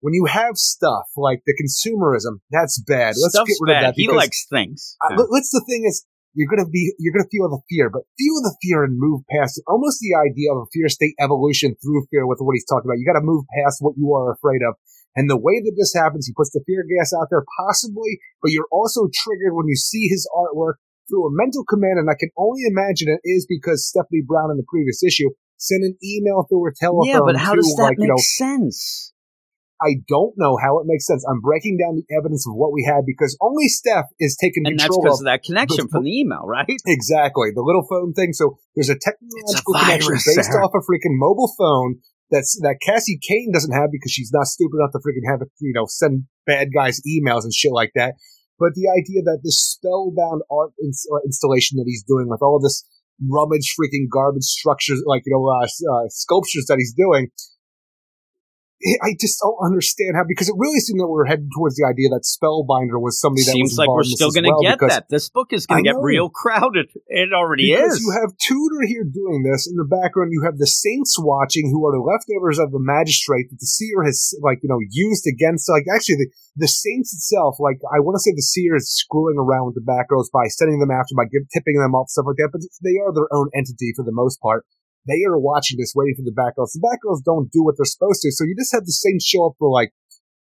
[0.00, 3.18] when you have stuff like the consumerism, that's bad.
[3.18, 3.84] Let's Stuff's get rid bad.
[3.84, 4.00] of that.
[4.00, 4.96] He likes things.
[5.02, 8.38] I, Let's the thing is, you're gonna be, you're gonna feel the fear, but feel
[8.46, 9.64] the fear and move past it.
[9.66, 13.02] Almost the idea of a fear state evolution through fear with what he's talking about.
[13.02, 14.78] You got to move past what you are afraid of.
[15.16, 18.52] And the way that this happens, he puts the fear gas out there, possibly, but
[18.52, 20.78] you're also triggered when you see his artwork
[21.08, 21.98] through a mental command.
[21.98, 25.82] And I can only imagine it is because Stephanie Brown in the previous issue sent
[25.82, 27.08] an email through her telephone.
[27.08, 29.12] Yeah, but how to, does that like, make you know, sense?
[29.80, 31.22] I don't know how it makes sense.
[31.22, 34.74] I'm breaking down the evidence of what we had because only Steph is taking and
[34.74, 36.66] control And that's because of of that connection the- from the email, right?
[36.86, 37.50] Exactly.
[37.54, 38.32] The little phone thing.
[38.32, 40.62] So there's a technological connection virus based there.
[40.62, 44.76] off a freaking mobile phone that's that Cassie Cain doesn't have because she's not stupid
[44.82, 48.14] enough to freaking have it, you know, send bad guys emails and shit like that.
[48.58, 52.62] But the idea that this spellbound art uh, installation that he's doing with all of
[52.62, 52.84] this
[53.22, 57.30] rummage freaking garbage structures, like, you know, uh, uh, sculptures that he's doing,
[59.02, 61.82] I just don't understand how because it really seemed that we were heading towards the
[61.82, 64.46] idea that Spellbinder was somebody that Seems was like we're involved in this still going
[64.46, 65.10] to well get that.
[65.10, 66.86] This book is going to get real crowded.
[67.10, 68.06] It already because is.
[68.06, 70.30] you have Tudor here doing this in the background.
[70.30, 74.06] You have the Saints watching, who are the leftovers of the magistrate that the Seer
[74.06, 75.66] has, like you know, used against.
[75.66, 79.42] Like actually, the the Saints itself, like I want to say the Seer is screwing
[79.42, 82.38] around with the Batgirls by sending them after, by give, tipping them off, stuff like
[82.38, 82.54] that.
[82.54, 84.66] But they are their own entity for the most part.
[85.08, 86.72] They are watching this, waiting for the Batgirls.
[86.72, 89.46] The Batgirls don't do what they're supposed to, so you just have the same show
[89.46, 89.92] up for like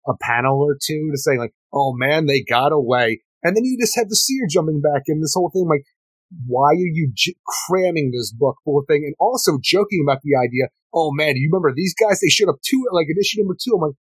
[0.07, 3.77] a panel or two to say like, "Oh man, they got away," and then you
[3.79, 5.21] just have the Seer jumping back in.
[5.21, 5.85] This whole thing, like,
[6.45, 7.35] why are you j-
[7.67, 10.67] cramming this book full of thing and also joking about the idea?
[10.93, 12.19] Oh man, you remember these guys?
[12.19, 13.73] They showed up two, like issue number two.
[13.75, 13.95] I'm like,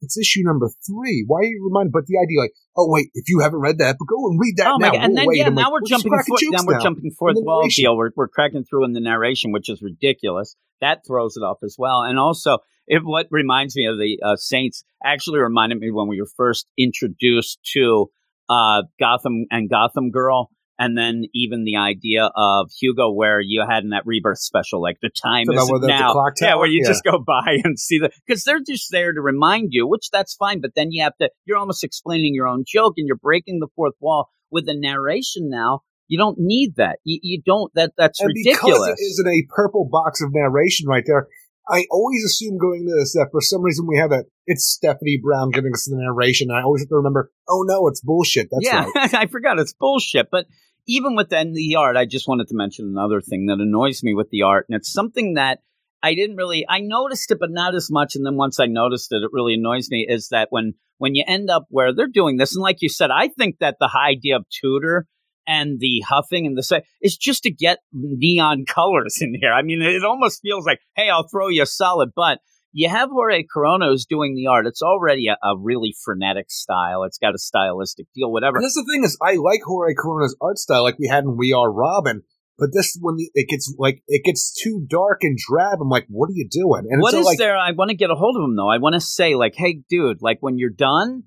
[0.00, 1.24] it's issue number three.
[1.26, 1.92] Why are you reminded?
[1.92, 4.54] But the idea, like, oh wait, if you haven't read that, but go and read
[4.58, 4.92] that Oh my now.
[4.92, 5.02] god!
[5.04, 5.38] And We'll then wait.
[5.38, 6.40] yeah, I'm like, now we're jumping foot.
[6.50, 6.80] Now we're now.
[6.80, 7.96] jumping fourth the wall deal.
[7.96, 10.56] We're we're cracking through in the narration, which is ridiculous.
[10.80, 12.02] That throws it off as well.
[12.02, 16.20] And also, it what reminds me of the uh, Saints actually reminded me when we
[16.20, 18.10] were first introduced to
[18.48, 20.50] uh, Gotham and Gotham Girl.
[20.80, 24.96] And then even the idea of Hugo, where you had in that rebirth special, like
[25.02, 26.88] the time So is now, yeah, where you Yeah.
[26.88, 30.34] just go by and see the because they're just there to remind you, which that's
[30.34, 30.62] fine.
[30.62, 33.68] But then you have to, you're almost explaining your own joke and you're breaking the
[33.76, 35.50] fourth wall with the narration.
[35.50, 36.98] Now you don't need that.
[37.04, 37.70] You, you don't.
[37.74, 38.78] That that's and ridiculous.
[38.78, 41.28] because it isn't a purple box of narration right there,
[41.68, 44.26] I always assume going to this that for some reason we have it.
[44.46, 46.48] It's Stephanie Brown giving us the narration.
[46.50, 48.48] And I always have to remember, oh no, it's bullshit.
[48.50, 49.14] That's yeah, right.
[49.14, 50.28] I forgot it's bullshit.
[50.32, 50.46] But
[50.90, 54.12] even with the, the art, I just wanted to mention another thing that annoys me
[54.12, 55.60] with the art, and it's something that
[56.02, 58.16] I didn't really I noticed it, but not as much.
[58.16, 60.06] And then once I noticed it, it really annoys me.
[60.08, 63.10] Is that when when you end up where they're doing this, and like you said,
[63.10, 65.06] I think that the idea of Tudor
[65.46, 69.52] and the huffing and the say is just to get neon colors in here.
[69.52, 72.40] I mean, it almost feels like, hey, I'll throw you a solid butt.
[72.72, 74.66] You have Jorge Corona who's doing the art.
[74.66, 77.02] It's already a, a really frenetic style.
[77.02, 78.58] It's got a stylistic deal, whatever.
[78.58, 81.36] And that's the thing is, I like Jorge Corona's art style, like we had in
[81.36, 82.22] We Are Robin.
[82.58, 86.28] But this, when it gets like it gets too dark and drab, I'm like, what
[86.28, 86.84] are you doing?
[86.90, 87.56] And What is like, there?
[87.56, 88.68] I want to get a hold of him though.
[88.68, 91.22] I want to say like, hey, dude, like when you're done,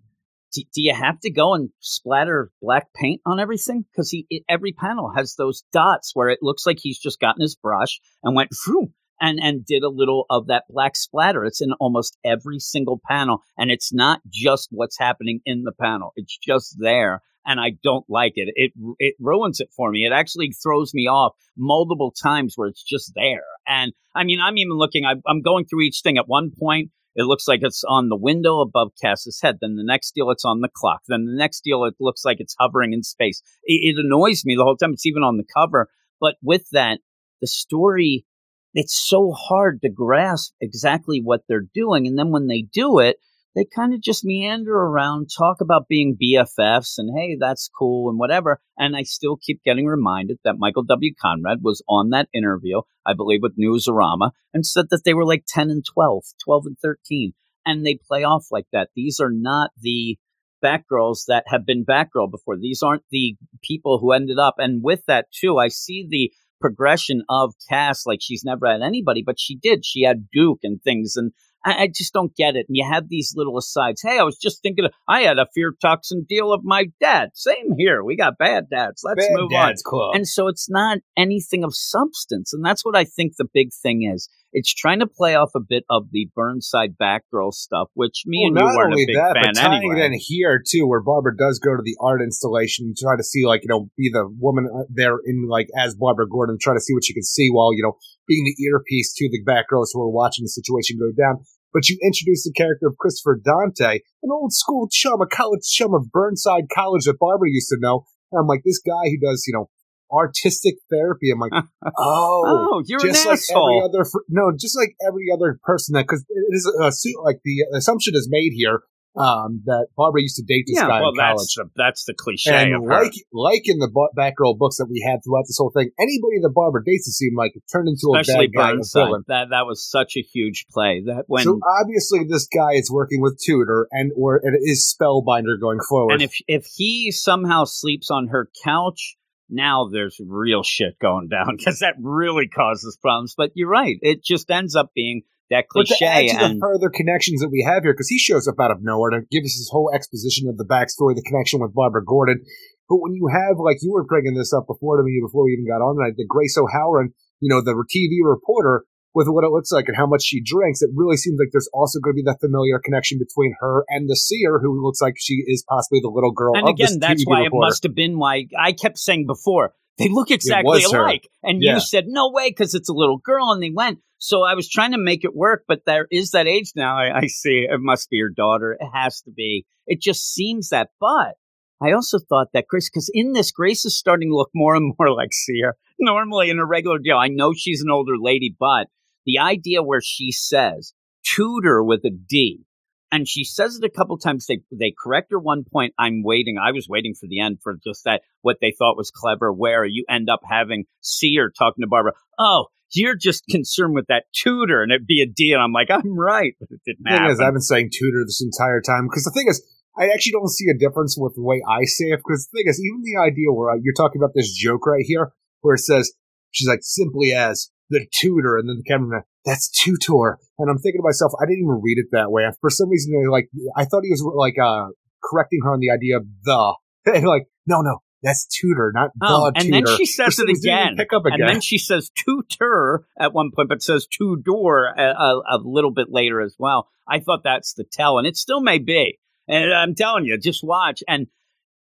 [0.53, 3.83] do, do you have to go and splatter black paint on everything?
[3.91, 7.55] Because he every panel has those dots where it looks like he's just gotten his
[7.55, 8.91] brush and went through
[9.23, 11.45] and and did a little of that black splatter.
[11.45, 16.11] It's in almost every single panel, and it's not just what's happening in the panel.
[16.15, 17.21] It's just there.
[17.45, 18.53] And I don't like it.
[18.55, 20.05] It it ruins it for me.
[20.05, 23.43] It actually throws me off multiple times where it's just there.
[23.67, 25.05] And I mean, I'm even looking.
[25.05, 26.17] I, I'm going through each thing.
[26.17, 29.57] At one point, it looks like it's on the window above Cass's head.
[29.59, 31.01] Then the next deal, it's on the clock.
[31.07, 33.41] Then the next deal, it looks like it's hovering in space.
[33.63, 34.93] It, it annoys me the whole time.
[34.93, 35.89] It's even on the cover.
[36.21, 36.99] But with that,
[37.41, 38.25] the story,
[38.73, 42.07] it's so hard to grasp exactly what they're doing.
[42.07, 43.17] And then when they do it,
[43.55, 48.17] they kind of just meander around, talk about being BFFs and hey, that's cool and
[48.17, 48.59] whatever.
[48.77, 51.13] And I still keep getting reminded that Michael W.
[51.21, 55.43] Conrad was on that interview, I believe with Newsarama, and said that they were like
[55.47, 57.33] 10 and 12, 12 and 13.
[57.65, 58.89] And they play off like that.
[58.95, 60.17] These are not the
[60.63, 62.57] Batgirls that have been Batgirl before.
[62.57, 64.55] These aren't the people who ended up.
[64.57, 66.31] And with that, too, I see the
[66.64, 69.84] progression of Cass like she's never had anybody, but she did.
[69.84, 71.34] She had Duke and things, and
[71.65, 72.65] I, I, just don't get it.
[72.68, 74.02] And you have these little asides.
[74.02, 77.30] Hey, I was just thinking, of, I had a fear toxin deal of my dad.
[77.34, 78.03] Same here.
[78.03, 79.02] We got bad dads.
[79.03, 79.90] Let's bad move dads on.
[79.90, 80.15] Club.
[80.15, 82.53] And so it's not anything of substance.
[82.53, 84.30] And that's what I think the big thing is.
[84.56, 88.64] It's trying to play off a bit of the Burnside Batgirl stuff, which me well,
[88.64, 89.99] and you weren't a big that, fan but tying anyway.
[89.99, 93.23] it in here too, where Barbara does go to the art installation and try to
[93.23, 96.76] see, like, you know, be the woman uh, there in, like, as Barbara Gordon, try
[96.76, 99.65] to see what she can see while, you know, being the earpiece to the back
[99.71, 101.43] Batgirls who are watching the situation go down
[101.73, 105.93] but you introduce the character of Christopher Dante, an old school chum, a college chum
[105.93, 108.05] of Burnside College that Barbara used to know.
[108.31, 109.69] And I'm like, this guy who does, you know,
[110.11, 111.31] artistic therapy.
[111.31, 111.51] I'm like,
[111.97, 113.81] oh, oh, you're just an like asshole.
[113.83, 117.39] every other, no, just like every other person that, because it is a suit, like
[117.43, 118.81] the assumption is made here
[119.15, 121.38] um, that Barbara used to date this yeah, guy well, in college.
[121.38, 125.06] that's the, that's the cliche and like, like in the Ba- Batgirl books that we
[125.06, 128.10] had throughout this whole thing, anybody that Barbara dates it seemed like it turned into
[128.18, 129.06] Especially a bad guy, Burnside.
[129.06, 129.23] villain.
[129.27, 131.03] That that was such a huge play.
[131.06, 135.60] That when so obviously this guy is working with Tudor and or it is Spellbinder
[135.61, 136.14] going forward.
[136.14, 139.15] and if if he somehow sleeps on her couch,
[139.48, 143.35] now there's real shit going down because that really causes problems.
[143.38, 146.28] But you're right; it just ends up being that but to cliche.
[146.30, 148.80] to the And further connections that we have here, because he shows up out of
[148.82, 152.44] nowhere to give us his whole exposition of the backstory, the connection with Barbara Gordon.
[152.90, 155.53] But when you have, like you were bringing this up before to me, before we
[155.53, 159.52] even got on tonight, the Grace O'Halloran, you know, the TV reporter, with what it
[159.52, 162.15] looks like and how much she drinks, it really seems like there's also going to
[162.15, 165.99] be that familiar connection between her and the seer, who looks like she is possibly
[166.02, 166.53] the little girl.
[166.56, 167.65] and again, that's TV why reporter.
[167.65, 171.03] it must have been why I kept saying before they look exactly was her.
[171.03, 171.76] alike, and Yeah.
[171.76, 173.99] you said no way because it's a little girl, and they went.
[174.25, 176.97] So I was trying to make it work, but there is that age now.
[176.97, 178.71] I, I see it must be your daughter.
[178.71, 179.65] It has to be.
[179.85, 181.33] It just seems that, but.
[181.81, 184.93] I also thought that Grace, because in this, Grace is starting to look more and
[184.99, 185.75] more like Seer.
[185.99, 188.87] Normally, in a regular deal, I know she's an older lady, but
[189.25, 190.93] the idea where she says
[191.25, 192.63] tutor with a D,
[193.11, 194.45] and she says it a couple times.
[194.45, 195.95] They they correct her one point.
[195.99, 196.57] I'm waiting.
[196.57, 199.51] I was waiting for the end for just that what they thought was clever.
[199.51, 202.13] Where you end up having Seer talking to Barbara.
[202.39, 205.53] Oh, you're just concerned with that tutor, and it'd be a D.
[205.53, 207.32] And I'm like, I'm right, but it didn't The thing happen.
[207.32, 209.64] is, I've been saying tutor this entire time because the thing is,
[209.98, 212.18] I actually don't see a difference with the way I say it.
[212.18, 215.06] Because the thing is, even the idea where uh, you're talking about this joke right
[215.06, 216.11] here, where it says
[216.52, 221.02] she's like simply as the tutor, and then the camera, that's tutor, and I'm thinking
[221.02, 222.49] to myself, I didn't even read it that way.
[222.61, 224.88] For some reason, like I thought he was like uh
[225.24, 226.76] correcting her on the idea of the,
[227.14, 229.85] and like no, no, that's tutor, not Oh, the and tutor.
[229.87, 230.95] then she says it again.
[230.97, 231.41] Pick up again.
[231.41, 235.57] And then she says tutor at one point, but says two door a, a, a
[235.63, 236.87] little bit later as well.
[237.07, 239.19] I thought that's the tell, and it still may be.
[239.47, 241.03] And I'm telling you, just watch.
[241.07, 241.27] And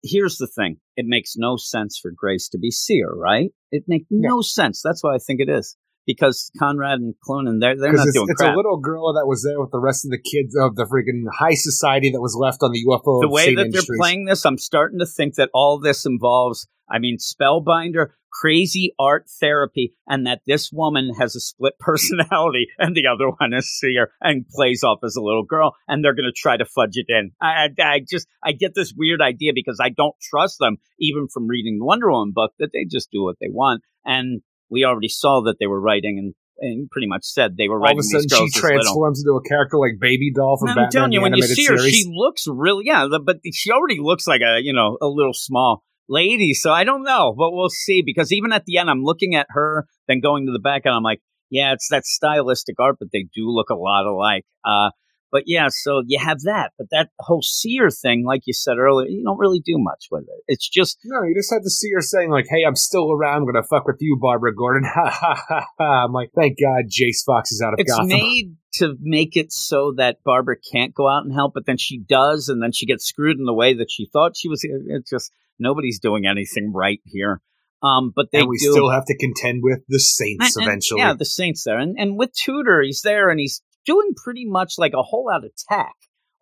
[0.03, 3.51] here's the thing: it makes no sense for Grace to be seer, right?
[3.71, 4.81] It makes no sense.
[4.83, 8.27] That's why I think it is because Conrad and Cloonan they're they're not it's, doing
[8.29, 8.53] it's crap.
[8.53, 11.23] a little girl that was there with the rest of the kids of the freaking
[11.31, 13.21] high society that was left on the UFO.
[13.21, 13.87] the way that Industries.
[13.87, 18.93] they're playing this, I'm starting to think that all this involves, I mean, Spellbinder, crazy
[18.99, 23.69] art therapy, and that this woman has a split personality and the other one is
[23.77, 26.95] Seer and plays off as a little girl, and they're going to try to fudge
[26.95, 27.31] it in.
[27.41, 31.27] I, I, I just, I get this weird idea because I don't trust them, even
[31.27, 33.83] from reading the Wonder Woman book, that they just do what they want.
[34.05, 37.77] And we already saw that they were writing and, and pretty much said they were
[37.77, 40.67] All writing of a sudden, these she transforms into a character like Baby Doll from
[40.67, 41.95] Batman I'm telling you, the when you see her, series.
[41.95, 45.83] she looks really, yeah, but she already looks like a, you know, a little small
[46.09, 46.53] lady.
[46.53, 48.01] So I don't know, but we'll see.
[48.05, 50.93] Because even at the end, I'm looking at her, then going to the back, and
[50.93, 54.43] I'm like, yeah, it's that stylistic art, but they do look a lot alike.
[54.65, 54.89] Uh,
[55.33, 59.09] but yeah, so you have that, but that whole seer thing, like you said earlier,
[59.09, 60.43] you don't really do much with it.
[60.47, 63.41] It's just no, you just had to see her saying like, "Hey, I'm still around.
[63.41, 66.05] I'm gonna fuck with you, Barbara Gordon." Ha ha ha ha!
[66.05, 68.07] I'm like, thank God, Jace Fox is out of Gotham." it's Gotham.
[68.09, 71.97] made to make it so that Barbara can't go out and help, but then she
[71.99, 74.63] does, and then she gets screwed in the way that she thought she was.
[74.63, 77.41] It's just nobody's doing anything right here.
[77.81, 78.71] Um, but they and we do.
[78.71, 81.01] still have to contend with the Saints And- and- eventually.
[81.01, 84.73] yeah, the Saints there, and and with Tudor, he's there, and he's doing pretty much
[84.77, 85.93] like a whole out attack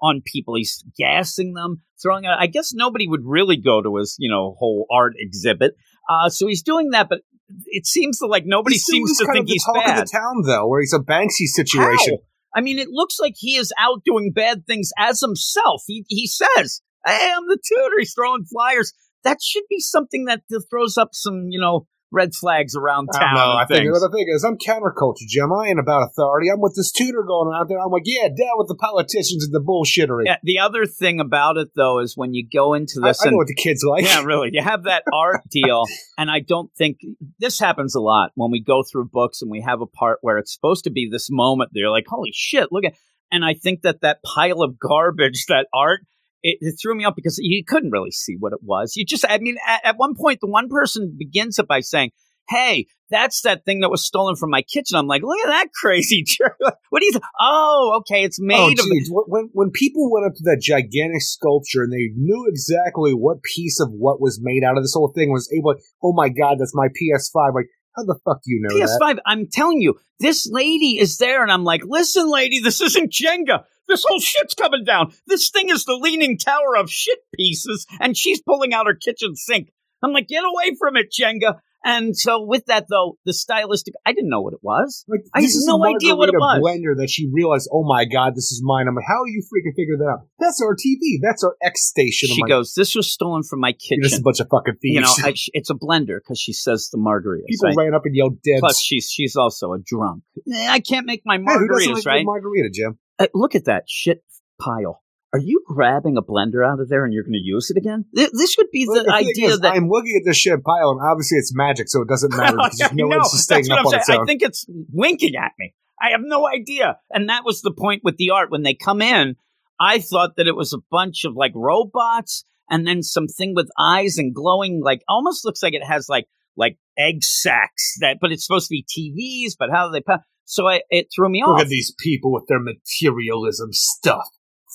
[0.01, 0.55] on people.
[0.55, 2.39] He's gassing them, throwing out.
[2.39, 5.75] I guess nobody would really go to his you know whole art exhibit.
[6.09, 7.19] Uh, so he's doing that, but
[7.67, 9.99] it seems to like nobody seems to think he's talk bad.
[9.99, 12.17] of the town, though, where he's a Banksy situation.
[12.53, 12.59] How?
[12.59, 15.83] I mean, it looks like he is out doing bad things as himself.
[15.87, 18.93] He he says, "Hey, I'm the tutor." He's throwing flyers.
[19.23, 23.35] That should be something that throws up some, you know, red flags around I town.
[23.35, 23.51] know.
[23.51, 24.01] and I think things.
[24.01, 25.51] the thing is, I'm counterculture, Jim.
[25.53, 26.49] I ain't about authority.
[26.49, 27.79] I'm with this tutor going out there.
[27.79, 30.25] I'm like, yeah, down with the politicians and the bullshittery.
[30.25, 33.31] Yeah, the other thing about it though is when you go into this I and
[33.31, 34.03] know what the kids like.
[34.03, 34.49] yeah, really.
[34.51, 35.85] You have that art deal,
[36.17, 36.97] and I don't think
[37.39, 40.37] this happens a lot when we go through books and we have a part where
[40.37, 41.71] it's supposed to be this moment.
[41.73, 42.93] That you're like, holy shit, look at.
[43.31, 46.01] And I think that that pile of garbage, that art,
[46.43, 48.93] it, it threw me off because you couldn't really see what it was.
[48.95, 52.11] You just, I mean, at, at one point, the one person begins it by saying,
[52.49, 54.95] "Hey." That's that thing that was stolen from my kitchen.
[54.97, 56.55] I'm like, look at that crazy jerk.
[56.91, 57.11] What do you?
[57.11, 58.85] Th- oh, okay, it's Oh, made of.
[58.85, 59.09] geez.
[59.11, 63.81] When, when people went up to that gigantic sculpture and they knew exactly what piece
[63.81, 66.73] of what was made out of this whole thing was able, oh my god, that's
[66.73, 67.53] my PS5.
[67.53, 67.65] Like,
[67.97, 68.97] how the fuck do you know that?
[69.01, 69.17] PS5.
[69.25, 73.63] I'm telling you, this lady is there, and I'm like, listen, lady, this isn't Jenga.
[73.87, 75.13] This whole shit's coming down.
[75.27, 79.35] This thing is the leaning tower of shit pieces, and she's pulling out her kitchen
[79.35, 79.71] sink.
[80.03, 81.59] I'm like, get away from it, Jenga.
[81.83, 85.03] And so with that though, the stylistic, I didn't know what it was.
[85.07, 86.61] Like, I had no idea what it was.
[86.61, 88.87] Blender that she realized, oh my god, this is mine.
[88.87, 90.27] I'm like, how are you freaking figure that out?
[90.37, 91.17] That's our TV.
[91.21, 92.29] That's our X station.
[92.31, 94.75] I'm She like, goes, this was stolen from my You're just a bunch of fucking
[94.75, 94.93] thieves.
[94.93, 97.47] You know, I, it's a blender because she says the margaritas.
[97.47, 97.85] People right?
[97.85, 98.59] ran up and yelled dibs.
[98.59, 100.23] Plus, she's she's also a drunk.
[100.53, 102.25] Eh, I can't make my Hey, who doesn't like right?
[102.25, 102.99] margarita, Jim?
[103.33, 104.23] Look at that shit
[104.59, 105.01] pile.
[105.33, 108.05] Are you grabbing a blender out of there and you're going to use it again?
[108.11, 109.73] This would be Well, the, thing idea is, that.
[109.73, 112.91] I'm looking at this shit pile, and obviously it's magic, so it doesn't matter because
[112.93, 113.21] no way know.
[113.21, 115.73] it's just staying up on its I think it's winking at me.
[116.01, 116.97] I have no idea.
[117.11, 118.51] And that was the point with the art.
[118.51, 119.35] When they come in,
[119.79, 124.17] I thought that it was a bunch of like robots and then something with eyes
[124.17, 126.25] and glowing, like almost looks like it has like
[126.57, 129.55] like egg sacs that, but it's supposed to be TVs.
[129.57, 130.13] But how do they?
[130.51, 131.57] Pa- So I, it threw me off.
[131.57, 134.27] Look at these people with their materialism stuff,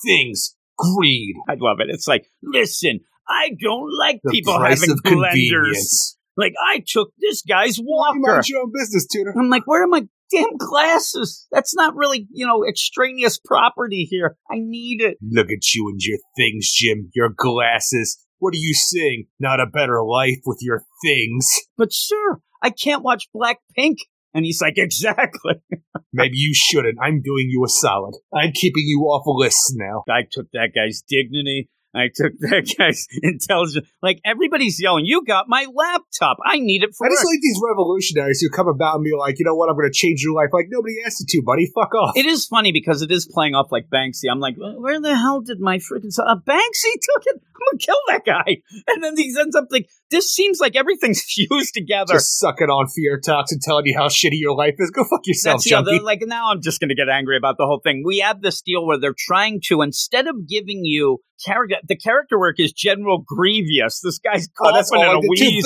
[0.05, 1.87] things, greed, I love it.
[1.89, 6.15] It's like, listen, I don't like the people price having of blenders.
[6.37, 8.33] Like I took this guy's Why you walker.
[8.35, 9.33] mind your own business, tutor?
[9.37, 11.47] I'm like, where are my damn glasses?
[11.51, 14.37] That's not really, you know, extraneous property here.
[14.49, 15.17] I need it.
[15.21, 17.09] Look at you and your things, Jim.
[17.15, 18.23] Your glasses.
[18.37, 19.25] What are you saying?
[19.39, 21.49] Not a better life with your things.
[21.75, 23.95] But sir, I can't watch Blackpink.
[24.37, 25.55] And he's like, exactly.
[26.13, 26.99] Maybe you shouldn't.
[27.01, 28.13] I'm doing you a solid.
[28.31, 30.03] I'm keeping you off a list now.
[30.07, 31.69] I took that guy's dignity.
[31.95, 33.87] I took that guy's intelligence.
[34.03, 36.37] Like everybody's yelling, "You got my laptop!
[36.45, 39.15] I need it for I just work." like these revolutionaries who come about and be
[39.17, 40.49] like, you know what, I'm going to change your life.
[40.53, 41.71] Like, nobody asked you to, buddy.
[41.73, 42.15] Fuck off.
[42.15, 44.29] It is funny because it is playing off like Banksy.
[44.29, 47.41] I'm like, where the hell did my freaking uh, Banksy took it?
[47.41, 48.61] I'm gonna kill that guy.
[48.87, 52.13] And then he ends up like, this seems like everything's fused together.
[52.15, 54.91] Just sucking on fear talks and telling you how shitty your life is.
[54.91, 55.95] Go fuck yourself, That's junkie.
[55.95, 58.03] other, like now I'm just gonna get angry about the whole thing.
[58.05, 62.39] We have this deal where they're trying to instead of giving you character, the character
[62.39, 64.01] work is General Grievous.
[64.01, 65.65] This guy's Oh, that's coughing all and a wheeze.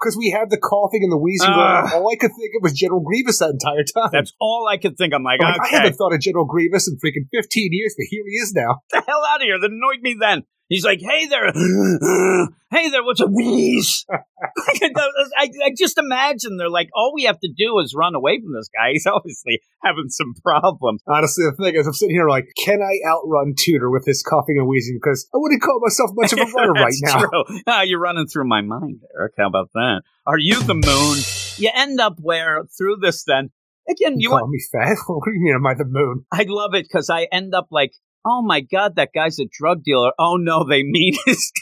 [0.00, 2.72] because we had the coughing and the wheezing going all I could think of was
[2.72, 4.10] General Grievous that entire time.
[4.12, 5.12] That's all I could think.
[5.14, 8.06] I'm like, I'm like, I haven't thought of General Grievous in freaking 15 years, but
[8.10, 8.80] here he is now.
[8.90, 9.58] the hell out of here.
[9.58, 10.44] That annoyed me then.
[10.68, 11.46] He's like, hey there,
[12.70, 14.04] hey there, what's a wheeze?
[14.12, 18.52] I, I just imagine they're like, all we have to do is run away from
[18.52, 18.92] this guy.
[18.92, 21.02] He's obviously having some problems.
[21.08, 24.58] Honestly, the thing is, I'm sitting here like, can I outrun Tudor with his coughing
[24.58, 24.98] and wheezing?
[25.02, 27.30] Because I wouldn't call myself much of a runner right now.
[27.66, 29.34] Ah, you're running through my mind, Eric.
[29.38, 30.02] How about that?
[30.26, 31.18] Are you the moon?
[31.60, 33.50] You end up where through this then
[33.90, 34.12] again.
[34.20, 34.96] You You call want, me fat?
[35.08, 35.56] What do you mean?
[35.56, 36.24] Am I the moon?
[36.30, 37.94] I love it because I end up like,
[38.28, 40.12] oh my god, that guy's a drug dealer.
[40.18, 41.52] Oh no, they mean his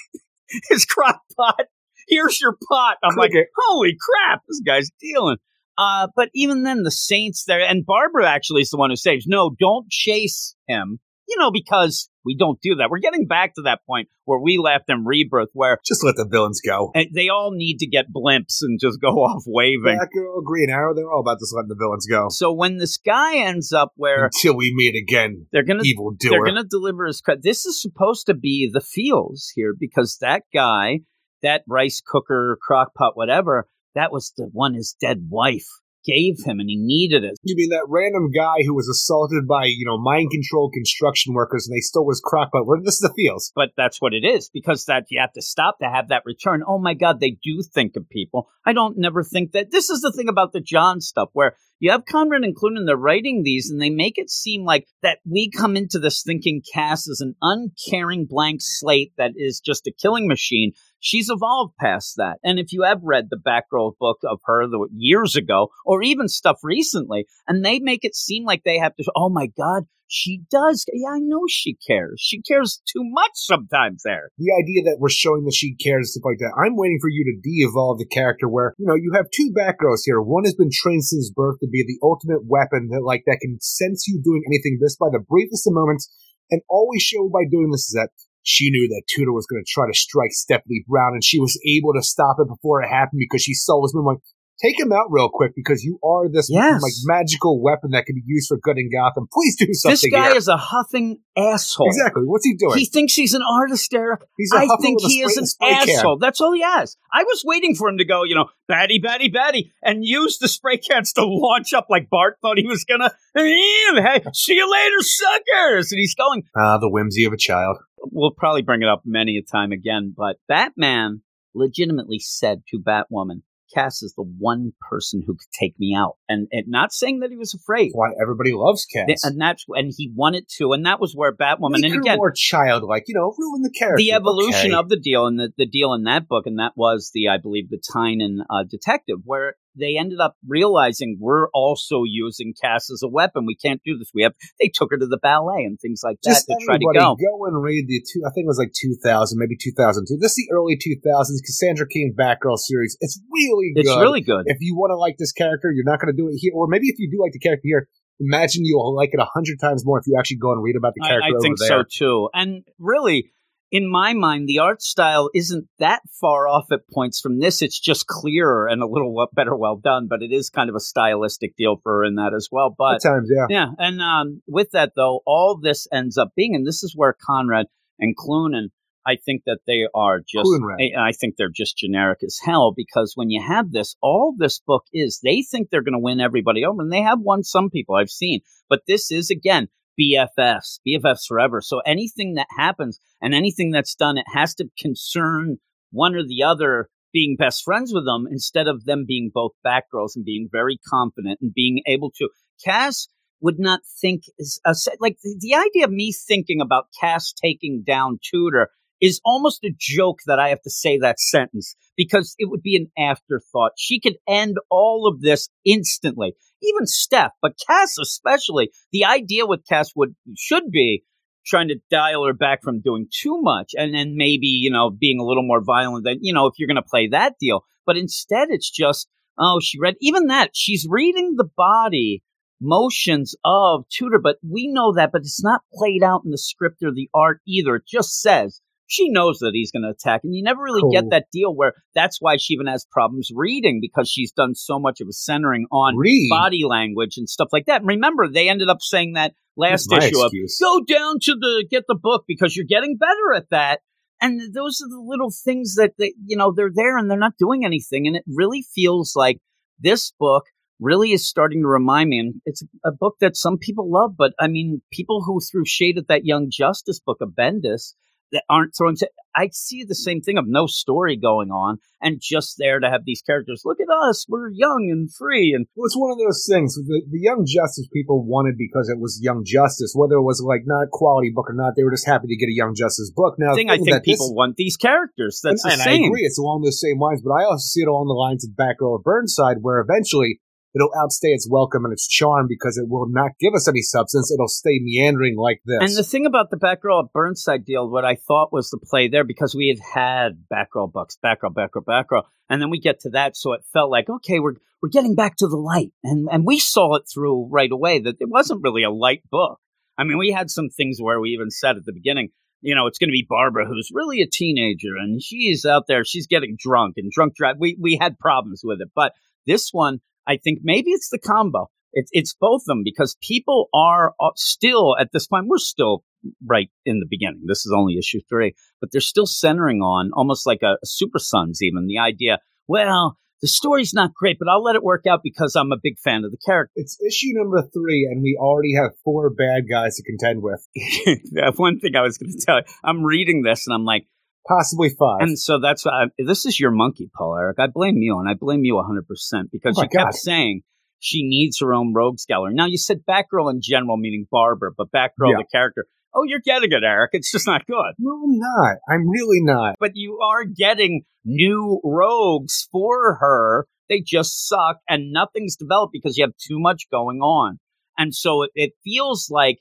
[0.68, 1.66] his crock pot.
[2.08, 2.98] Here's your pot.
[3.02, 5.38] I'm like, holy crap, this guy's dealing.
[5.78, 9.26] Uh, but even then, the Saints there, and Barbara actually is the one who saves.
[9.26, 10.98] No, don't chase him.
[11.28, 12.90] You know, because we don't do that.
[12.90, 16.26] We're getting back to that point where we left in Rebirth, where Just let the
[16.28, 16.90] villains go.
[16.94, 19.98] and they all need to get blimps and just go off waving.
[19.98, 22.26] Batgirl, Green Arrow, they're all about just letting the villains go.
[22.28, 26.32] So when this guy ends up where Until we meet again, they're gonna evil doer.
[26.32, 27.44] they're gonna deliver his credit.
[27.44, 31.00] This is supposed to be the feels here because that guy,
[31.42, 35.68] that rice cooker, crock pot, whatever, that was the one his dead wife
[36.06, 37.36] gave him, and he needed it.
[37.42, 41.66] You mean that random guy who was assaulted by, you know, mind controlled construction workers
[41.66, 42.66] and they stole his crockpot?
[42.66, 43.52] Well, this is the feels.
[43.54, 46.62] But that's what it is because that you have to stop to have that return.
[46.66, 48.48] Oh my God, they do think of people.
[48.64, 49.70] I don't never think that.
[49.70, 52.96] This is the thing about the John stuff where you have Conrad and Cloonan, they're
[52.96, 57.06] writing these and they make it seem like that we come into this thinking Cass
[57.06, 60.72] is an uncaring blank slate that is just a killing machine.
[61.00, 62.38] She's evolved past that.
[62.42, 66.28] And if you have read the Batgirl book of her the, years ago, or even
[66.28, 70.42] stuff recently, and they make it seem like they have to, oh my God, She
[70.50, 70.84] does.
[70.92, 72.20] Yeah, I know she cares.
[72.22, 74.30] She cares too much sometimes there.
[74.38, 76.54] The idea that we're showing that she cares, stuff like that.
[76.54, 80.02] I'm waiting for you to de-evolve the character where, you know, you have two Batgirls
[80.04, 80.20] here.
[80.20, 83.58] One has been trained since birth to be the ultimate weapon that, like, that can
[83.60, 86.08] sense you doing anything just by the briefest of moments.
[86.50, 88.14] And always show by doing this is that
[88.46, 91.60] she knew that Tudor was going to try to strike Stephanie Brown, and she was
[91.66, 94.22] able to stop it before it happened because she saw it was like,
[94.62, 96.82] take him out real quick because you are this Yes.
[96.82, 99.26] like magical weapon that can be used for good in Gotham.
[99.32, 99.92] Please do something.
[99.92, 100.36] This guy here.
[100.36, 101.88] is a huffing asshole.
[101.88, 102.22] exactly.
[102.24, 102.78] What's he doing?
[102.78, 104.20] He thinks he's an artist, Eric.
[104.36, 105.90] He's a I think he is an spray can.
[105.90, 106.18] asshole.
[106.18, 106.96] That's all he has.
[107.12, 110.48] I was waiting for him to go, you know, batty, batty, batty, and use the
[110.48, 113.10] spray cans to launch up like Bart thought he was gonna.
[113.36, 115.92] Hey, see you later, suckers!
[115.92, 116.44] And he's going.
[116.56, 117.76] Ah, the whimsy of a child.
[118.10, 121.20] We'll probably bring it up many a time again, but Batman
[121.54, 123.42] legitimately said to Batwoman,
[123.74, 126.16] Cass is the one person who could take me out.
[126.28, 127.90] And, and not saying that he was afraid.
[127.92, 129.24] Why everybody loves Cass.
[129.24, 131.80] And that's and he wanted to, and that was where Batwoman.
[131.80, 133.04] Make and again, more childlike.
[133.06, 133.96] You know, ruin the character.
[134.02, 134.78] the evolution Okay.
[134.78, 137.38] of the deal and the, the deal in that book, and that was the, I
[137.38, 143.02] believe, the Tynion uh, detective, where they ended up realizing we're also using Cass as
[143.04, 143.46] a weapon.
[143.46, 144.10] We can't do this.
[144.14, 146.78] We have they took her to the ballet and things like that Just to try
[146.78, 147.44] to everybody go.
[147.46, 148.22] and read the two.
[148.26, 150.16] I think it was like 2000, maybe 2002.
[150.20, 152.96] This is the early 2000s Cassandra Cain Batgirl series.
[153.00, 153.80] It's really good.
[153.86, 154.44] It's really good.
[154.46, 156.52] If you want to like this character, you're not going to do it here.
[156.54, 157.88] Or maybe if you do like the character here,
[158.20, 160.94] imagine you'll like it a hundred times more if you actually go and read about
[160.94, 161.84] the character I think over there.
[161.84, 162.28] so too.
[162.32, 163.32] And really,
[163.70, 167.62] in my mind, the art style isn't that far off at points from this.
[167.62, 170.80] It's just clearer and a little better well done, but it is kind of a
[170.80, 172.74] stylistic deal for her in that as well.
[172.76, 173.46] But At times, yeah.
[173.48, 177.16] Yeah, and um, with that though, all this ends up being, and this is where
[177.20, 177.66] Conrad
[177.98, 178.68] and Cloonan,
[179.04, 180.48] I think that they are just,
[180.80, 184.58] I, I think they're just generic as hell because when you have this, all this
[184.58, 187.70] book is, they think they're going to win everybody over, and they have won some
[187.70, 189.68] people I've seen, but this is again
[190.00, 191.60] BFFs, BFFs forever.
[191.60, 195.58] So anything that happens and anything that's done, it has to concern
[195.90, 200.16] one or the other being best friends with them instead of them being both Batgirls
[200.16, 202.28] and being very confident and being able to.
[202.64, 203.08] Cass
[203.40, 207.32] would not think is uh, a, like the, the idea of me thinking about Cass
[207.32, 208.70] taking down Tudor
[209.00, 212.76] is almost a joke that I have to say that sentence because it would be
[212.76, 213.72] an afterthought.
[213.76, 216.34] She could end all of this instantly.
[216.62, 218.70] Even Steph, but Cass especially.
[218.92, 221.04] The idea with Cass would should be
[221.46, 225.20] trying to dial her back from doing too much and then maybe, you know, being
[225.20, 227.64] a little more violent than, you know, if you're going to play that deal.
[227.84, 229.08] But instead it's just,
[229.38, 230.50] oh, she read even that.
[230.54, 232.22] She's reading the body
[232.60, 236.82] motions of Tudor, but we know that, but it's not played out in the script
[236.82, 237.76] or the art either.
[237.76, 240.92] It just says she knows that he's going to attack, and you never really Cool.
[240.92, 244.78] get that deal where that's why she even has problems reading because she's done so
[244.78, 246.28] much of a centering on Read.
[246.30, 247.80] body language and stuff like that.
[247.80, 251.66] And remember, they ended up saying that last That's issue of go down to the
[251.70, 253.80] get the book because you're getting better at that.
[254.20, 257.36] And those are the little things that they, you know, they're there and they're not
[257.38, 258.06] doing anything.
[258.06, 259.38] And it really feels like
[259.78, 260.44] this book
[260.80, 262.18] really is starting to remind me.
[262.18, 265.98] And it's a book that some people love, but I mean, people who threw shade
[265.98, 267.94] at that Young Justice book of Bendis
[268.32, 268.96] that aren't throwing.
[269.34, 273.04] I see the same thing of no story going on and just there to have
[273.04, 273.62] these characters.
[273.64, 276.74] Look at us, we're young and free, and Well, it's one of those things.
[276.74, 280.62] The, the Young Justice people wanted because it was Young Justice, whether it was like
[280.64, 281.74] not a quality book or not.
[281.76, 283.36] They were just happy to get a Young Justice book.
[283.38, 285.40] Now, thing I think that this- people want these characters.
[285.44, 286.04] That's and, the and same.
[286.04, 288.44] I agree, it's along those same lines, but I also see it along the lines
[288.44, 290.40] of Batgirl or Burnside, where eventually
[290.76, 294.30] it'll outstay its welcome and its charm because it will not give us any substance.
[294.30, 295.78] It'll stay meandering like this.
[295.80, 299.08] And the thing about the Batgirl at Burnside deal, what I thought was the play
[299.08, 303.10] there, because we had had Batgirl Bucks, Batgirl, Batgirl, Batgirl, and then we get to
[303.10, 306.44] that, so it felt like okay, we're we're getting back to the light, and and
[306.46, 309.58] we saw it through right away that it wasn't really a light book.
[309.98, 312.28] I mean, we had some things where we even said at the beginning,
[312.60, 316.04] you know, it's going to be Barbara who's really a teenager, and she's out there,
[316.04, 317.56] she's getting drunk and drunk drive.
[317.58, 319.12] We we had problems with it, but
[319.46, 321.68] this one, I think maybe it's the combo.
[321.92, 325.46] It's it's both of them because people are uh, still at this point.
[325.48, 326.04] We're still
[326.44, 327.44] right in the beginning.
[327.46, 331.18] This is only issue three, but they're still centering on almost like a, a Super
[331.18, 331.62] Sons.
[331.62, 335.56] Even the idea, well, the story's not great, but I'll let it work out because
[335.56, 336.72] I'm a big fan of the character.
[336.76, 340.66] it's issue number three, and we already have four bad guys to contend with,
[341.56, 344.06] One thing I was going to tell you, I'm reading this and I'm like,
[344.48, 345.18] possibly five.
[345.20, 347.58] and so that's why I, this is your monkey, Paul Eric.
[347.58, 350.62] I blame you, and I blame you 100 percent because Oh you kept saying
[350.98, 352.54] she needs her own rogues gallery.
[352.54, 355.36] Now you said Batgirl in general, meaning Barbara, but Batgirl Yeah.
[355.38, 355.86] the character.
[356.14, 357.10] Oh, you're getting it, Eric.
[357.12, 357.92] It's just not good.
[357.98, 358.76] no, I'm not.
[358.88, 359.74] I'm really not.
[359.78, 363.66] But you are getting new rogues for her.
[363.90, 367.58] They just suck, and nothing's developed because you have too much going on.
[367.98, 369.58] And so it, it feels like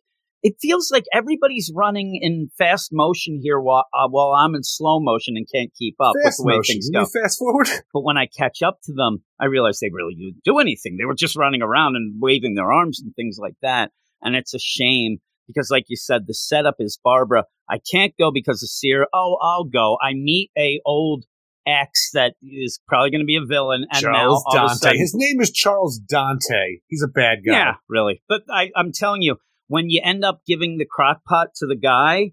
[0.47, 4.99] it feels like everybody's running in fast motion here while uh, while I'm in slow
[4.99, 6.73] motion and can't keep up Fast with the way motion.
[6.75, 7.05] things You go.
[7.21, 7.67] fast forward.
[7.93, 10.97] But when I catch up to them, I realize they really didn't do anything.
[10.97, 13.91] They were just running around and waving their arms and things like that.
[14.21, 15.17] And it's a shame
[15.47, 17.45] because, like you said, the setup is Barbara.
[17.69, 19.07] I can't go because of Seer.
[19.13, 19.97] Oh, I'll go.
[20.01, 21.25] I meet a old
[21.67, 24.75] ex that is probably going to be a villain, and now Charles of Dante.
[24.75, 26.79] sudden, His name is Charles Dante.
[26.87, 27.53] He's a bad guy.
[27.53, 28.21] yeah, really.
[28.29, 31.75] But I, I'm telling you, when you end up giving the crock pot to the
[31.75, 32.31] guy,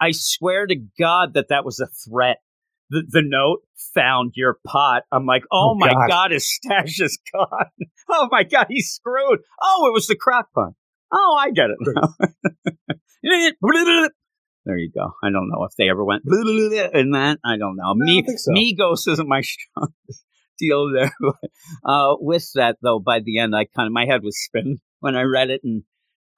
[0.00, 2.38] I swear to God that that was a threat.
[2.90, 3.60] The, the note
[3.94, 5.02] found your pot.
[5.12, 6.08] I'm like, oh, Oh, my God.
[6.08, 6.30] God.
[6.30, 7.66] his stash is gone.
[8.08, 9.40] Oh my God, he's screwed.
[9.62, 10.72] Oh, it was the crock pot.
[11.12, 11.76] Oh, I get it
[14.64, 15.12] there you go.
[15.22, 17.38] I don't know if they ever went in that.
[17.44, 17.94] I don't know.
[17.94, 18.52] Me, don't so.
[18.52, 20.24] Migos isn't my strongest
[20.58, 21.12] deal there.
[21.84, 25.14] uh, with that though, by the end, I kind of my head was spinning when
[25.16, 25.82] I read it, and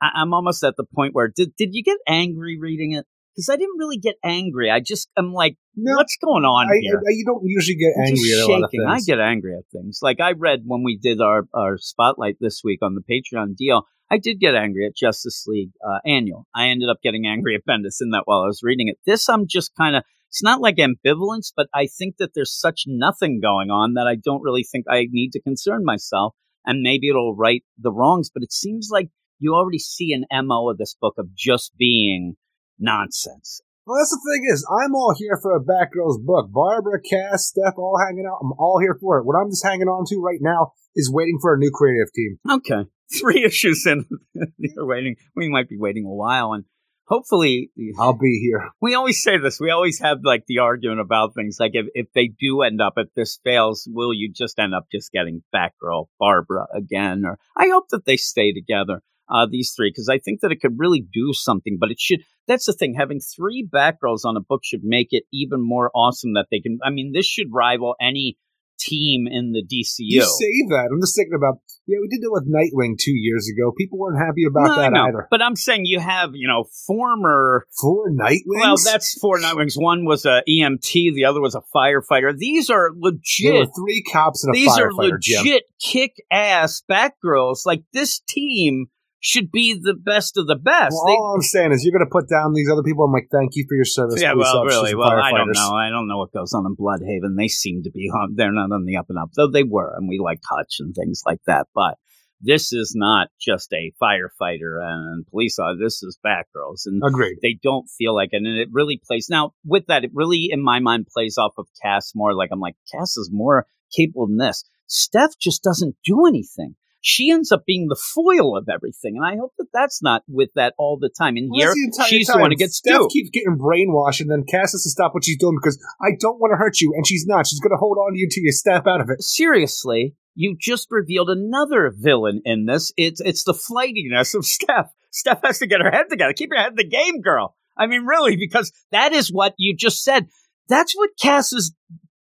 [0.00, 3.06] I, I'm almost at the point where did did you get angry reading it?
[3.34, 4.70] Because I didn't really get angry.
[4.70, 6.98] I just I'm like, No, what's going on I, here?
[6.98, 8.86] I- you don't usually get I'm angry at a lot of shaking.
[8.88, 10.00] I get angry at things.
[10.02, 13.84] Like I read when we did our, our spotlight this week on the Patreon deal,
[14.10, 16.46] I did get angry at Justice League uh, Annual.
[16.54, 18.98] I ended up getting angry at Bendis in that while I was reading it.
[19.06, 22.84] This, I'm just kind of, it's not like ambivalence, but I think that there's such
[22.88, 26.34] nothing going on that I don't really think I need to concern myself.
[26.66, 29.08] And maybe it'll right the wrongs, but it seems like
[29.40, 32.36] you already see an MO of this book of just being
[32.78, 33.62] nonsense.
[33.86, 36.52] Well, that's the thing is, I'm all here for a Batgirl's book.
[36.52, 38.38] Barbara, Cass, Steph, all hanging out.
[38.42, 39.24] I'm all here for it.
[39.24, 42.38] What I'm just hanging on to right now is waiting for a new creative team.
[42.48, 42.88] Okay.
[43.20, 44.04] Three issues in.
[44.58, 45.16] You're waiting.
[45.34, 46.64] We might be waiting a while, and
[47.06, 48.70] hopefully, I'll be here.
[48.80, 49.58] we always say this.
[49.58, 51.56] We always have like the argument about things.
[51.58, 54.86] Like if, if they do end up, if this fails, will you just end up
[54.92, 57.24] just getting Batgirl, Barbara again?
[57.24, 59.02] Or I hope that they stay together.
[59.30, 62.20] Uh, these three, because I think that it could really do something, but it should.
[62.48, 62.94] That's the thing.
[62.98, 66.78] Having three Batgirls on a book should make it even more awesome that they can.
[66.84, 68.36] I mean, this should rival any
[68.80, 69.98] team in the DCU.
[69.98, 70.88] You say that.
[70.90, 73.72] I'm just thinking about, yeah, we did that with Nightwing two years ago.
[73.76, 75.28] People weren't happy about No, that either.
[75.30, 77.66] But I'm saying you have, you know, former.
[77.78, 78.40] Four Nightwings?
[78.46, 79.74] Well, that's four Nightwings.
[79.76, 82.34] One was a EMT, the other was a firefighter.
[82.36, 83.68] These are There were legit.
[83.76, 84.88] three cops and a These are
[85.20, 85.44] Jim.
[85.44, 87.60] legit kick-ass Batgirls.
[87.66, 88.86] Like this team
[89.20, 90.92] should be the best of the best.
[90.96, 93.04] Well, They- all I'm saying is you're going to put down these other people.
[93.04, 94.20] I'm like, thank you for your service.
[94.20, 94.94] yeah, well, really.
[94.94, 95.70] Well, I don't know.
[95.72, 97.36] I don't know what goes on in Blüdhaven.
[97.36, 98.34] They seem to be on.
[98.34, 100.94] They're not on the up and up, though they were, and we like Hutch and
[100.94, 101.66] things like that.
[101.74, 101.96] But
[102.40, 105.78] this is not just a firefighter and police officer.
[105.84, 107.36] This is Batgirls, and Agreed.
[107.42, 108.36] they don't feel like it.
[108.38, 110.04] And it really plays now with that.
[110.04, 112.34] It really, in my mind, plays off of Cass more.
[112.34, 114.64] Like I'm like, Cass is more capable than this.
[114.86, 116.76] Steph just doesn't do anything.
[117.02, 120.50] She ends up being the foil of everything, and I hope that that's not with
[120.54, 121.36] that all the time.
[121.36, 122.42] And Well, here, the she's the time.
[122.42, 123.12] one who gets Steph duped.
[123.12, 126.38] keeps getting brainwashed, and then Cass has to stop what she's doing because I don't
[126.38, 127.46] want to hurt you, and she's not.
[127.46, 129.22] She's going to hold on to you until you snap out of it.
[129.22, 132.92] seriously, you just revealed another villain in this.
[132.96, 134.90] It's it's the flightiness of Steph.
[135.10, 136.32] Steph has to get her head together.
[136.34, 137.56] Keep your head in the game, girl.
[137.76, 140.28] I mean, really, because that is what you just said.
[140.68, 141.74] That's what Cass is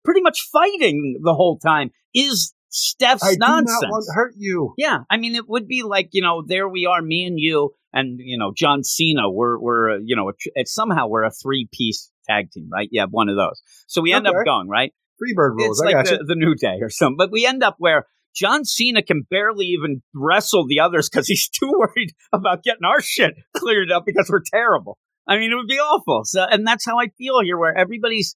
[0.05, 1.91] pretty much fighting the whole time.
[2.15, 3.79] Is Steph's I nonsense?
[3.81, 4.73] do not want to hurt you.
[4.77, 7.75] Yeah, I mean, it would be like you know, there we are, me and you,
[7.93, 9.29] and you know, John Cena.
[9.29, 12.89] We're we're uh, you know, it's, somehow we're a three piece tag team, right?
[12.91, 14.91] Yeah, one of those, so we end up going right
[15.21, 15.79] Freebird rules.
[15.79, 17.17] it's I like got the, the New Day or something.
[17.17, 21.47] But we end up where John Cena can barely even wrestle the others because he's
[21.47, 24.97] too worried about getting our shit cleared up because we're terrible.
[25.27, 26.23] I mean, it would be awful.
[26.25, 28.35] So, and that's how I feel here, where everybody's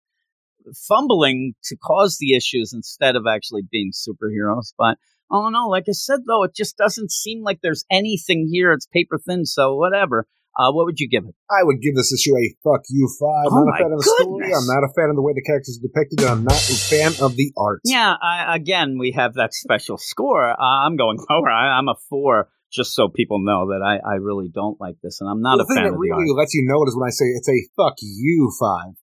[0.87, 4.73] fumbling to cause the issues instead of actually being superheroes.
[4.77, 4.97] But
[5.31, 8.71] oh no, like I said though, it just doesn't seem like there's anything here.
[8.71, 10.27] It's paper thin, so whatever.
[10.57, 11.35] Uh, what would you give it?
[11.51, 13.45] I would give this issue a fuck you five.
[13.51, 14.53] Oh I'm not my a fan of the story.
[14.57, 17.13] I'm not a fan of the way the characters are depicted, I'm not a fan
[17.21, 17.81] of the art.
[17.85, 20.49] Yeah, I, again, we have that special score.
[20.49, 21.49] Uh, I'm going lower.
[21.51, 25.21] I, I'm a four, just so people know that I, I really don't like this,
[25.21, 26.97] and I'm not the a fan that of the really lets you know it is
[26.97, 28.97] when I say it's a fuck you five.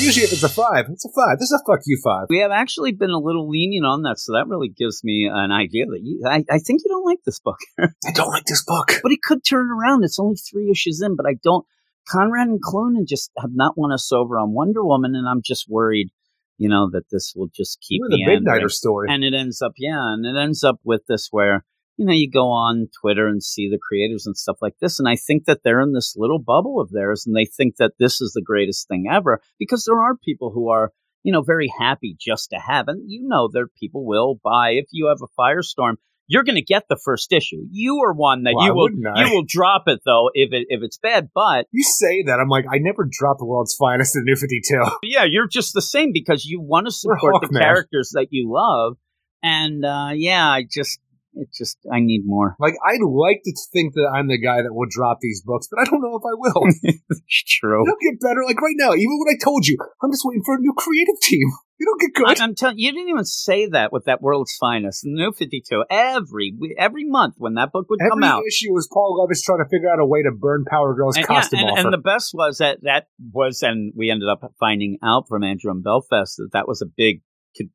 [0.00, 1.38] Usually, if it's a five, it's a five.
[1.38, 2.26] This is a fuck you five.
[2.28, 5.50] We have actually been a little lenient on that, so that really gives me an
[5.50, 8.64] idea that you, I, I think you don't like this book, I don't like this
[8.64, 9.00] book.
[9.02, 10.04] but it could turn around.
[10.04, 11.66] It's only three issues in, but I don't.
[12.08, 15.66] Conrad and Cloonan just have not won us over on Wonder Woman, and I'm just
[15.68, 16.08] worried,
[16.56, 18.24] you know, that this will just keep We're the.
[18.24, 19.08] Midnighter story.
[19.10, 21.64] and it ends up yeah and it ends up with this where
[21.98, 25.08] you know you go on twitter and see the creators and stuff like this and
[25.08, 28.20] i think that they're in this little bubble of theirs and they think that this
[28.20, 30.92] is the greatest thing ever because there are people who are
[31.22, 34.86] you know very happy just to have and you know there people will buy if
[34.92, 35.96] you have a firestorm
[36.28, 37.64] you're going to get the first issue.
[37.70, 40.82] You are one that Why you will you will drop it though if it if
[40.82, 41.30] it's bad.
[41.34, 42.38] But You say that.
[42.38, 44.84] I'm like, I never dropped the world's finest in New 52.
[45.02, 48.98] yeah, you're just the same because you want to support the characters that you love.
[49.42, 51.00] And uh, yeah, I just
[51.38, 52.56] it just I need more.
[52.58, 55.80] Like, I'd like to think that I'm the guy that will drop these books, but
[55.80, 56.66] I don't know if I will.
[57.46, 57.82] True.
[57.82, 58.42] It'll get better.
[58.44, 61.18] Like right now, even when I told you, I'm just waiting for a new creative
[61.22, 61.48] team.
[61.80, 62.40] You don't get good.
[62.40, 65.84] I, am telling you, didn't even say that with that World's Finest, New Fifty Two.
[65.88, 69.60] Every every month when that book would come Every out, issue was Paul Levitz trying
[69.64, 71.80] to figure out a way to burn Power Girl's and, yeah, costume and, offer.
[71.82, 75.70] and the best was that that was, and we ended up finding out from Andrew
[75.70, 77.22] and Belfast that that was a big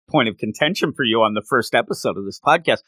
[0.10, 2.80] point of contention for you on the first episode of this podcast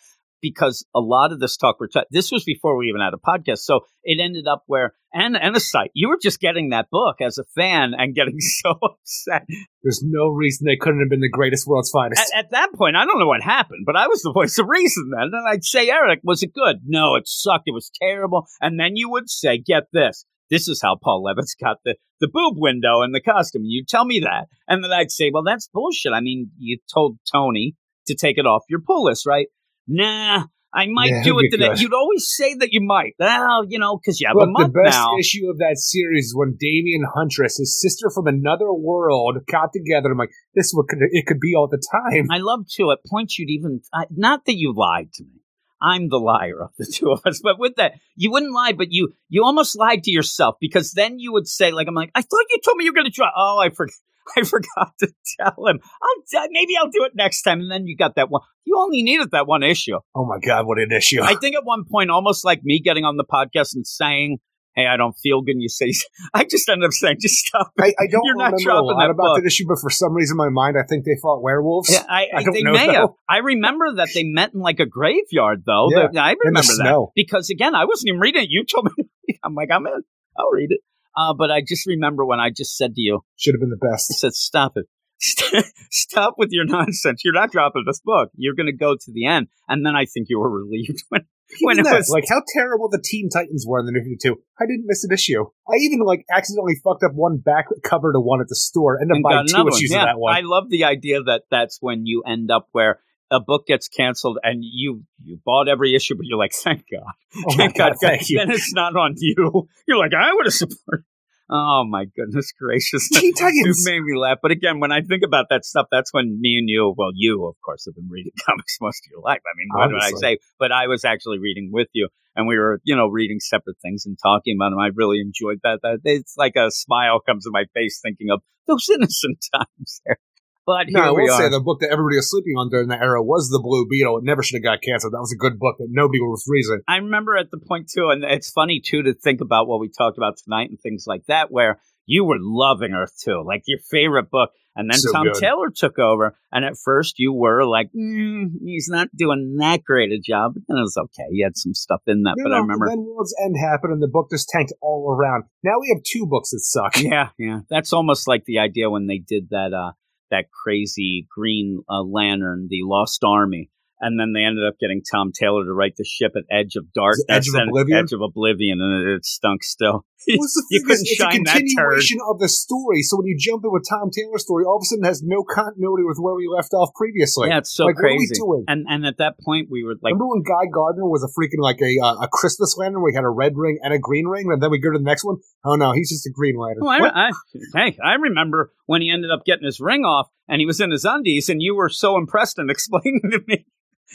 [0.51, 3.17] because a lot of this talk we're ta- this was before we even had a
[3.17, 6.88] podcast, so it ended up where and and a site you were just getting that
[6.91, 9.45] book as a fan and getting so upset
[9.84, 12.22] There's no reason they couldn't have been the greatest world's finest.
[12.34, 14.67] at, at that point, I don't know what happened, but I was the voice of
[14.67, 15.30] reason then.
[15.34, 16.81] And I'd say, Eric, was it good?
[16.85, 17.67] No, it sucked.
[17.67, 18.45] It was terrible.
[18.61, 20.26] And then you would say, get this.
[20.51, 23.63] This is how Paul Levitz got the, the boob window and the costume.
[23.65, 24.47] You tell me that.
[24.67, 26.13] And then I'd say, well, that's bullshit.
[26.13, 27.76] I mean, you told Tony
[28.07, 29.47] to take it off your pull list, right?
[29.88, 31.80] Nah, I might Yeah, do it next.
[31.80, 31.82] good.
[31.82, 33.14] You'd always say that you might.
[33.20, 35.18] Well, you know, because you have Look, a the best now.
[35.18, 40.12] issue of that series is when Damian Huntress, his sister from another world, got together.
[40.12, 42.28] I'm like, this would it could be all the time.
[42.30, 45.41] I love to at points you'd even I, not that you lied to me.
[45.82, 48.88] I'm the liar of the two of us, but with that, you wouldn't lie, but
[48.91, 52.22] you you almost lied to yourself because then you would say, like, I'm like, I
[52.22, 53.30] thought you told me you were going to try.
[53.36, 53.94] Oh, I forgot.
[54.38, 55.07] I forgot to
[55.39, 55.80] tell him.
[56.02, 57.61] I'll maybe I'll do it next time.
[57.61, 58.41] And then you got that one.
[58.65, 59.97] You only needed that one issue.
[60.15, 61.22] Oh my god, what an issue!
[61.22, 64.38] I think at one point, almost like me getting on the podcast and saying,
[64.76, 65.91] "Hey, I don't feel good," and you say,
[66.34, 69.11] "I just ended up saying, just stop." I, I don't You're not a lot that
[69.11, 69.38] about book.
[69.38, 71.91] that issue, but for some reason, in my mind, I think they fought werewolves.
[71.91, 73.10] Yeah, I, I don't they know, may have.
[73.30, 75.89] I remember that they met in like a graveyard, though.
[75.91, 77.11] Yeah, I remember that snow.
[77.15, 78.49] because again, I wasn't even reading it.
[78.49, 79.06] You told me.
[79.43, 80.02] I'm like, I'm in.
[80.38, 80.81] I'll read it.
[81.18, 83.88] Uh, but I just remember when I just said to you, Should have been the
[83.88, 84.08] I best.
[84.20, 84.86] said, "Stop it."
[85.92, 87.22] Stop with your nonsense.
[87.24, 88.30] You're not dropping this book.
[88.36, 89.48] You're going to go to the end.
[89.68, 93.02] And then I think you were relieved when, it that, was like how terrible the
[93.04, 94.36] Teen Titans were in the New 52.
[94.60, 95.46] I didn't miss an issue.
[95.68, 99.00] I even like accidentally fucked up one back cover to one at the store.
[99.02, 100.36] Ended up and buying two issues Yeah, of that one.
[100.36, 103.00] I love the idea that that's when you end up where
[103.31, 107.14] a book gets canceled and you you bought every issue, but you're like, thank God,
[107.47, 108.38] oh thank God, god, thank you.
[108.38, 109.68] Then it's not on you.
[109.88, 111.06] You're like, I would have supported.
[111.47, 113.07] Oh my goodness gracious!
[113.53, 114.39] You made me laugh.
[114.41, 117.45] But again, when I think about that stuff, that's when me and you, well, you,
[117.45, 119.41] of course, have been reading comics most of your life.
[119.45, 120.38] I mean, what did I say?
[120.57, 124.07] But I was actually reading with you, and we were, you know, reading separate things
[124.07, 124.80] and talking about them.
[124.80, 125.81] I really enjoyed that.
[125.84, 130.18] That it's like a smile comes to my face thinking of those innocent times there.
[130.66, 133.22] But No, I will say the book that everybody was sleeping on during that era
[133.22, 134.18] was the Blue Beetle.
[134.18, 135.14] It never should have got canceled.
[135.14, 136.82] That was a good book that nobody was reading.
[136.88, 139.90] I remember at the point too, and it's funny too to think about what we
[139.90, 143.80] talked about tonight and things like that, where you were loving Earth Two, like your
[143.80, 145.36] favorite book, and then So Tom good.
[145.36, 150.12] Taylor took over, and at first you were like, mm, he's not doing that great
[150.12, 151.28] a job, but then it was okay.
[151.32, 153.94] He had some stuff in that, No, but no, I remember, Then World's End happened
[153.94, 155.46] and the book just tanked all around.
[155.64, 156.98] Now we have two books that suck.
[157.02, 159.92] yeah, yeah, that's almost like the idea when they did that, uh,
[160.31, 163.69] that crazy Green uh, Lantern, the Lost Army.
[163.99, 166.91] And then they ended up getting Tom Taylor to write the ship at Edge of
[166.91, 167.97] Darkness, Edge of Oblivion?
[167.97, 170.05] Edge of Oblivion, and it, it stunk still.
[170.26, 170.41] The
[170.72, 172.01] you couldn't it's a shine that turd.
[172.01, 173.03] of the story.
[173.03, 175.22] So when you jump in with Tom Taylor's story, all of a sudden it has
[175.22, 177.49] no continuity with where we left off previously.
[177.49, 178.41] yeah, it's so like, what are we crazy.
[178.41, 178.65] doing?
[178.67, 181.61] And and at that point, we were like, Remember when Guy Gardner was a freaking
[181.61, 184.26] like a uh, a Christmas lantern where he had a red ring and a green
[184.26, 185.38] ring, and then we go to the next one?
[185.63, 186.81] Oh no, he's just a green lantern.
[186.81, 187.30] oh, I?
[187.30, 187.31] I,
[187.76, 190.89] hey, I remember when he ended up getting his ring off, and he was in
[190.89, 193.65] his undies, and you were so impressed and explaining to me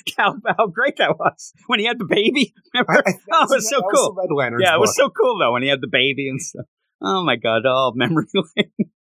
[0.17, 2.55] how how great that was when he had the baby.
[2.75, 2.93] Remember?
[3.07, 4.17] I- I- Oh, it was so cool.
[4.37, 6.67] Lantern's yeah, it was so cool though when he had the baby and stuff.
[7.03, 7.63] Oh my god!
[7.67, 8.91] Oh, memory lane.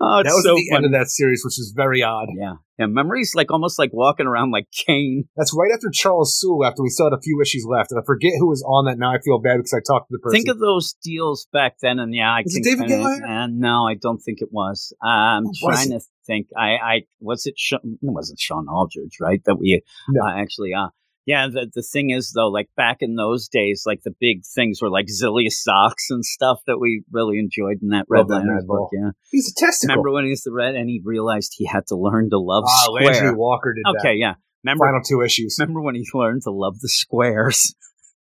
[0.00, 0.76] Oh, it's that was so at the funny.
[0.76, 2.28] end of that series, which is very odd.
[2.36, 2.86] yeah, yeah.
[2.86, 5.24] Memories like almost like walking around like Kane.
[5.36, 8.04] That's right after Charles Soule, after we still had a few issues left, and I
[8.04, 8.98] forget who was on that.
[8.98, 10.36] Now I feel bad because I talked to the person.
[10.36, 13.26] Think of those deals back then, and yeah, I Was it think David uh, Gallagher?
[13.26, 14.92] uh, no, I don't think it was.
[15.04, 16.48] Uh, I'm Who was trying to think.
[16.56, 17.54] I, I was it.
[17.58, 19.40] Sean, it wasn't Sean Aldridge, right?
[19.46, 20.26] That we No.
[20.26, 20.74] uh, actually.
[20.74, 20.88] Uh,
[21.26, 21.48] yeah.
[21.48, 24.90] The the thing is though, like back in those days, like the big things were
[24.90, 28.90] like Zilius Zox and stuff that we really enjoyed in that Red that Mad book.
[28.92, 29.10] Yeah.
[29.30, 29.94] he's a testicle.
[29.94, 32.64] Remember when he was the red and he realized he had to learn to love
[32.66, 33.36] ah, Landry square.
[33.36, 34.34] Walker did Okay, yeah.
[34.64, 34.84] Remember.
[34.86, 35.56] Final two issues.
[35.58, 37.74] remember when he learned to love the squares?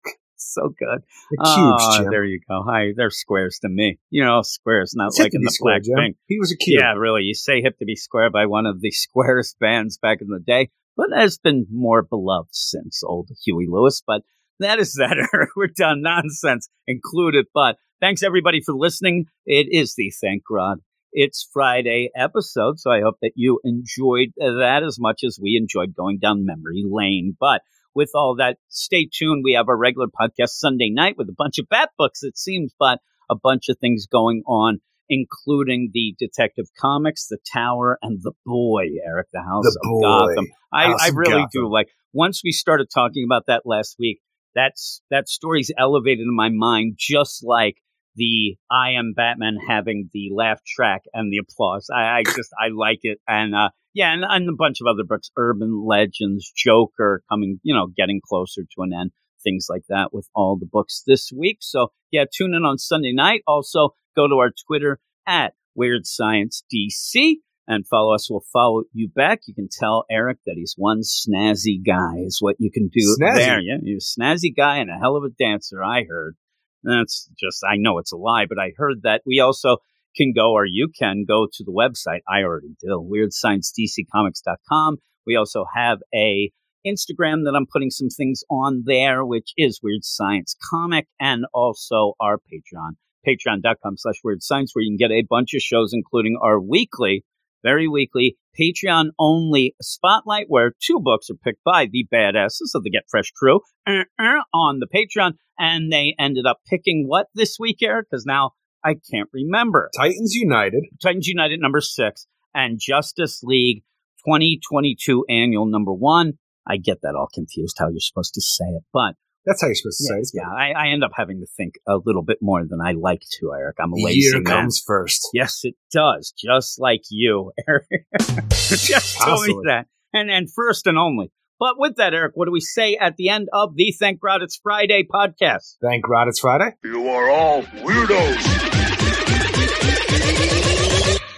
[0.36, 1.02] so good.
[1.30, 2.10] The cubes, Jim.
[2.10, 2.62] there you go.
[2.66, 3.98] Hi, they're squares to me.
[4.10, 5.94] You know, squares, not It's like in the square, black Jim.
[5.96, 6.14] thing.
[6.26, 6.80] He was a cube.
[6.80, 7.22] Yeah, really.
[7.22, 10.40] You say hip to be square by one of the squarest bands back in the
[10.40, 14.02] day, but has been more beloved since old Huey Lewis.
[14.06, 14.22] But
[14.58, 15.16] that is that.
[15.56, 16.02] We're done.
[16.02, 17.46] Nonsense included.
[17.54, 19.24] But thanks everybody for listening.
[19.46, 20.80] It is the Thank God
[21.12, 22.78] It's Friday episode.
[22.78, 26.84] So I hope that you enjoyed that as much as we enjoyed going down memory
[26.86, 27.34] lane.
[27.40, 27.62] But
[27.94, 29.42] with all that, stay tuned.
[29.42, 32.74] We have our regular podcast Sunday night with a bunch of bat books, it seems,
[32.78, 32.98] but
[33.30, 34.80] a bunch of things going on,
[35.10, 40.00] including the Detective Comics, The Tower, and The Boy, Eric, The House The of Boy.
[40.02, 40.46] Gotham.
[40.72, 41.48] I, House I really Gotham.
[41.52, 41.88] do like.
[42.12, 44.20] Once we started talking about that last week,
[44.54, 47.76] that's that story's elevated in my mind, just like
[48.16, 51.88] the I am Batman having the laugh track and the applause.
[51.92, 55.04] I, I just I like it, and uh, yeah, and, and a bunch of other
[55.04, 59.10] books, Urban Legends, Joker, coming, you know, getting closer to an end,
[59.42, 61.58] things like that with all the books this week.
[61.60, 63.42] So yeah, tune in on Sunday night.
[63.46, 63.90] Also,
[64.20, 67.36] go to our Twitter at Weird Science DC
[67.66, 68.28] and follow us.
[68.28, 69.40] We'll follow you back.
[69.46, 73.34] You can tell Eric that he's one snazzy guy is what you can do Snazzy.
[73.34, 73.60] there.
[73.60, 75.82] Yeah, he's a snazzy guy and a hell of a dancer.
[75.82, 76.36] I heard.
[76.82, 79.78] That's just I know it's a lie, but I heard that we also
[80.16, 82.20] can go or you can go to the website.
[82.28, 83.06] I already do.
[83.12, 84.96] WeirdScienceDCComics.com.
[85.26, 86.50] We also have a
[86.86, 92.14] Instagram that I'm putting some things on there, which is Weird Science Comic, and also
[92.18, 92.92] our Patreon,
[93.26, 97.24] patreon.com slash weird science, where you can get a bunch of shows, including our weekly,
[97.62, 102.90] very weekly, Patreon only spotlight, where two books are picked by the badasses of the
[102.90, 105.32] Get Fresh crew uh, uh, on the Patreon.
[105.58, 108.06] And they ended up picking what this week, Eric?
[108.10, 108.52] Because now
[108.84, 109.90] I can't remember.
[109.96, 110.84] Titans United.
[111.02, 113.82] Titans United number six and Justice League
[114.24, 116.34] 2022 annual number one.
[116.66, 119.14] I get that all confused how you're supposed to say it, but
[119.46, 120.20] That's how you're supposed to say it.
[120.20, 122.92] It's yeah I, I end up having to think a little bit more than I
[122.92, 123.76] like to, Eric.
[123.80, 124.44] I'm a The lazy year man.
[124.44, 125.28] comes first.
[125.32, 127.86] Yes, it does, just like you, Eric.
[128.20, 131.32] just tell me that, and and first and only.
[131.58, 134.40] But with that, Eric, what do we say at the end of the Thank God
[134.42, 135.76] It's Friday podcast?
[135.82, 136.70] Thank God it's Friday.
[136.82, 138.68] You are all weirdos.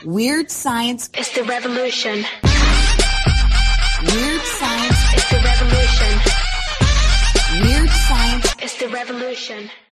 [0.04, 2.24] Weird science, is the revolution.
[4.02, 6.11] weird science, is the revolution.
[8.82, 9.70] The revolution.